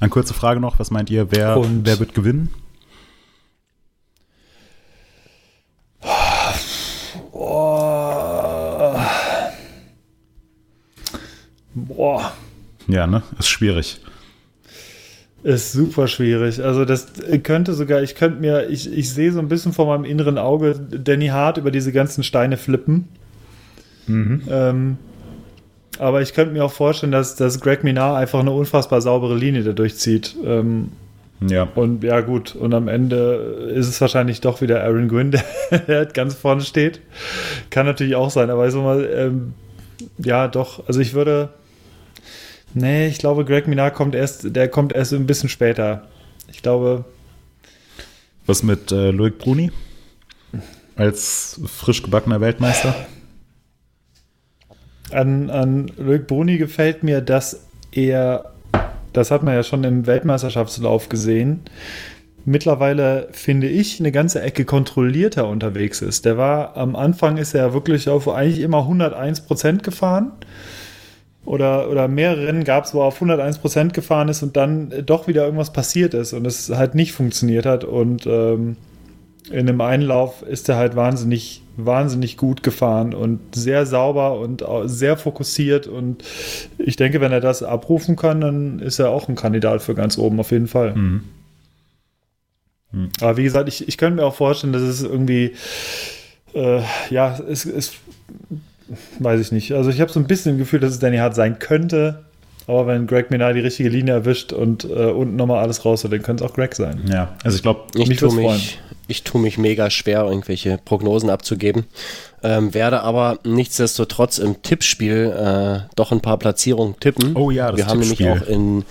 [0.00, 2.48] Eine kurze Frage noch: Was meint ihr, wer, Und wer wird gewinnen?
[11.74, 12.32] Boah.
[12.88, 13.22] Ja, ne?
[13.38, 14.00] Ist schwierig.
[15.42, 16.62] Ist super schwierig.
[16.62, 17.08] Also das
[17.42, 20.74] könnte sogar, ich könnte mir, ich, ich sehe so ein bisschen vor meinem inneren Auge
[20.78, 23.08] Danny Hart über diese ganzen Steine flippen.
[24.06, 24.42] Mhm.
[24.48, 24.96] Ähm,
[25.98, 29.62] aber ich könnte mir auch vorstellen, dass, dass Greg Minar einfach eine unfassbar saubere Linie
[29.64, 30.36] da durchzieht.
[30.44, 30.90] Ähm,
[31.40, 31.68] Ja.
[31.74, 32.54] und ja, gut.
[32.54, 35.32] Und am Ende ist es wahrscheinlich doch wieder Aaron Gwynn,
[35.88, 37.00] der, ganz vorne steht.
[37.70, 39.54] Kann natürlich auch sein, aber ich sag mal, ähm,
[40.18, 40.86] ja, doch.
[40.86, 41.48] Also ich würde.
[42.74, 46.08] Nee, ich glaube, Greg Minar kommt erst, der kommt erst ein bisschen später.
[46.50, 47.04] Ich glaube,
[48.46, 49.70] Was mit äh, Loic Bruni?
[50.96, 52.94] Als frisch gebackener Weltmeister?
[55.12, 58.52] an, an Loic Bruni gefällt mir, dass er,
[59.12, 61.60] das hat man ja schon im Weltmeisterschaftslauf gesehen,
[62.44, 66.24] mittlerweile, finde ich, eine ganze Ecke kontrollierter unterwegs ist.
[66.24, 70.32] Der war, am Anfang ist er wirklich auf eigentlich immer 101% gefahren.
[71.44, 75.26] Oder, oder mehrere Rennen gab es, wo er auf 101% gefahren ist und dann doch
[75.26, 77.82] wieder irgendwas passiert ist und es halt nicht funktioniert hat.
[77.82, 78.76] Und ähm,
[79.50, 85.16] in einem Einlauf ist er halt wahnsinnig, wahnsinnig gut gefahren und sehr sauber und sehr
[85.16, 85.88] fokussiert.
[85.88, 86.22] Und
[86.78, 90.18] ich denke, wenn er das abrufen kann, dann ist er auch ein Kandidat für ganz
[90.18, 90.94] oben auf jeden Fall.
[90.94, 91.22] Mhm.
[93.20, 95.54] Aber wie gesagt, ich, ich könnte mir auch vorstellen, dass es irgendwie,
[96.54, 97.94] äh, ja, es ist,
[99.18, 99.72] weiß ich nicht.
[99.72, 102.20] Also ich habe so ein bisschen im Gefühl, dass es Danny Hart sein könnte.
[102.68, 106.22] Aber wenn Greg Minard die richtige Linie erwischt und äh, unten nochmal alles raus, dann
[106.22, 107.00] könnte es auch Greg sein.
[107.10, 108.78] Ja, also ich glaube, Ich Mich tue mich,
[109.08, 111.86] ich tue mich mega schwer, irgendwelche Prognosen abzugeben.
[112.44, 117.34] Ähm, werde aber nichtsdestotrotz im Tippspiel äh, doch ein paar Platzierungen tippen.
[117.36, 118.42] Oh ja, das Wir haben nämlich Tippspiel.
[118.44, 118.84] auch in,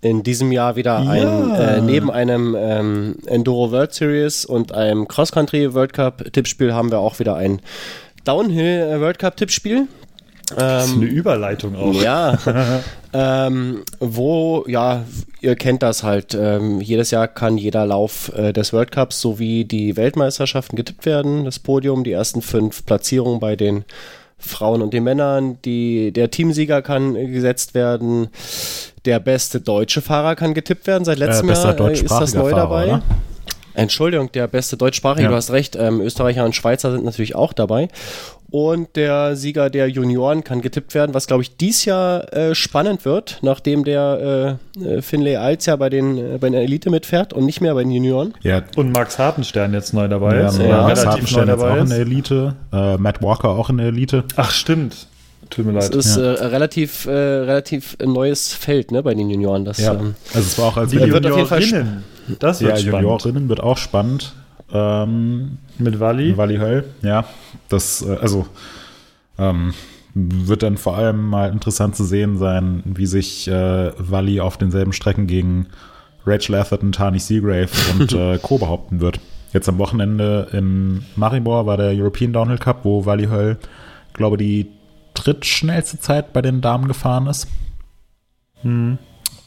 [0.00, 1.10] in diesem Jahr wieder Ja.
[1.10, 6.72] ein, äh, neben einem ähm, Enduro World Series und einem Cross Country World Cup Tippspiel
[6.72, 7.60] haben wir auch wieder ein
[8.24, 9.86] Downhill äh, World Cup Tippspiel.
[10.54, 11.92] Das ist Ähm, eine Überleitung auch.
[12.02, 12.38] ja,
[13.12, 15.04] ähm, wo, ja,
[15.42, 16.34] ihr kennt das halt.
[16.34, 21.44] Ähm, jedes Jahr kann jeder Lauf äh, des World Cups sowie die Weltmeisterschaften getippt werden.
[21.44, 23.84] Das Podium, die ersten fünf Platzierungen bei den
[24.38, 25.58] Frauen und den Männern.
[25.66, 28.28] Die, der Teamsieger kann äh, gesetzt werden.
[29.04, 31.04] Der beste deutsche Fahrer kann getippt werden.
[31.04, 32.84] Seit letztem bester Jahr äh, ist das neu Fahrer, dabei.
[32.86, 33.02] oder?
[33.74, 35.28] Entschuldigung, der beste deutschsprachige, Ja.
[35.30, 35.76] du hast recht.
[35.76, 37.88] Ähm, Österreicher und Schweizer sind natürlich auch dabei.
[38.50, 43.04] Und der Sieger der Junioren kann getippt werden, was glaube ich dies Jahr äh, spannend
[43.04, 47.34] wird, nachdem der äh, äh, Finlay Alts ja bei den äh, bei der Elite mitfährt
[47.34, 48.32] und nicht mehr bei den Junioren.
[48.42, 50.58] Ja, Und Max Hartenstern jetzt neu dabei ja, ist.
[50.60, 51.98] ja, Max Hartenstein jetzt auch in der.
[51.98, 54.24] Elite, äh, Matt Walker auch in der Elite.
[54.36, 55.08] Ach, stimmt.
[55.50, 55.96] Tut mir Das leid.
[55.96, 56.22] ist Ja.
[56.32, 59.66] äh, relativ äh, relativ neues Feld ne, bei den Junioren.
[59.66, 61.26] Das, ähm, also es war auch als Die wird
[62.38, 63.02] Das ja, wird spannend.
[63.02, 64.34] Juniorinnen wird auch spannend.
[64.72, 66.36] Ähm, Mit Wally.
[66.36, 67.24] Wally Höll, ja.
[67.68, 68.46] Das, äh, also,
[69.38, 69.74] ähm,
[70.14, 74.92] wird dann vor allem mal interessant zu sehen sein, wie sich äh, Wally auf denselben
[74.92, 75.66] Strecken gegen
[76.26, 77.68] Rachel Atherton, Tani Seagrave
[77.98, 78.58] und äh, Co.
[78.58, 79.20] behaupten wird.
[79.52, 83.56] Jetzt am Wochenende in Maribor war der European Downhill Cup, wo Wally Höll,
[84.12, 84.66] glaube die
[85.14, 87.48] drittschnellste Zeit bei den Damen gefahren ist.
[88.62, 88.98] Hm.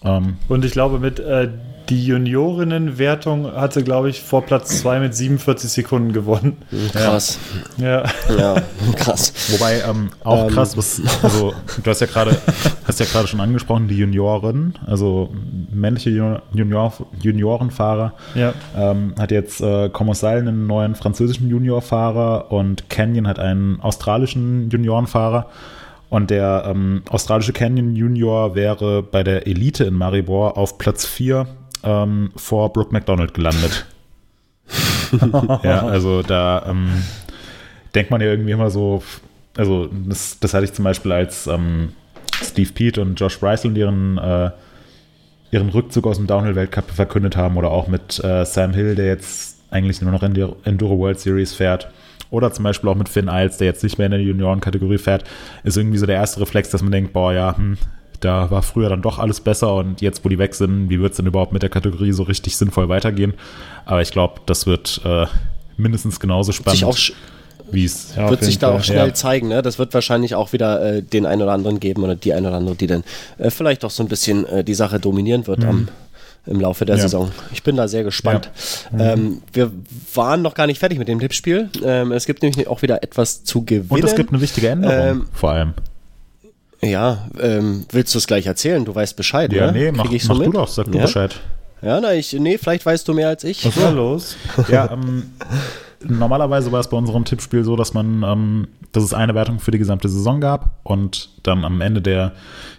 [0.04, 1.50] Ähm, Und ich glaube, mit äh,
[1.92, 6.58] die Juniorinnenwertung hat sie, glaube ich, vor Platz 2 mit 47 Sekunden gewonnen.
[6.94, 7.38] krass.
[7.78, 8.06] Ja.
[8.30, 8.56] Ja,
[8.96, 9.34] krass.
[9.50, 10.54] Wobei ähm, auch Ähm.
[10.54, 12.38] krass, was, also du hast ja gerade
[12.88, 15.34] hast ja gerade schon angesprochen, die Junioren, also
[15.70, 18.54] männliche Junior, Junior, Juniorenfahrer, ja.
[18.74, 25.48] ähm, hat jetzt äh, Commercial einen neuen französischen Juniorfahrer und Canyon hat einen australischen Juniorenfahrer.
[26.10, 31.48] Und der ähm, australische Canyon Junior wäre bei der Elite in Maribor auf Platz 4
[31.84, 33.86] ähm, vor Brooke McDonald gelandet.
[35.64, 37.04] ja, also da ähm,
[37.94, 39.04] denkt man ja irgendwie immer so,
[39.58, 41.94] also das, das hatte ich zum Beispiel als ähm,
[42.42, 44.52] Steve Pete und Josh Breisel ihren, äh,
[45.52, 49.60] ihren Rückzug aus dem Downhill-Weltcup verkündet haben oder auch mit äh, Sam Hill, der jetzt
[49.70, 51.90] eigentlich nur noch in der Enduro World Series fährt.
[52.30, 55.26] Oder zum Beispiel auch mit Finn Iles, der jetzt nicht mehr in der Juniorenkategorie fährt,
[55.64, 57.78] ist irgendwie so der erste Reflex, dass man denkt, boah, ja, hm,
[58.22, 61.12] da war früher dann doch alles besser und jetzt, wo die weg sind, wie wird
[61.12, 63.34] es denn überhaupt mit der Kategorie so richtig sinnvoll weitergehen?
[63.86, 65.26] Aber ich glaube, das wird äh,
[65.78, 67.14] mindestens genauso Sich auch, spannend,
[67.72, 69.14] wie es Ja, wird sich da auch schnell Ja.
[69.14, 69.48] zeigen.
[69.48, 69.62] Ne?
[69.62, 72.58] Das wird wahrscheinlich auch wieder äh, den einen oder anderen geben oder die eine oder
[72.58, 73.04] andere, die dann
[73.38, 75.88] äh, vielleicht auch so ein bisschen äh, die Sache dominieren wird am,
[76.46, 77.00] im Laufe der Mhm.
[77.00, 77.04] Ja.
[77.04, 77.32] Saison.
[77.54, 78.50] Ich bin da sehr gespannt.
[78.98, 79.72] Ähm, wir
[80.14, 81.70] waren noch gar nicht fertig mit dem Tippspiel.
[81.84, 83.90] Ähm, es gibt nämlich auch wieder etwas zu gewinnen.
[83.90, 85.74] Und es gibt eine wichtige Änderung, Ähm, vor allem.
[86.84, 88.84] Ja, ähm, willst du es gleich erzählen?
[88.86, 89.80] Du weißt Bescheid, Ja, ne?
[89.80, 90.56] nee, mach, ich mach so du mit?
[90.58, 91.04] doch, sag du ja?
[91.04, 91.40] Bescheid.
[91.82, 93.66] Ja, na, ich, nee, vielleicht weißt du mehr als ich.
[93.66, 94.36] Was war los?
[94.70, 95.32] Ja, ähm,
[96.04, 99.72] normalerweise war es bei unserem Tippspiel so, dass man, ähm, dass es eine Wertung für
[99.72, 102.34] die gesamte Saison gab und dann am Ende der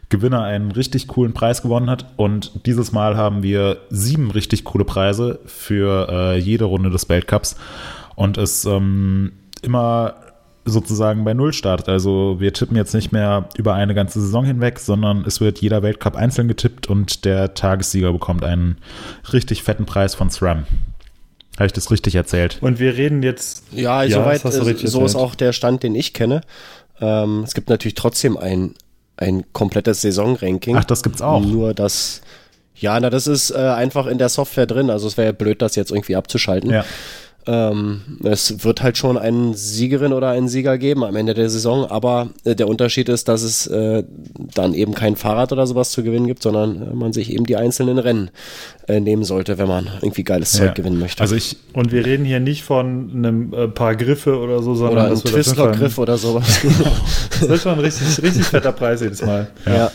[0.08, 2.06] Gewinner einen richtig coolen Preis gewonnen hat.
[2.16, 7.56] Und dieses Mal haben wir sieben richtig coole Preise für äh, jede Runde des Weltcups.
[8.14, 9.32] Und es ähm,
[9.62, 10.14] immer
[10.64, 11.88] sozusagen bei Null startet.
[11.88, 15.82] Also wir tippen jetzt nicht mehr über eine ganze Saison hinweg, sondern es wird jeder
[15.82, 18.78] Weltcup einzeln getippt und der Tagessieger bekommt einen
[19.32, 20.66] richtig fetten Preis von SRAM.
[21.56, 22.58] Habe ich das richtig erzählt?
[22.60, 23.64] Und wir reden jetzt.
[23.72, 25.14] Ja, Ja, soweit, äh, so ist erzählt.
[25.16, 26.40] auch der Stand, den ich kenne.
[27.00, 28.74] Ähm, es gibt natürlich trotzdem ein,
[29.16, 30.76] ein komplettes Saisonranking.
[30.76, 31.40] Ach, das gibt's auch.
[31.44, 32.22] Nur das,
[32.76, 34.88] ja, na, das ist äh, einfach in der Software drin.
[34.88, 36.70] Also es wäre ja blöd, das jetzt irgendwie abzuschalten.
[36.70, 36.84] Ja.
[37.46, 41.84] Ähm, es wird halt schon einen Siegerin oder einen Sieger geben am Ende der Saison,
[41.90, 44.04] aber äh, der Unterschied ist, dass es äh,
[44.54, 47.56] dann eben kein Fahrrad oder sowas zu gewinnen gibt, sondern äh, man sich eben die
[47.56, 48.30] einzelnen Rennen
[48.86, 50.72] äh, nehmen sollte, wenn man irgendwie geiles Zeug Ja.
[50.74, 51.20] gewinnen möchte.
[51.20, 54.94] Also ich, Und wir reden hier nicht von einem äh, paar Griffe oder so, sondern
[54.98, 56.60] oder ein das wird auf jeden Fall ein- Twistlock-Griff oder sowas.
[57.40, 59.48] Das wird schon ein richtig, richtig fetter Preis jedes Mal.
[59.66, 59.90] ja.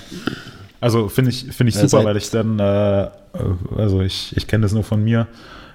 [0.82, 3.08] also finde ich, finde ich Ja, super, weil ich dann, äh,
[3.78, 5.28] also ich, ich kenne das nur von mir.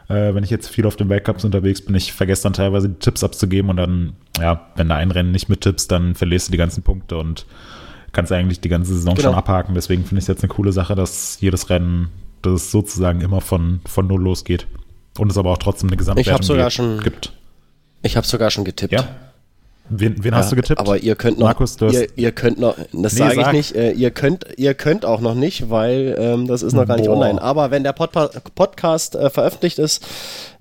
[0.09, 2.99] Äh, wenn ich jetzt viel auf den Weltcups unterwegs bin, ich vergesse dann teilweise die
[2.99, 6.53] Tipps abzugeben und dann, ja, wenn da ein Rennen nicht mit tippst, dann verlierst du
[6.53, 7.47] die ganzen Punkte und
[8.13, 9.29] kannst eigentlich die ganze Saison Genau.
[9.31, 9.75] schon abhaken.
[9.75, 12.09] Deswegen finde ich es jetzt eine coole Sache, dass jedes Rennen,
[12.43, 14.67] dass es sozusagen immer von, von null losgeht.
[15.19, 17.33] Und es aber auch trotzdem eine Gesamtwertung Ich sogar schon- gibt.
[18.03, 18.93] Ich habe sogar schon getippt.
[18.93, 19.07] Ja.
[19.89, 20.81] Wen, wen hast du Ja, getippt?
[20.81, 23.75] Aber ihr könnt noch, Markus, du ihr, ihr könnt noch, das Nee, sage ich nicht,
[23.75, 27.07] äh, ihr könnt, ihr könnt auch noch nicht, weil ähm, das ist noch gar nicht
[27.07, 27.17] Boah.
[27.17, 27.43] online.
[27.43, 30.07] Aber wenn der Podpa Podcast äh, veröffentlicht ist,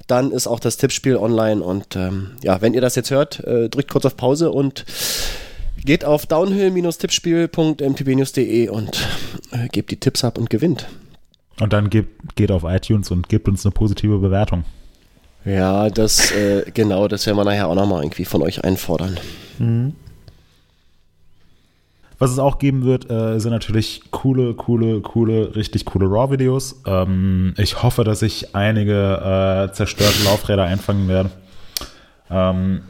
[0.08, 1.64] dann ist auch das Tippspiel online.
[1.64, 4.86] Und ähm, ja, wenn ihr das jetzt hört, äh, drückt kurz auf Pause und
[5.84, 9.08] geht auf downhill-tippspiel.mtbnews.de und
[9.52, 10.88] äh, gebt die Tipps ab und gewinnt.
[11.60, 14.64] Und dann gebt, geht auf iTunes und gebt uns eine positive Bewertung.
[15.46, 19.20] Ja, das, äh, genau, das werden wir nachher auch nochmal irgendwie von euch einfordern.
[19.58, 19.96] Mhm.
[22.20, 26.84] Was es auch geben wird, äh, sind natürlich coole, coole, coole, richtig coole Raw-Videos.
[26.86, 31.32] Ähm, ich hoffe, dass ich einige äh, zerstörte Laufräder einfangen werde.
[32.30, 32.84] Ähm,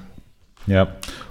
[0.68, 0.88] ja.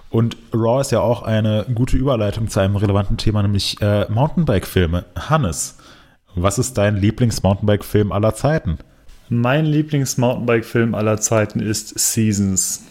[0.08, 5.04] Und Raw ist ja auch eine gute Überleitung zu einem relevanten Thema, nämlich äh, Mountainbike-Filme.
[5.28, 5.76] Hannes,
[6.34, 8.78] was ist dein Lieblings-Mountainbike-Film aller Zeiten?
[9.32, 12.82] Mein Lieblings-Mountainbike-Film aller Zeiten ist Seasons.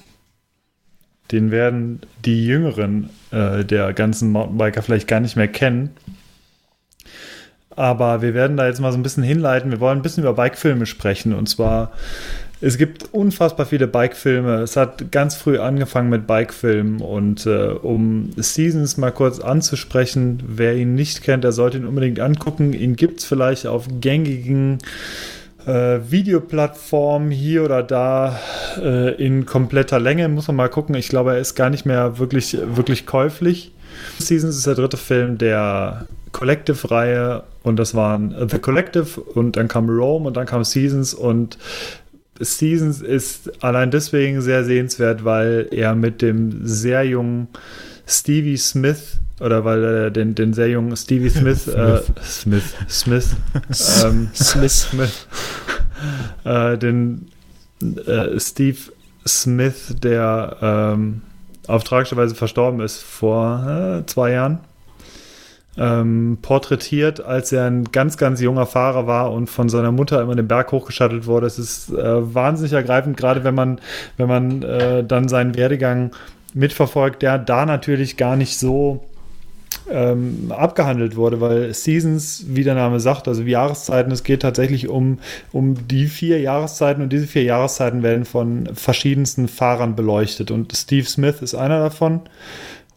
[1.34, 5.90] Den werden die Jüngeren äh, der ganzen Mountainbiker vielleicht gar nicht mehr kennen.
[7.76, 9.70] Aber wir werden da jetzt mal so ein bisschen hinleiten.
[9.70, 11.34] Wir wollen ein bisschen über Bikefilme sprechen.
[11.34, 11.92] Und zwar,
[12.62, 14.62] es gibt unfassbar viele Bikefilme.
[14.62, 17.02] Es hat ganz früh angefangen mit Bikefilmen.
[17.02, 22.22] Und äh, um Seasons mal kurz anzusprechen, wer ihn nicht kennt, der sollte ihn unbedingt
[22.22, 22.72] angucken.
[22.72, 24.78] Ihn gibt es vielleicht auf gängigen
[25.66, 28.40] äh, Videoplattform hier oder da
[28.82, 30.28] äh, in kompletter Länge.
[30.30, 30.96] Muss man mal gucken.
[30.96, 33.72] Ich glaube, er ist gar nicht mehr wirklich, wirklich käuflich.
[34.18, 39.90] Seasons ist der dritte Film der Collective-Reihe und das waren The Collective und dann kam
[39.90, 41.58] Rome und dann kam Seasons und
[42.40, 47.48] Seasons ist allein deswegen sehr sehenswert, weil er mit dem sehr jungen
[48.08, 53.36] Stevie Smith oder weil er den, den sehr jungen Stevie Smith, äh, Smith, Smith,
[54.04, 55.28] ähm, Smith, Smith,
[56.44, 57.30] äh, den
[57.82, 58.78] äh, Steve
[59.28, 61.22] Smith, der ähm,
[61.68, 64.60] auf tragische Weise verstorben ist vor äh, zwei Jahren,
[65.78, 70.36] ähm, porträtiert, als er ein ganz, ganz junger Fahrer war und von seiner Mutter immer
[70.36, 71.48] den Berg hochgeschattelt wurde.
[71.48, 73.80] Es ist äh, wahnsinnig ergreifend, gerade wenn man,
[74.18, 76.12] wenn man äh, dann seinen Werdegang
[76.54, 79.06] mitverfolgt, der da natürlich gar nicht so
[79.92, 85.20] ähm, abgehandelt wurde, weil Seasons, wie der Name sagt, also Jahreszeiten, es geht tatsächlich um,
[85.52, 90.52] um die vier Jahreszeiten und diese vier Jahreszeiten werden von verschiedensten Fahrern beleuchtet.
[90.52, 92.22] Und Steve Smith ist einer davon.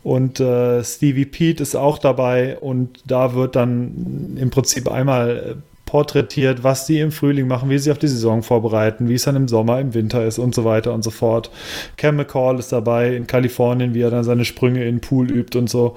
[0.02, 2.58] Und äh, Stevie Pete ist auch dabei.
[2.58, 5.56] Und da wird dann im Prinzip einmal
[5.92, 9.36] porträtiert, was sie im Frühling machen, wie sie auf die Saison vorbereiten, wie es dann
[9.36, 11.50] im Sommer, im Winter ist und so weiter und so fort.
[11.98, 15.58] Cam McCall ist dabei in Kalifornien, wie er dann seine Sprünge in den Pool übt
[15.58, 15.94] und so.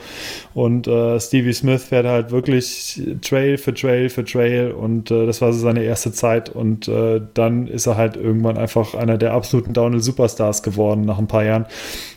[0.54, 5.39] Und äh, Stevie Smith fährt halt wirklich Trail für Trail für Trail und äh, das
[5.39, 9.32] war so seine erste Zeit und äh, dann ist er halt irgendwann einfach einer der
[9.32, 11.68] absoluten Downhill Superstars geworden nach ein paar Jahren.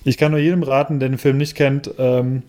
[0.02, 2.42] Ich kann nur jedem raten, der den Film nicht kennt, ähm,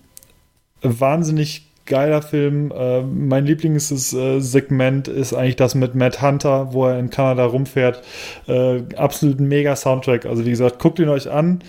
[0.82, 2.72] wahnsinnig geiler Film.
[2.72, 8.02] Äh, mein Lieblingssegment ist eigentlich das mit Matt Hunter, wo er in Kanada rumfährt.
[8.48, 10.26] Äh, absolut mega Soundtrack.
[10.26, 11.60] Also wie gesagt, guckt ihn euch an.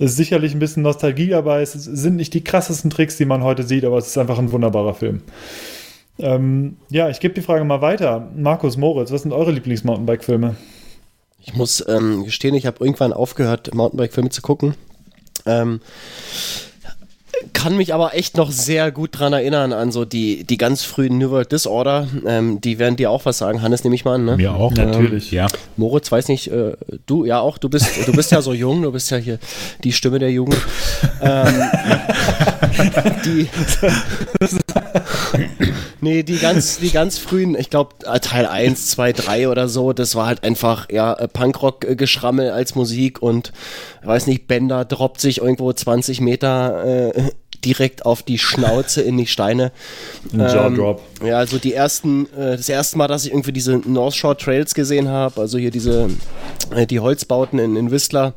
[0.00, 1.62] Ist sicherlich ein bisschen Nostalgie dabei.
[1.62, 4.50] Es sind nicht die krassesten Tricks, die man heute sieht, aber es ist einfach ein
[4.50, 5.22] wunderbarer Film.
[6.18, 8.28] Ähm, ja, ich gebe die Frage mal weiter.
[8.34, 10.56] Markus, Moritz, was sind eure Lieblings-Mountainbike-Filme?
[11.40, 14.74] Ich muss ähm, gestehen, ich habe irgendwann aufgehört, Mountainbike-Filme zu gucken.
[15.44, 15.80] Ähm,
[17.52, 21.18] kann mich aber echt noch sehr gut dran erinnern an so die, die ganz frühen
[21.18, 22.08] New World Disorder.
[22.26, 24.24] Ähm, die werden dir auch was sagen, Hannes, nehme ich mal an.
[24.24, 24.36] Ne?
[24.36, 25.30] Mir auch, ähm, natürlich.
[25.30, 25.46] Ja.
[25.76, 26.76] Moritz, weiß nicht, äh,
[27.06, 29.38] du ja auch, du bist, du bist ja so jung, du bist ja hier
[29.84, 30.56] die Stimme der Jugend.
[31.20, 31.62] ähm,
[33.24, 33.48] die,
[36.00, 40.14] nee, die ganz, die ganz frühen, ich glaube Teil 1, 2, 3 oder so, das
[40.14, 43.52] war halt einfach ja Punkrock-Geschrammel als Musik und
[44.02, 47.25] weiß nicht, Bender droppt sich irgendwo 20 Meter äh,
[47.66, 49.72] direkt auf die Schnauze in die Steine.
[50.32, 50.40] Ein.
[50.40, 50.96] Ähm,
[51.26, 54.74] ja, also die ersten, äh, das erste Mal, dass ich irgendwie diese North Shore Trails
[54.74, 56.08] gesehen habe, also hier diese,
[56.74, 58.34] äh, die Holzbauten in, in Whistler,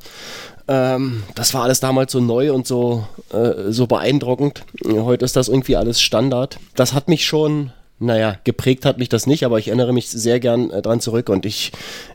[0.68, 4.66] ähm, das war alles damals so neu und so, äh, so beeindruckend.
[4.86, 6.60] Heute ist das irgendwie alles Standard.
[6.76, 10.40] Das hat mich schon naja, geprägt hat mich das nicht, aber ich erinnere mich sehr
[10.40, 11.74] gern äh, dran zurück und ich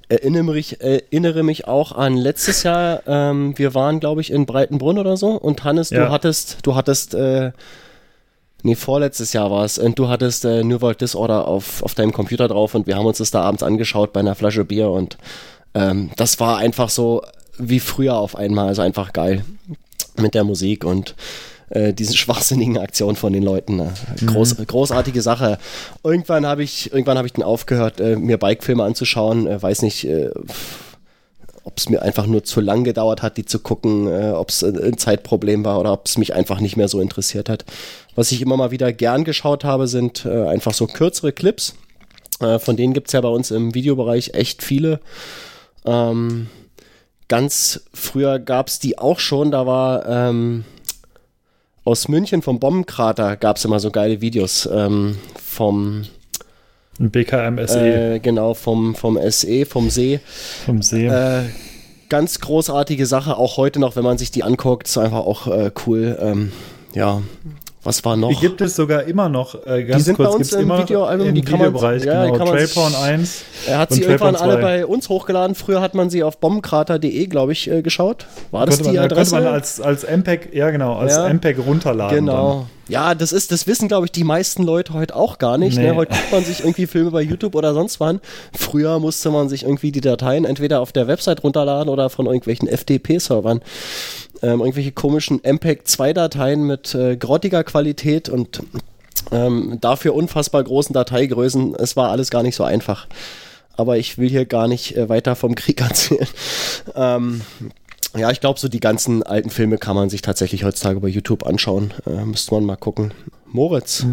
[0.08, 3.02] erinnere mich, erinnere mich auch an letztes Jahr.
[3.06, 6.04] Ähm, wir waren, glaube ich, in Breitenbrunn oder so und Hannes, ja.
[6.04, 7.52] du hattest, du hattest, äh,
[8.62, 12.12] nee, vorletztes Jahr war es und du hattest äh, New World Disorder auf, auf deinem
[12.12, 15.16] Computer drauf und wir haben uns das da abends angeschaut bei einer Flasche Bier und
[15.74, 17.22] ähm, das war einfach so
[17.58, 19.44] wie früher auf einmal, also einfach geil
[20.16, 21.14] mit der Musik und
[21.70, 23.76] äh, diese schwachsinnigen Aktionen von den Leuten.
[23.76, 23.92] Ne?
[24.24, 24.66] Groß, mhm.
[24.66, 25.58] Großartige Sache.
[26.02, 29.46] Irgendwann habe ich, irgendwann habe ich dann aufgehört, äh, mir Bikefilme anzuschauen.
[29.46, 30.30] Äh, weiß nicht, äh,
[31.64, 34.62] ob es mir einfach nur zu lang gedauert hat, die zu gucken, äh, ob es
[34.62, 37.64] ein Zeitproblem war oder ob es mich einfach nicht mehr so interessiert hat.
[38.14, 41.74] Was ich immer mal wieder gern geschaut habe, sind äh, einfach so kürzere Clips.
[42.58, 45.00] von denen gibt es ja bei uns im Videobereich echt viele.
[45.86, 46.48] Ähm,
[47.28, 50.64] ganz früher gab es die auch schon, da war ähm,
[51.84, 56.04] aus München vom Bombenkrater gab es immer so geile Videos ähm, vom
[56.98, 60.20] BKM SE äh, genau vom, vom SE, vom See.
[60.64, 61.06] vom See.
[61.06, 61.44] Äh,
[62.08, 65.70] ganz großartige Sache, auch heute noch, wenn man sich die anguckt, ist einfach auch äh,
[65.86, 66.16] cool.
[66.20, 66.52] Ähm,
[66.94, 67.22] ja,
[67.84, 68.28] was war noch?
[68.30, 69.54] Die gibt es sogar immer noch.
[69.66, 72.04] Äh, ganz Die sind kurz, bei uns im immer Videoalbum, im die kann man- Videobereich,
[72.04, 72.38] ja, die genau.
[72.38, 73.42] kann man Trailporn sich- 1.
[73.66, 74.60] er hat sie irgendwann alle 2.
[74.62, 75.54] bei uns hochgeladen.
[75.54, 78.26] Früher hat man sie auf bombenkrater.de, glaube ich, äh, geschaut.
[78.50, 79.32] War das die man, Adresse?
[79.32, 81.28] könnte man als, als MPEG, ja genau, als Ja.
[81.28, 82.16] MPEG runterladen.
[82.26, 82.66] Genau.
[82.86, 85.78] Ja, das ist, das wissen, glaube ich, die meisten Leute heute auch gar nicht.
[85.78, 85.84] Nee.
[85.88, 85.94] Ne?
[85.96, 88.20] Heute guckt man sich irgendwie Filme bei YouTube oder sonst wann.
[88.54, 92.68] Früher musste man sich irgendwie die Dateien entweder auf der Website runterladen oder von irgendwelchen
[92.68, 93.62] FTP-Servern.
[94.42, 98.60] Ähm, irgendwelche komischen MPEG-2-Dateien mit äh, grottiger Qualität und
[99.30, 101.74] ähm, dafür unfassbar großen Dateigrößen.
[101.76, 103.06] Es war alles gar nicht so einfach.
[103.76, 106.28] Aber ich will hier gar nicht äh, weiter vom Krieg erzählen.
[106.94, 107.40] Ähm,
[108.16, 111.44] ja, ich glaube, so die ganzen alten Filme kann man sich tatsächlich heutzutage bei YouTube
[111.46, 111.92] anschauen.
[112.06, 113.12] Äh, müsste man mal gucken.
[113.46, 114.06] Moritz,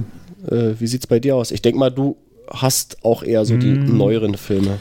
[0.50, 1.52] äh, wie sieht's bei dir aus?
[1.52, 2.18] Ich denke mal, du
[2.50, 4.80] hast auch eher so die neueren Filme.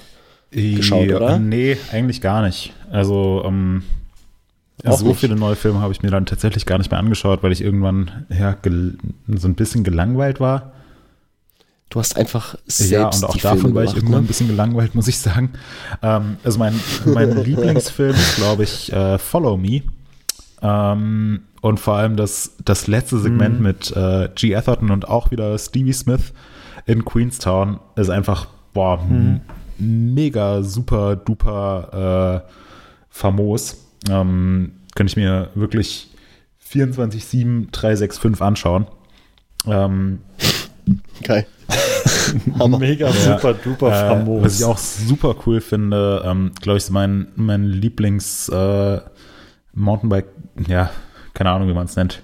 [0.51, 1.39] geschaut, Ja, oder?
[1.39, 2.73] Nee, eigentlich gar nicht.
[2.91, 3.83] Also, ähm,
[4.85, 5.21] Auch so nicht.
[5.21, 8.27] viele neue Filme habe ich mir dann tatsächlich gar nicht mehr angeschaut, weil ich irgendwann
[8.31, 8.57] ja,
[9.29, 10.73] so ein bisschen gelangweilt war.
[11.91, 14.29] Du hast einfach selbst ja, und auch davon Filme war ich gemacht, irgendwann ein ne?
[14.29, 15.51] bisschen gelangweilt, muss ich sagen.
[16.03, 19.83] Ähm, also mein, mein Lieblingsfilm ist, glaube ich, äh, Follow Me.
[20.63, 23.63] Ähm, und vor allem das, das letzte Segment Mhm.
[23.67, 24.55] mit äh, G.
[24.55, 26.33] Atherton und auch wieder Stevie Smith
[26.87, 29.41] in Queenstown ist einfach, boah, Mhm.
[29.79, 32.51] mega super duper äh,
[33.11, 33.77] famos.
[34.09, 36.11] Ähm, könnte ich mir wirklich
[36.73, 38.87] 24-7, 365 anschauen.
[39.67, 40.21] Ähm,
[41.23, 41.47] Geil.
[42.79, 44.45] Mega super duper äh, famos.
[44.45, 49.01] was ich auch super cool finde, ähm, glaube ich, ist mein, mein Lieblings äh,
[49.73, 50.27] Mountainbike,
[50.67, 50.91] ja,
[51.35, 52.23] keine Ahnung, wie man es nennt,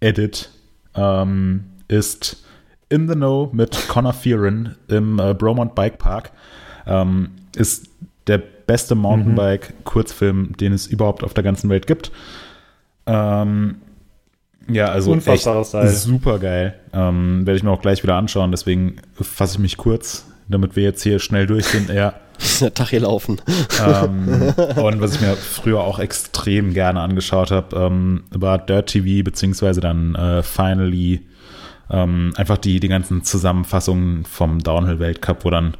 [0.00, 0.50] Edit,
[0.94, 2.44] ähm, ist
[2.88, 6.32] In the Know mit Connor Fearon im äh, Bromont Bike Park.
[6.86, 7.88] Ähm, ist
[8.26, 12.10] der beste Mountainbike-Kurzfilm, den es überhaupt auf der ganzen Welt gibt.
[13.06, 13.76] Ähm,
[14.68, 15.88] ja, also Unfassbarer echt Style.
[15.88, 16.74] super geil.
[16.92, 20.82] Ähm, Werde ich mir auch gleich wieder anschauen, deswegen fasse ich mich kurz, damit wir
[20.82, 21.88] jetzt hier schnell durch sind.
[21.88, 22.14] Ja,
[22.60, 23.40] der Tag hier laufen.
[23.86, 29.24] ähm, und was ich mir früher auch extrem gerne angeschaut habe, ähm, war Dirt TV,
[29.24, 31.22] beziehungsweise dann äh, Finally
[31.88, 35.76] ähm, einfach die, die ganzen Zusammenfassungen vom Downhill-Weltcup, wo dann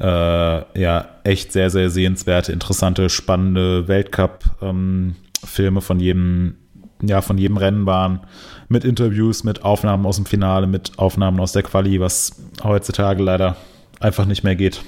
[0.00, 6.56] äh, ja echt sehr, sehr sehenswerte, interessante, spannende Weltcup-Filme von jedem,
[7.02, 8.20] ja, von jedem Rennen waren,
[8.68, 12.32] mit Interviews, mit Aufnahmen aus dem Finale, mit Aufnahmen aus der Quali, was
[12.62, 13.56] heutzutage leider
[14.00, 14.82] einfach nicht mehr geht.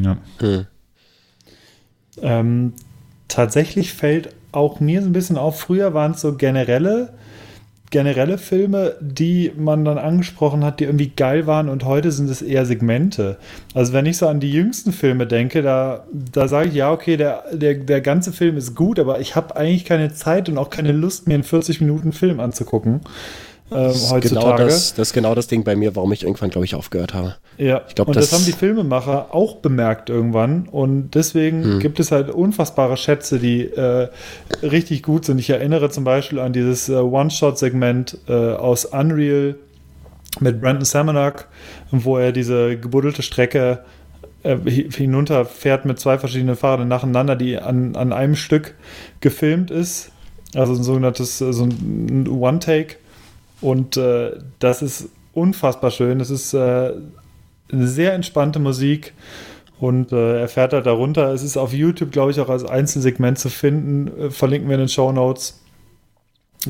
[0.00, 0.18] Ja.
[0.38, 0.66] Hm.
[2.22, 2.72] Ähm,
[3.28, 7.14] tatsächlich fällt auch mir so ein bisschen auf, früher waren es so generelle,
[7.90, 12.42] generelle Filme, die man dann angesprochen hat, die irgendwie geil waren und heute sind es
[12.42, 13.36] eher Segmente.
[13.74, 17.16] Also wenn ich so an die jüngsten Filme denke, da, da sage ich, ja, okay,
[17.16, 20.70] der, der, der ganze Film ist gut, aber ich habe eigentlich keine Zeit und auch
[20.70, 23.00] keine Lust, mir einen 40 Minuten Film anzugucken.
[23.70, 24.44] Ähm, Das ist, heutzutage.
[24.46, 27.14] genau das, das ist genau das Ding bei mir, warum ich irgendwann, glaube ich, aufgehört
[27.14, 27.34] habe.
[27.58, 30.68] Ja, Ich glaub, und das, das- haben die Filmemacher auch bemerkt irgendwann.
[30.68, 31.78] Und deswegen Hm.
[31.80, 34.08] gibt es halt unfassbare Schätze, die äh,
[34.62, 35.38] richtig gut sind.
[35.40, 39.56] Ich erinnere zum Beispiel an dieses äh, One-Shot-Segment äh, aus Unreal
[40.38, 41.48] mit Brandon Samanak,
[41.90, 43.80] wo er diese gebuddelte Strecke
[44.44, 48.74] äh, hi- hinunterfährt mit zwei verschiedenen Fahrern nacheinander, die an, an einem Stück
[49.20, 50.10] gefilmt ist.
[50.54, 52.96] Also ein sogenanntes so ein One-Take.
[53.60, 56.18] Und äh, das ist unfassbar schön.
[56.18, 56.92] Das ist äh,
[57.72, 59.14] eine sehr entspannte Musik
[59.78, 61.32] und äh, er fährt halt darunter.
[61.32, 64.20] Es ist auf YouTube, glaube ich, auch als Einzelsegment zu finden.
[64.20, 65.60] Äh, verlinken wir in den Show Notes.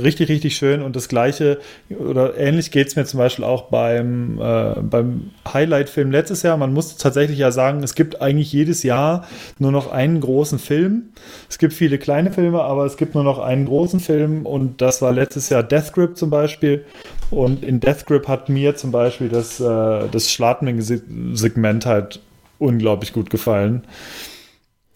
[0.02, 0.82] Richtig, richtig schön.
[0.82, 1.58] Und das gleiche
[1.88, 6.56] oder ähnlich geht es mir zum Beispiel auch beim, äh, beim Highlight-Film letztes Jahr.
[6.58, 9.26] Man muss tatsächlich ja sagen, es gibt eigentlich jedes Jahr
[9.58, 11.10] nur noch einen großen Film.
[11.48, 15.00] Es gibt viele kleine Filme, aber es gibt nur noch einen großen Film und das
[15.00, 16.84] war letztes Jahr Death Grip zum Beispiel.
[17.30, 22.20] Und in Death Grip hat mir zum Beispiel das, äh, das Schladming-Segment halt
[22.58, 23.84] unglaublich gut gefallen,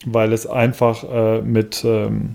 [0.04, 2.34] weil es einfach äh, mit, ähm,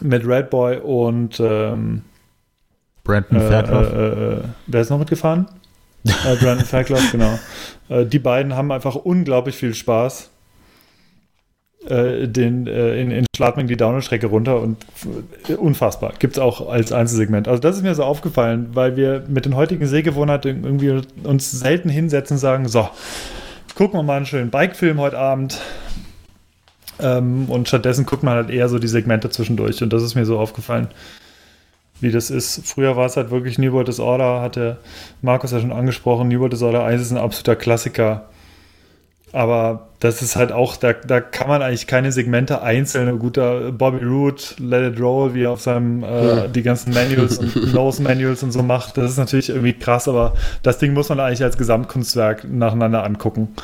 [0.00, 2.02] mit Red Boy und ähm,
[3.04, 3.92] Brandon äh, Fairclough.
[3.92, 5.46] äh, äh, wer ist noch mitgefahren?
[6.04, 7.38] äh, Brandon Fairclough, genau.
[7.88, 10.30] Äh, die beiden haben einfach unglaublich viel Spaß.
[11.82, 14.84] Den, in, in Schladming die Downhill-Strecke runter und
[15.56, 16.12] unfassbar.
[16.18, 17.48] Gibt es auch als Einzelsegment.
[17.48, 21.88] Also das ist mir so aufgefallen, weil wir mit den heutigen Sehgewohnheiten irgendwie uns selten
[21.88, 22.86] hinsetzen und sagen, so,
[23.76, 25.58] gucken wir mal einen schönen Bike-Film heute Abend.
[27.02, 29.82] Ähm, und stattdessen guckt man halt eher so die Segmente zwischendurch.
[29.82, 30.88] Und das ist mir so aufgefallen,
[32.00, 32.66] wie das ist.
[32.66, 34.78] Früher war es halt wirklich New World Disorder, hatte
[35.22, 36.28] Markus ja schon angesprochen.
[36.28, 38.29] New World Disorder 1 ist ein absoluter Klassiker.
[39.32, 43.18] Aber das ist halt auch, da, da kann man eigentlich keine Segmente einzeln.
[43.18, 47.72] Guter Bobby Root, Let It Roll, wie er auf seinem äh, die ganzen Manuals und
[47.74, 48.96] Nose Manuals und so macht.
[48.96, 53.54] Das ist natürlich irgendwie krass, aber das Ding muss man eigentlich als Gesamtkunstwerk nacheinander angucken.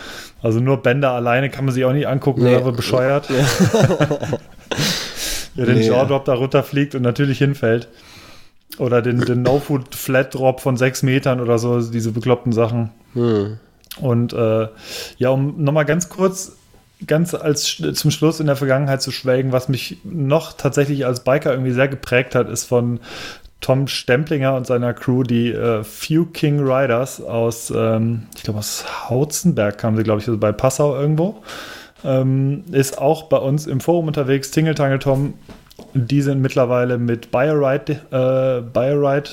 [0.40, 2.54] Also nur Bänder alleine kann man sich auch nicht angucken, nee.
[2.54, 3.28] aber bescheuert.
[3.28, 3.36] Ja,
[5.56, 5.88] ja den nee.
[5.88, 7.88] Jaw Drop da runterfliegt und natürlich hinfällt.
[8.78, 12.90] Oder den, den No-Food Flat Drop von sechs Metern oder so, diese bekloppten Sachen.
[13.14, 13.58] Hm.
[14.00, 14.68] Und äh,
[15.18, 16.56] ja, um nochmal ganz kurz,
[17.06, 21.50] ganz als zum Schluss in der Vergangenheit zu schwelgen, was mich noch tatsächlich als Biker
[21.50, 23.00] irgendwie sehr geprägt hat, ist von
[23.60, 28.84] Tom Stemplinger und seiner Crew, die äh, Few King Riders aus, ähm, ich glaube aus
[29.08, 31.42] Hautzenberg kamen sie, glaube ich, also bei Passau irgendwo.
[32.04, 35.34] Ähm, ist auch bei uns im Forum unterwegs, Tingle Tangle Tom.
[35.94, 39.30] Die sind mittlerweile mit Bioride, äh, Bioride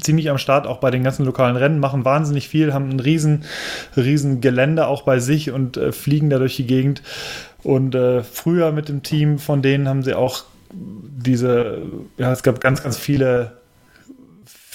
[0.00, 3.44] ziemlich am Start, auch bei den ganzen lokalen Rennen, machen wahnsinnig viel, haben ein riesen,
[3.96, 7.02] riesen Gelände auch bei sich und äh, fliegen da durch die Gegend.
[7.62, 11.82] Und äh, früher mit dem Team von denen haben sie auch diese,
[12.16, 13.59] ja, es gab ganz, ganz viele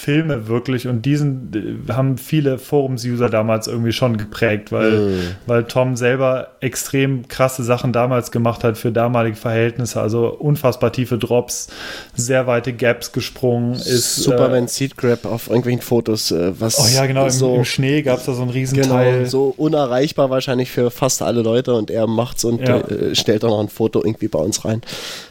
[0.06, 5.20] Filme wirklich und diesen haben viele Forums-User damals irgendwie schon geprägt, weil, mm.
[5.46, 11.18] weil Tom selber extrem krasse Sachen damals gemacht hat für damalige Verhältnisse, also unfassbar tiefe
[11.18, 11.70] Drops,
[12.14, 14.14] sehr weite Gaps gesprungen ist.
[14.14, 16.78] Superman äh, Seed Grab auf irgendwelchen Fotos, äh, was.
[16.78, 19.26] Oh ja, genau, so, im, im Schnee gab es da so einen riesen genau, Teil.
[19.26, 22.78] so unerreichbar wahrscheinlich für fast alle Leute und er macht's und ja.
[22.78, 24.82] äh, stellt auch noch ein Foto irgendwie bei uns rein.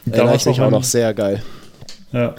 [0.04, 1.42] Erinnere ich mich auch noch sehr geil.
[2.12, 2.34] Ja,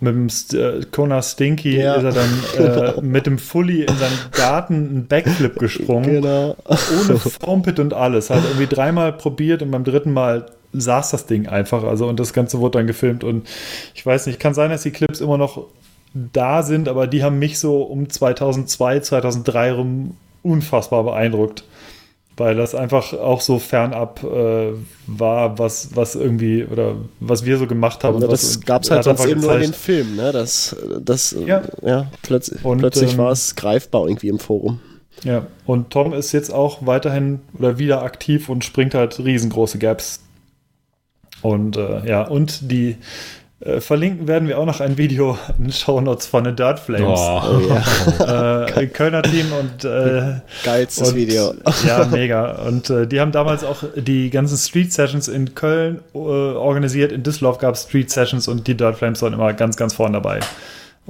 [0.00, 1.94] mit dem St äh, Kona Stinky ja.
[1.94, 6.10] ist er dann äh, mit dem Fully in seinen Garten einen Backflip gesprungen.
[6.10, 6.56] Genau.
[6.66, 8.30] Ohne Foampit und alles.
[8.30, 11.84] Hat irgendwie dreimal probiert und beim dritten Mal saß das Ding einfach.
[11.84, 13.24] Also und das Ganze wurde dann gefilmt.
[13.24, 13.46] Und
[13.94, 15.66] ich weiß nicht, kann sein, dass die Clips immer noch
[16.14, 21.64] da sind, aber die haben mich so um 2002, 2003 rum unfassbar beeindruckt
[22.40, 24.72] weil das einfach auch so fernab äh,
[25.06, 28.18] war, was, was irgendwie oder was wir so gemacht haben.
[28.22, 30.32] Ja, das gab es halt sonst eben nur in den Filmen, ne?
[30.32, 34.80] Das, das ja, ja plötz und, plötzlich ähm, war es greifbar irgendwie im Forum.
[35.22, 40.20] Ja, und Tom ist jetzt auch weiterhin oder wieder aktiv und springt halt riesengroße Gaps.
[41.42, 42.96] Und äh, ja, und die
[43.60, 46.78] äh, verlinken werden wir auch noch ein Video in den Show Notes von The Dirt
[46.78, 47.20] Flames.
[47.20, 47.42] Oh.
[47.44, 48.66] Oh, ja.
[48.76, 51.52] äh, Kölner Team und äh, geilstes und, Video.
[51.86, 52.52] ja, mega.
[52.62, 57.12] Und äh, die haben damals auch die ganzen Street Sessions in Köln äh, organisiert.
[57.12, 60.14] In Düsseldorf gab es Street Sessions und die Dirt Flames waren immer ganz, ganz vorne
[60.14, 60.40] dabei.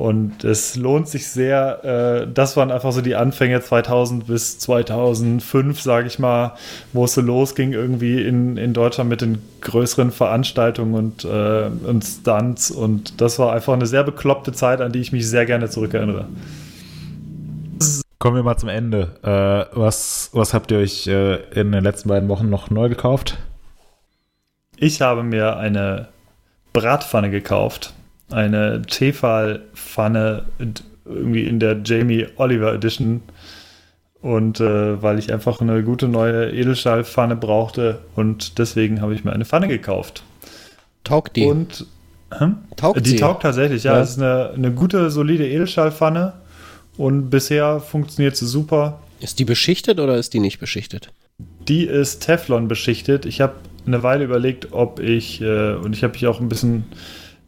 [0.01, 1.84] Und es lohnt sich sehr.
[2.24, 6.55] Äh, das waren einfach so die Anfänge 2000 bis 2005, sage ich mal,
[6.94, 12.03] wo es so losging irgendwie in, in Deutschland mit den größeren Veranstaltungen und, äh, und
[12.03, 12.70] Stunts.
[12.70, 16.28] Und das war einfach eine sehr bekloppte Zeit, an die ich mich sehr gerne zurückerinnere.
[18.18, 19.18] Kommen wir mal zum Ende.
[19.22, 23.36] Äh, was, was habt ihr euch äh, in den letzten beiden Wochen noch neu gekauft?
[24.78, 26.09] Ich habe mir eine
[26.72, 27.92] Bratpfanne gekauft
[28.31, 30.45] eine Tefal-Pfanne
[31.05, 33.22] irgendwie in der Jamie Oliver Edition.
[34.22, 39.33] Und äh, weil ich einfach eine gute neue Edelstahlpfanne brauchte und deswegen habe ich mir
[39.33, 40.22] eine Pfanne gekauft.
[41.05, 41.47] Taugt die?
[41.47, 41.87] Und
[42.31, 42.59] hm?
[42.76, 43.16] taugt die sie?
[43.16, 43.99] taugt tatsächlich, ja.
[43.99, 46.35] Es ist eine, eine gute, solide Edelstahlpfanne
[46.99, 49.01] und bisher funktioniert sie super.
[49.20, 51.12] Ist die beschichtet oder ist die nicht beschichtet?
[51.66, 53.24] Die ist Teflon beschichtet.
[53.24, 53.55] Ich habe
[53.87, 56.85] eine Weile überlegt, ob ich, äh, und ich habe mich auch ein bisschen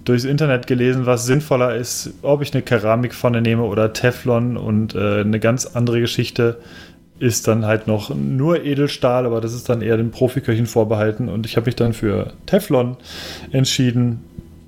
[0.05, 5.21] durchs Internet gelesen, was sinnvoller ist, ob ich eine Keramikpfanne nehme oder Teflon und äh,
[5.21, 6.59] eine ganz andere Geschichte
[7.19, 11.47] ist dann halt noch nur Edelstahl, aber das ist dann eher den Profiköchen vorbehalten und
[11.47, 12.97] ich habe mich dann für Teflon
[13.53, 14.25] entschieden,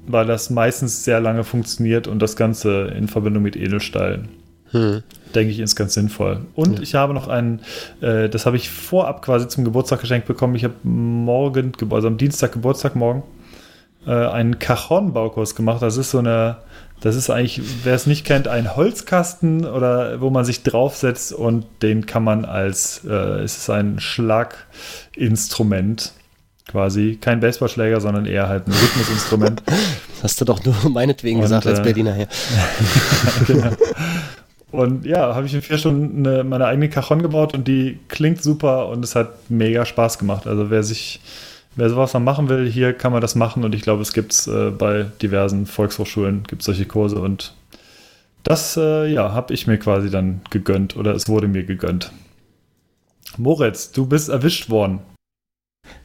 [0.07, 4.29] weil das meistens sehr lange funktioniert und das Ganze in Verbindung mit Edelstahl.
[4.71, 5.03] Hm.
[5.35, 6.43] Denke ich, ist ganz sinnvoll.
[6.55, 6.83] Und ja.
[6.83, 7.61] ich habe noch einen,
[8.01, 10.55] äh, das habe ich vorab quasi zum Geburtstag geschenkt bekommen.
[10.55, 13.25] Ich habe morgen, also am Dienstag Geburtstag morgen,
[14.07, 15.83] äh, einen Cajon-Baukurs gemacht.
[15.83, 16.57] Das ist so eine,
[17.01, 21.67] das ist eigentlich, wer es nicht kennt, ein Holzkasten oder wo man sich draufsetzt und
[21.83, 26.13] den kann man als, äh, es ist ein Schlaginstrument
[26.69, 27.19] quasi.
[27.21, 29.63] Kein Baseballschläger, sondern eher halt ein Rhythmusinstrument.
[30.23, 32.29] Hast du doch nur meinetwegen und, gesagt als äh, Berliner her.
[33.47, 33.71] genau.
[34.71, 38.43] Und ja, habe ich in vier Stunden eine, meine eigene Cajon gebaut und die klingt
[38.43, 40.49] super und es hat mega Spaß gemacht.
[40.49, 41.21] Also wer sich
[41.77, 44.33] wer sowas mal machen will, hier kann man das machen und ich glaube, es gibt
[44.33, 47.55] es äh, bei diversen Volkshochschulen, gibt solche Kurse und
[48.43, 52.13] das, äh, ja, habe ich mir quasi dann gegönnt oder es wurde mir gegönnt.
[53.39, 55.01] Moritz, du bist erwischt worden.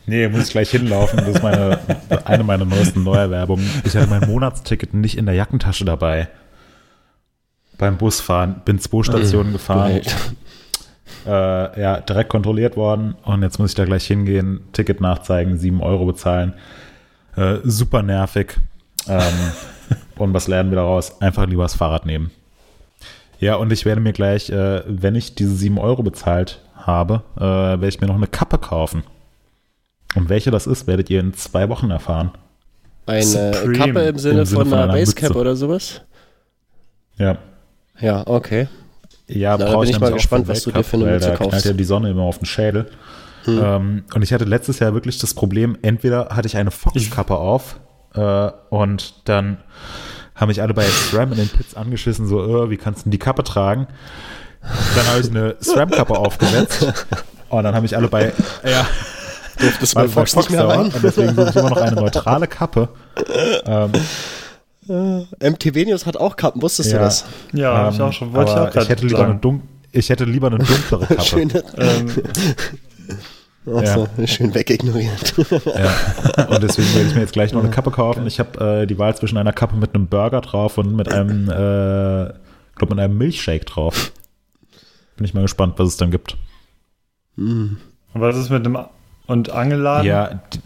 [0.06, 1.18] Nee, muss ich gleich hinlaufen.
[1.18, 1.80] Das ist meine,
[2.26, 3.70] eine meiner neuesten Neuerwerbungen.
[3.84, 6.30] Ich hatte mein Monatsticket nicht in der Jackentasche dabei.
[7.78, 8.62] Beim Busfahren.
[8.66, 10.02] Bin zwei Stationen gefahren.
[11.26, 13.16] Äh, ja, direkt kontrolliert worden.
[13.24, 16.54] Und jetzt muss ich da gleich hingehen, Ticket nachzeigen, 7 Euro bezahlen.
[17.36, 18.56] Äh, super nervig.
[19.08, 19.34] Ähm,
[20.18, 21.22] und was lernen wir daraus?
[21.22, 22.32] Einfach lieber das Fahrrad nehmen.
[23.40, 27.42] Ja, und ich werde mir gleich, äh, wenn ich diese 7 Euro bezahlt habe, äh,
[27.42, 29.04] werde ich mir noch eine Kappe kaufen.
[30.16, 32.32] Und welche das ist, werdet ihr in zwei Wochen erfahren.
[33.06, 33.78] Eine Supreme.
[33.78, 35.40] Kappe im Sinne, Im Sinne von von einer einer Basecap Mütze.
[35.40, 36.02] oder sowas?
[37.18, 37.38] Ja.
[38.00, 38.68] Ja, okay.
[39.30, 41.36] Ja, Na, da bin ich nämlich mal gespannt, was du dir für eine Mütze da
[41.36, 41.50] kaufst.
[41.52, 42.90] knallt ja die Sonne immer auf den Schädel.
[43.46, 43.62] Hm.
[43.64, 47.80] Ähm, und ich hatte letztes Jahr wirklich das Problem, entweder hatte ich eine Foxkappe auf
[48.16, 49.58] äh, und dann
[50.36, 53.12] haben mich alle bei SRAM in den Pits angeschissen, so, äh, wie kannst du denn
[53.12, 53.88] die Kappe tragen?
[54.96, 56.86] Dann habe ich eine SRAM-Kappe aufgesetzt
[57.50, 58.34] und dann haben mich alle bei,
[58.64, 58.86] ja,
[59.60, 60.92] Durftest bei bei Fox nicht mehr rein?
[60.92, 62.90] und deswegen suche ich immer noch eine neutrale Kappe.
[63.66, 63.92] Ähm,
[64.90, 67.02] MTV News hat auch Kappen, wusstest du Ja.
[67.04, 67.26] das?
[67.54, 68.34] Ja, hab ich ähm, auch schon.
[68.34, 69.42] Wollte ich aber auch gerade hätte lieber eine sagen.
[69.42, 69.62] dun
[69.92, 71.22] ich hätte lieber eine dunklere Kappe.
[71.24, 72.12] Schön, Ähm,
[73.76, 75.34] achso, schön wegignoriert.
[75.66, 76.46] Ja.
[76.48, 78.26] Und deswegen werde ich mir jetzt gleich noch eine Kappe kaufen.
[78.28, 81.50] Ich habe äh, die Wahl zwischen einer Kappe mit einem Burger drauf und mit einem,
[81.50, 82.34] äh,
[82.76, 84.12] glaube mit einem Milchshake drauf.
[85.18, 86.38] Bin ich mal gespannt, was es dann gibt.
[87.38, 87.78] und
[88.14, 88.90] was ist mit dem A-
[89.28, 90.06] und Angelladen?
[90.08, 90.60] Ja, die,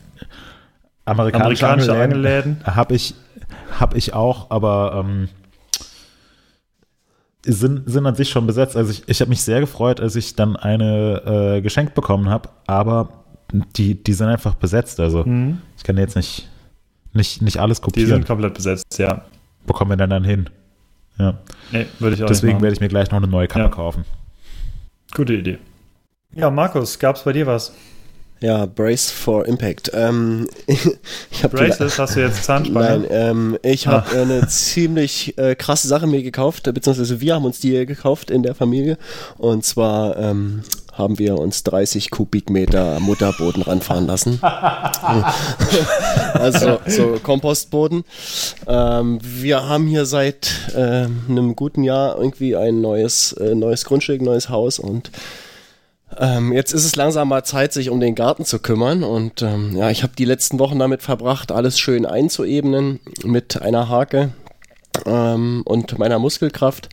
[1.06, 2.76] amerikanische, Amerikanische Angeläden Angeläden?
[2.76, 3.16] habe ich,
[3.80, 5.30] hab ich auch, aber ähm,
[7.46, 8.78] sind, sind an sich schon besetzt.
[8.78, 12.50] Also ich, ich habe mich sehr gefreut, als ich dann eine äh, geschenkt bekommen habe,
[12.68, 13.10] aber
[13.76, 15.00] die, die sind einfach besetzt.
[15.00, 15.62] Also Mhm.
[15.78, 16.48] ich kann jetzt nicht,
[17.14, 18.10] nicht, nicht alles Die kopieren.
[18.10, 19.24] sind komplett besetzt, ja.
[19.68, 20.50] bekommen wir dann, dann hin.
[21.20, 21.38] Ja.
[21.72, 23.70] Nee, würde ich auch Deswegen werde ich mir gleich noch eine neue Kappe Ja.
[23.70, 24.06] kaufen.
[25.14, 25.60] Gute Idee.
[26.34, 27.74] Ja, Markus, gab's bei dir was?
[28.44, 29.92] Ja, Brace for Impact.
[29.94, 33.00] Ähm, ich habe Braces, hast du jetzt Zahnspange?
[33.00, 34.22] Nein, ähm, ich habe Ah.
[34.22, 38.44] eine ziemlich äh, krasse Sache mir gekauft, äh, beziehungsweise wir haben uns die gekauft in
[38.44, 38.98] der Familie.
[39.38, 44.40] Und zwar ähm, haben wir uns 30 Kubikmeter Mutterboden ranfahren lassen.
[46.34, 48.04] also so Kompostboden.
[48.68, 54.22] Ähm, wir haben hier seit äh, einem guten Jahr irgendwie ein neues, äh, neues Grundstück,
[54.22, 55.12] neues Haus und
[56.20, 59.04] ähm, jetzt ist es langsam mal Zeit, sich um den Garten zu kümmern.
[59.04, 63.90] Und ähm, ja, ich habe die letzten Wochen damit verbracht, alles schön einzuebnen mit einer
[63.90, 64.32] Hake
[65.06, 66.90] ähm, und meiner Muskelkraft.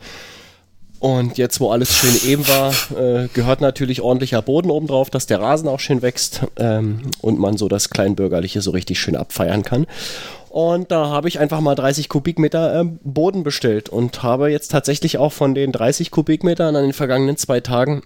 [1.01, 5.25] Und jetzt, wo alles schön eben war, äh, gehört natürlich ordentlicher Boden oben drauf, dass
[5.27, 9.63] der Rasen auch schön wächst ähm, und man so das Kleinbürgerliche so richtig schön abfeiern
[9.63, 9.87] kann.
[10.51, 15.17] Und da habe ich einfach mal 30 Kubikmeter ähm, Boden bestellt und habe jetzt tatsächlich
[15.17, 18.03] auch von den 30 Kubikmetern an den vergangenen zwei Tagen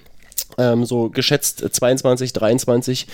[0.59, 3.07] ähm, so geschätzt 22, 23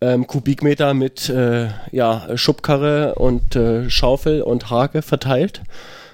[0.00, 5.62] ähm, Kubikmeter mit äh, ja, Schubkarre und äh, Schaufel und Hake verteilt.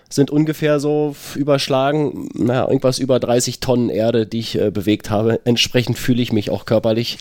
[0.08, 5.40] Sind ungefähr so überschlagen, naja, irgendwas über 30 Tonnen Erde, die ich äh, bewegt habe.
[5.44, 7.18] Entsprechend fühle ich mich auch körperlich.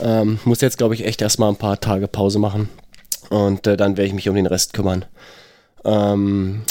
[0.00, 2.70] Ähm, muss jetzt, glaube ich, echt erstmal ein paar Tage Pause machen.
[3.28, 5.04] Und äh, dann werde ich mich um den Rest kümmern.
[5.84, 6.62] Ähm,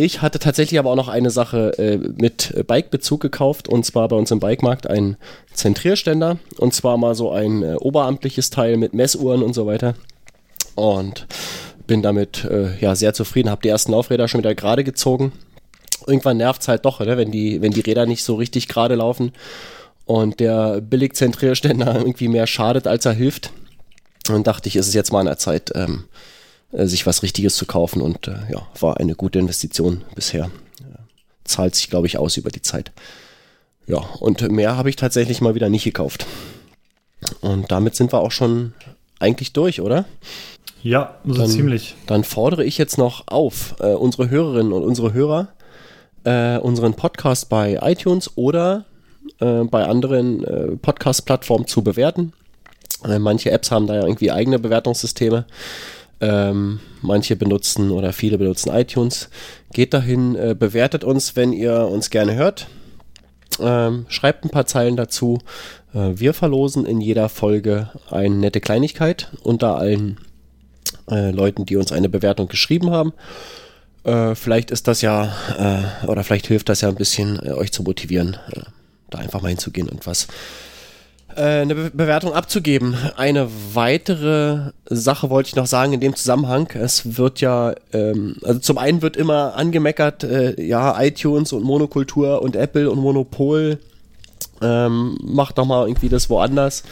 [0.00, 4.16] ich hatte tatsächlich aber auch noch eine Sache äh, mit Bike-Bezug gekauft und zwar bei
[4.16, 5.18] uns im Bikemarkt ein
[5.52, 9.94] Zentrierständer und zwar mal so ein äh, oberamtliches Teil mit Messuhren und so weiter.
[10.74, 11.26] Und
[11.86, 15.32] bin damit äh, ja sehr zufrieden, habe die ersten Laufräder schon wieder gerade gezogen.
[16.06, 17.18] Irgendwann nervt es halt doch, oder?
[17.18, 19.32] Wenn, die, wenn die Räder nicht so richtig gerade laufen
[20.06, 23.52] und der Billig-Zentrierständer irgendwie mehr schadet, als er hilft.
[24.30, 26.10] Und dachte ich, ist es jetzt mal an der Zeit, ähm, äh,
[26.72, 30.44] sich was Richtiges zu kaufen und äh, ja, war eine gute Investition bisher.
[30.80, 30.98] Äh,
[31.44, 32.92] zahlt sich, glaube ich, aus über die Zeit.
[33.86, 36.26] Ja, und mehr habe ich tatsächlich mal wieder nicht gekauft.
[37.40, 38.72] Und damit sind wir auch schon
[39.18, 40.04] eigentlich durch, oder?
[40.82, 41.96] Ja, so Dann- ziemlich.
[42.06, 45.48] Dann fordere ich jetzt noch auf, äh, unsere Hörerinnen und unsere Hörer,
[46.24, 48.84] äh, unseren Podcast bei iTunes oder
[49.40, 52.32] äh, bei anderen äh, Podcast-Plattformen zu bewerten.
[53.04, 55.46] Äh, manche Apps haben da ja irgendwie eigene Bewertungssysteme.
[56.20, 59.30] Ähm, manche benutzen oder viele benutzen iTunes.
[59.72, 62.66] Geht dahin, äh, bewertet uns, wenn ihr uns gerne hört.
[63.58, 65.38] Ähm, schreibt ein paar Zeilen dazu.
[65.94, 70.18] Äh, wir verlosen in jeder Folge eine nette Kleinigkeit unter allen
[71.10, 73.12] äh, Leuten, die uns eine Bewertung geschrieben haben.
[74.04, 77.72] Äh, vielleicht ist das ja, äh, oder vielleicht hilft das ja ein bisschen, äh, euch
[77.72, 78.36] zu motivieren,
[79.10, 80.28] da einfach mal hinzugehen und was
[81.36, 82.96] eine Be Bewertung abzugeben.
[83.16, 86.68] Eine weitere Sache wollte ich noch sagen in dem Zusammenhang.
[86.74, 92.42] Es wird ja, ähm, also zum einen wird immer angemeckert, äh, ja, iTunes und Monokultur
[92.42, 93.78] und Apple und Monopol,
[94.62, 96.82] ähm, macht doch mal irgendwie das woanders.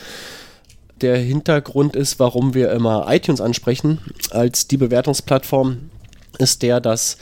[1.00, 3.98] der Hintergrund ist, warum wir immer iTunes ansprechen
[4.30, 5.90] als die Bewertungsplattform,
[6.38, 7.18] ist der, dass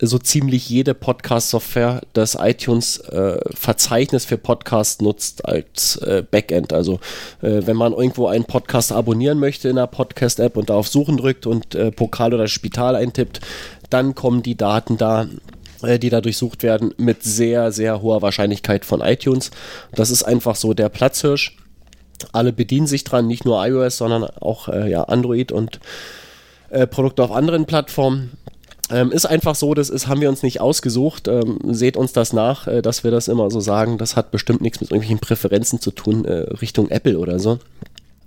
[0.00, 6.72] so ziemlich jede Podcast-Software das iTunes-Verzeichnis äh, für Podcasts nutzt als äh, Backend.
[6.72, 6.94] Also
[7.42, 11.16] äh, wenn man irgendwo einen Podcast abonnieren möchte in einer Podcast-App und da auf Suchen
[11.16, 13.40] drückt und äh, Pokal oder Spital eintippt,
[13.90, 15.26] dann kommen die Daten da
[15.82, 19.50] äh, die da durchsucht werden, mit sehr, sehr hoher Wahrscheinlichkeit von iTunes.
[19.92, 21.56] Das ist einfach so der Platzhirsch.
[22.32, 25.80] Alle bedienen sich dran, nicht nur iOS, sondern auch äh, ja, Android und
[26.92, 28.38] Produkte auf anderen Plattformen.
[28.90, 31.28] Ähm, ist einfach so, das ist, haben wir uns nicht ausgesucht.
[31.28, 33.98] Ähm, seht uns das nach, äh, dass wir das immer so sagen.
[33.98, 37.58] Das hat bestimmt nichts mit irgendwelchen Präferenzen zu tun, äh, Richtung Apple oder so.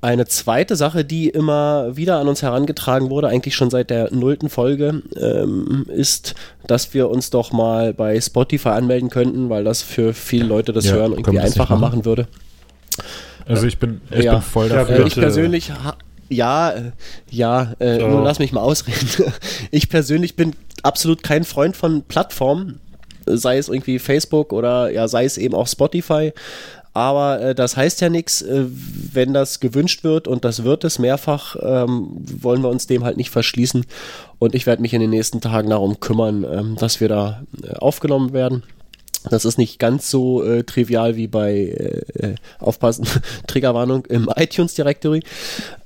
[0.02, 4.49] Eine zweite Sache, die immer wieder an uns herangetragen wurde, eigentlich schon seit der nullten
[4.49, 6.35] Folge, ähm, ist,
[6.68, 10.85] dass wir uns doch mal bei Spotify anmelden könnten, weil das für viele Leute das
[10.85, 11.81] Ja, Hören irgendwie einfacher machen?
[11.99, 12.27] machen würde.
[13.45, 14.34] Also ich bin, ich Ja.
[14.34, 14.99] bin voll Ja, dafür.
[15.06, 15.95] Äh, ich persönlich, ha-
[16.34, 16.92] ja, äh,
[17.30, 18.08] ja, äh, So.
[18.08, 19.34] nur lass mich mal ausreden.
[19.72, 22.80] Ich persönlich bin absolut kein Freund von Plattformen,
[23.26, 26.34] sei es irgendwie Facebook oder ja, sei es eben auch Spotify.
[26.94, 31.00] Aber äh, das heißt ja nichts, äh, wenn das gewünscht wird und das wird es
[31.00, 33.86] mehrfach, ähm, wollen wir uns dem halt nicht verschließen.
[34.38, 37.74] Und ich werde mich in den nächsten Tagen darum kümmern, ähm, dass wir da äh,
[37.78, 38.64] aufgenommen werden.
[39.30, 43.08] Das ist nicht ganz so äh, trivial wie bei äh, äh, Aufpassen,
[43.48, 45.24] Triggerwarnung im iTunes Directory.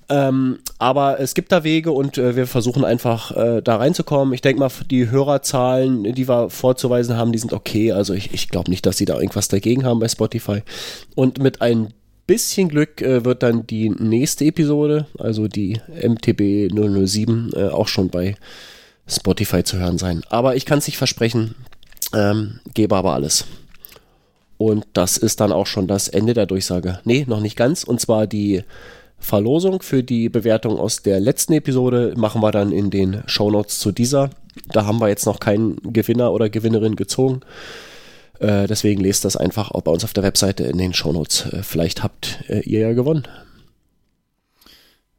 [0.10, 4.34] Ähm, aber es gibt da Wege und äh, wir versuchen einfach äh, da reinzukommen.
[4.34, 7.92] Ich denke mal, die Hörerzahlen, die wir vorzuweisen haben, die sind okay.
[7.92, 10.62] Also ich, ich glaube nicht, dass sie da irgendwas dagegen haben bei Spotify.
[11.16, 11.94] Und mit ein
[12.26, 18.10] bisschen Glück äh, wird dann die nächste Episode, also die MTB 007, äh, auch schon
[18.10, 18.36] bei
[19.08, 20.22] Spotify zu hören sein.
[20.30, 21.56] Aber ich kann es nicht versprechen,
[22.14, 23.46] ähm, gebe aber alles.
[24.58, 27.00] Und das ist dann auch schon das Ende der Durchsage.
[27.04, 27.84] Nee, noch nicht ganz.
[27.84, 28.64] Und zwar die
[29.20, 33.92] Verlosung für die Bewertung aus der letzten Episode machen wir dann in den Shownotes zu
[33.92, 34.30] dieser.
[34.72, 37.42] Da haben wir jetzt noch keinen Gewinner oder Gewinnerin gezogen.
[38.40, 41.52] Äh, deswegen lest das einfach auch bei uns auf der Webseite in den Shownotes.
[41.52, 43.28] Äh, vielleicht habt äh, ihr ja gewonnen.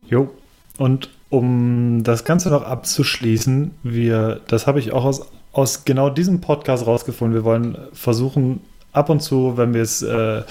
[0.09, 0.31] Jo.
[0.77, 6.41] Und um das Ganze noch abzuschließen, wir, das habe ich auch aus, aus genau diesem
[6.41, 7.35] Podcast rausgefunden.
[7.35, 8.61] Wir wollen versuchen,
[8.93, 10.43] ab und zu, wenn wir es, äh,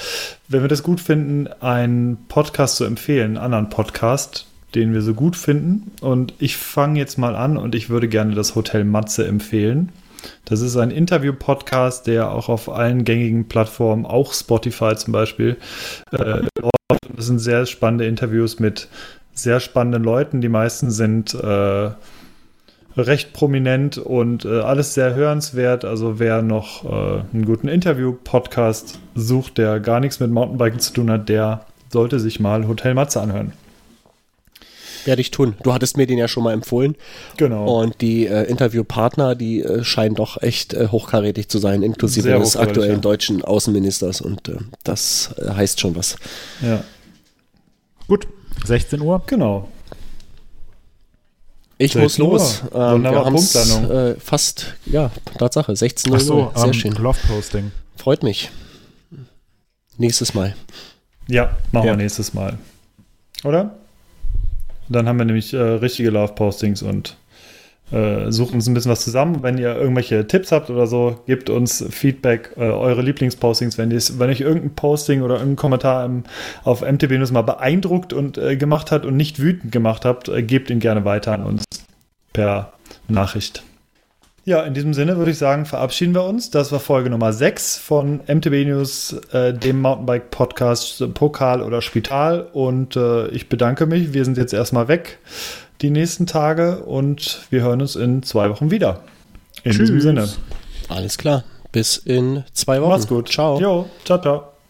[0.47, 4.45] wenn wir das gut finden, einen Podcast zu empfehlen, einen anderen Podcast,
[4.75, 5.91] den wir so gut finden.
[6.01, 9.89] Und ich fange jetzt mal an und ich würde gerne das Hotel Matze empfehlen.
[10.45, 15.57] Das ist ein Interview-Podcast, der auch auf allen gängigen Plattformen, auch Spotify zum Beispiel,
[16.11, 16.41] äh.
[17.15, 18.87] Das sind sehr spannende Interviews mit
[19.33, 20.39] sehr spannenden Leuten.
[20.39, 21.89] Die meisten sind äh,
[22.97, 25.85] recht prominent und äh, alles sehr hörenswert.
[25.85, 31.11] Also wer noch äh, einen guten Interview-Podcast sucht, der gar nichts mit Mountainbiken zu tun
[31.11, 33.53] hat, der sollte sich mal Hotel Matze anhören.
[35.05, 35.55] Werde ich tun.
[35.63, 36.95] Du hattest mir den ja schon mal empfohlen.
[37.37, 37.81] Genau.
[37.81, 42.39] Und die äh, Interviewpartner, die äh, scheinen doch echt äh, hochkarätig zu sein, inklusive Sehr
[42.39, 42.99] des aktuellen ja.
[42.99, 44.19] deutschen Außenministers.
[44.19, 46.17] Und äh, das äh, heißt schon was.
[46.61, 46.83] ja,
[48.07, 48.27] Gut,
[48.65, 49.21] 16 Uhr.
[49.27, 49.69] genau.
[51.77, 52.63] Ich 16 muss los.
[52.73, 56.19] Ähm, wir haben äh, fast, ja, Tatsache, 16 Uhr.
[56.19, 56.93] So, Sehr ähm, schön.
[56.93, 57.71] Love-Posting.
[57.95, 58.49] Freut mich.
[59.97, 60.55] Nächstes Mal.
[61.27, 61.93] Ja, machen Ja.
[61.93, 62.57] wir nächstes Mal.
[63.43, 63.75] Oder?
[64.89, 67.17] Dann haben wir nämlich äh, richtige Love-Postings und
[67.91, 69.43] äh, suchen uns ein bisschen was zusammen.
[69.43, 73.77] Wenn ihr irgendwelche Tipps habt oder so, gebt uns Feedback, äh, eure Lieblingspostings.
[73.77, 76.23] Wenn, wenn euch irgendein Posting oder irgendein Kommentar im,
[76.63, 80.43] auf MTB News mal beeindruckt und äh, gemacht hat und nicht wütend gemacht habt, äh,
[80.43, 81.63] gebt ihn gerne weiter an uns
[82.33, 82.73] per
[83.07, 83.63] Nachricht.
[84.47, 86.49] Ja, in diesem Sinne würde ich sagen, verabschieden wir uns.
[86.51, 92.47] Das war Folge Nummer 6 von MTB News, äh, dem Mountainbike-Podcast äh, Pokal oder Spital.
[92.53, 94.13] Und äh, ich bedanke mich.
[94.13, 95.19] Wir sind jetzt erstmal weg
[95.81, 99.01] die nächsten Tage und wir hören uns in zwei Wochen wieder.
[99.63, 100.03] In diesem Tschüss.
[100.03, 100.29] Sinne.
[100.89, 101.43] Alles klar.
[101.71, 102.89] Bis in zwei Wochen.
[102.89, 103.29] Macht's gut.
[103.29, 103.59] Ciao.
[103.59, 104.56] Jo, ciao, ciao.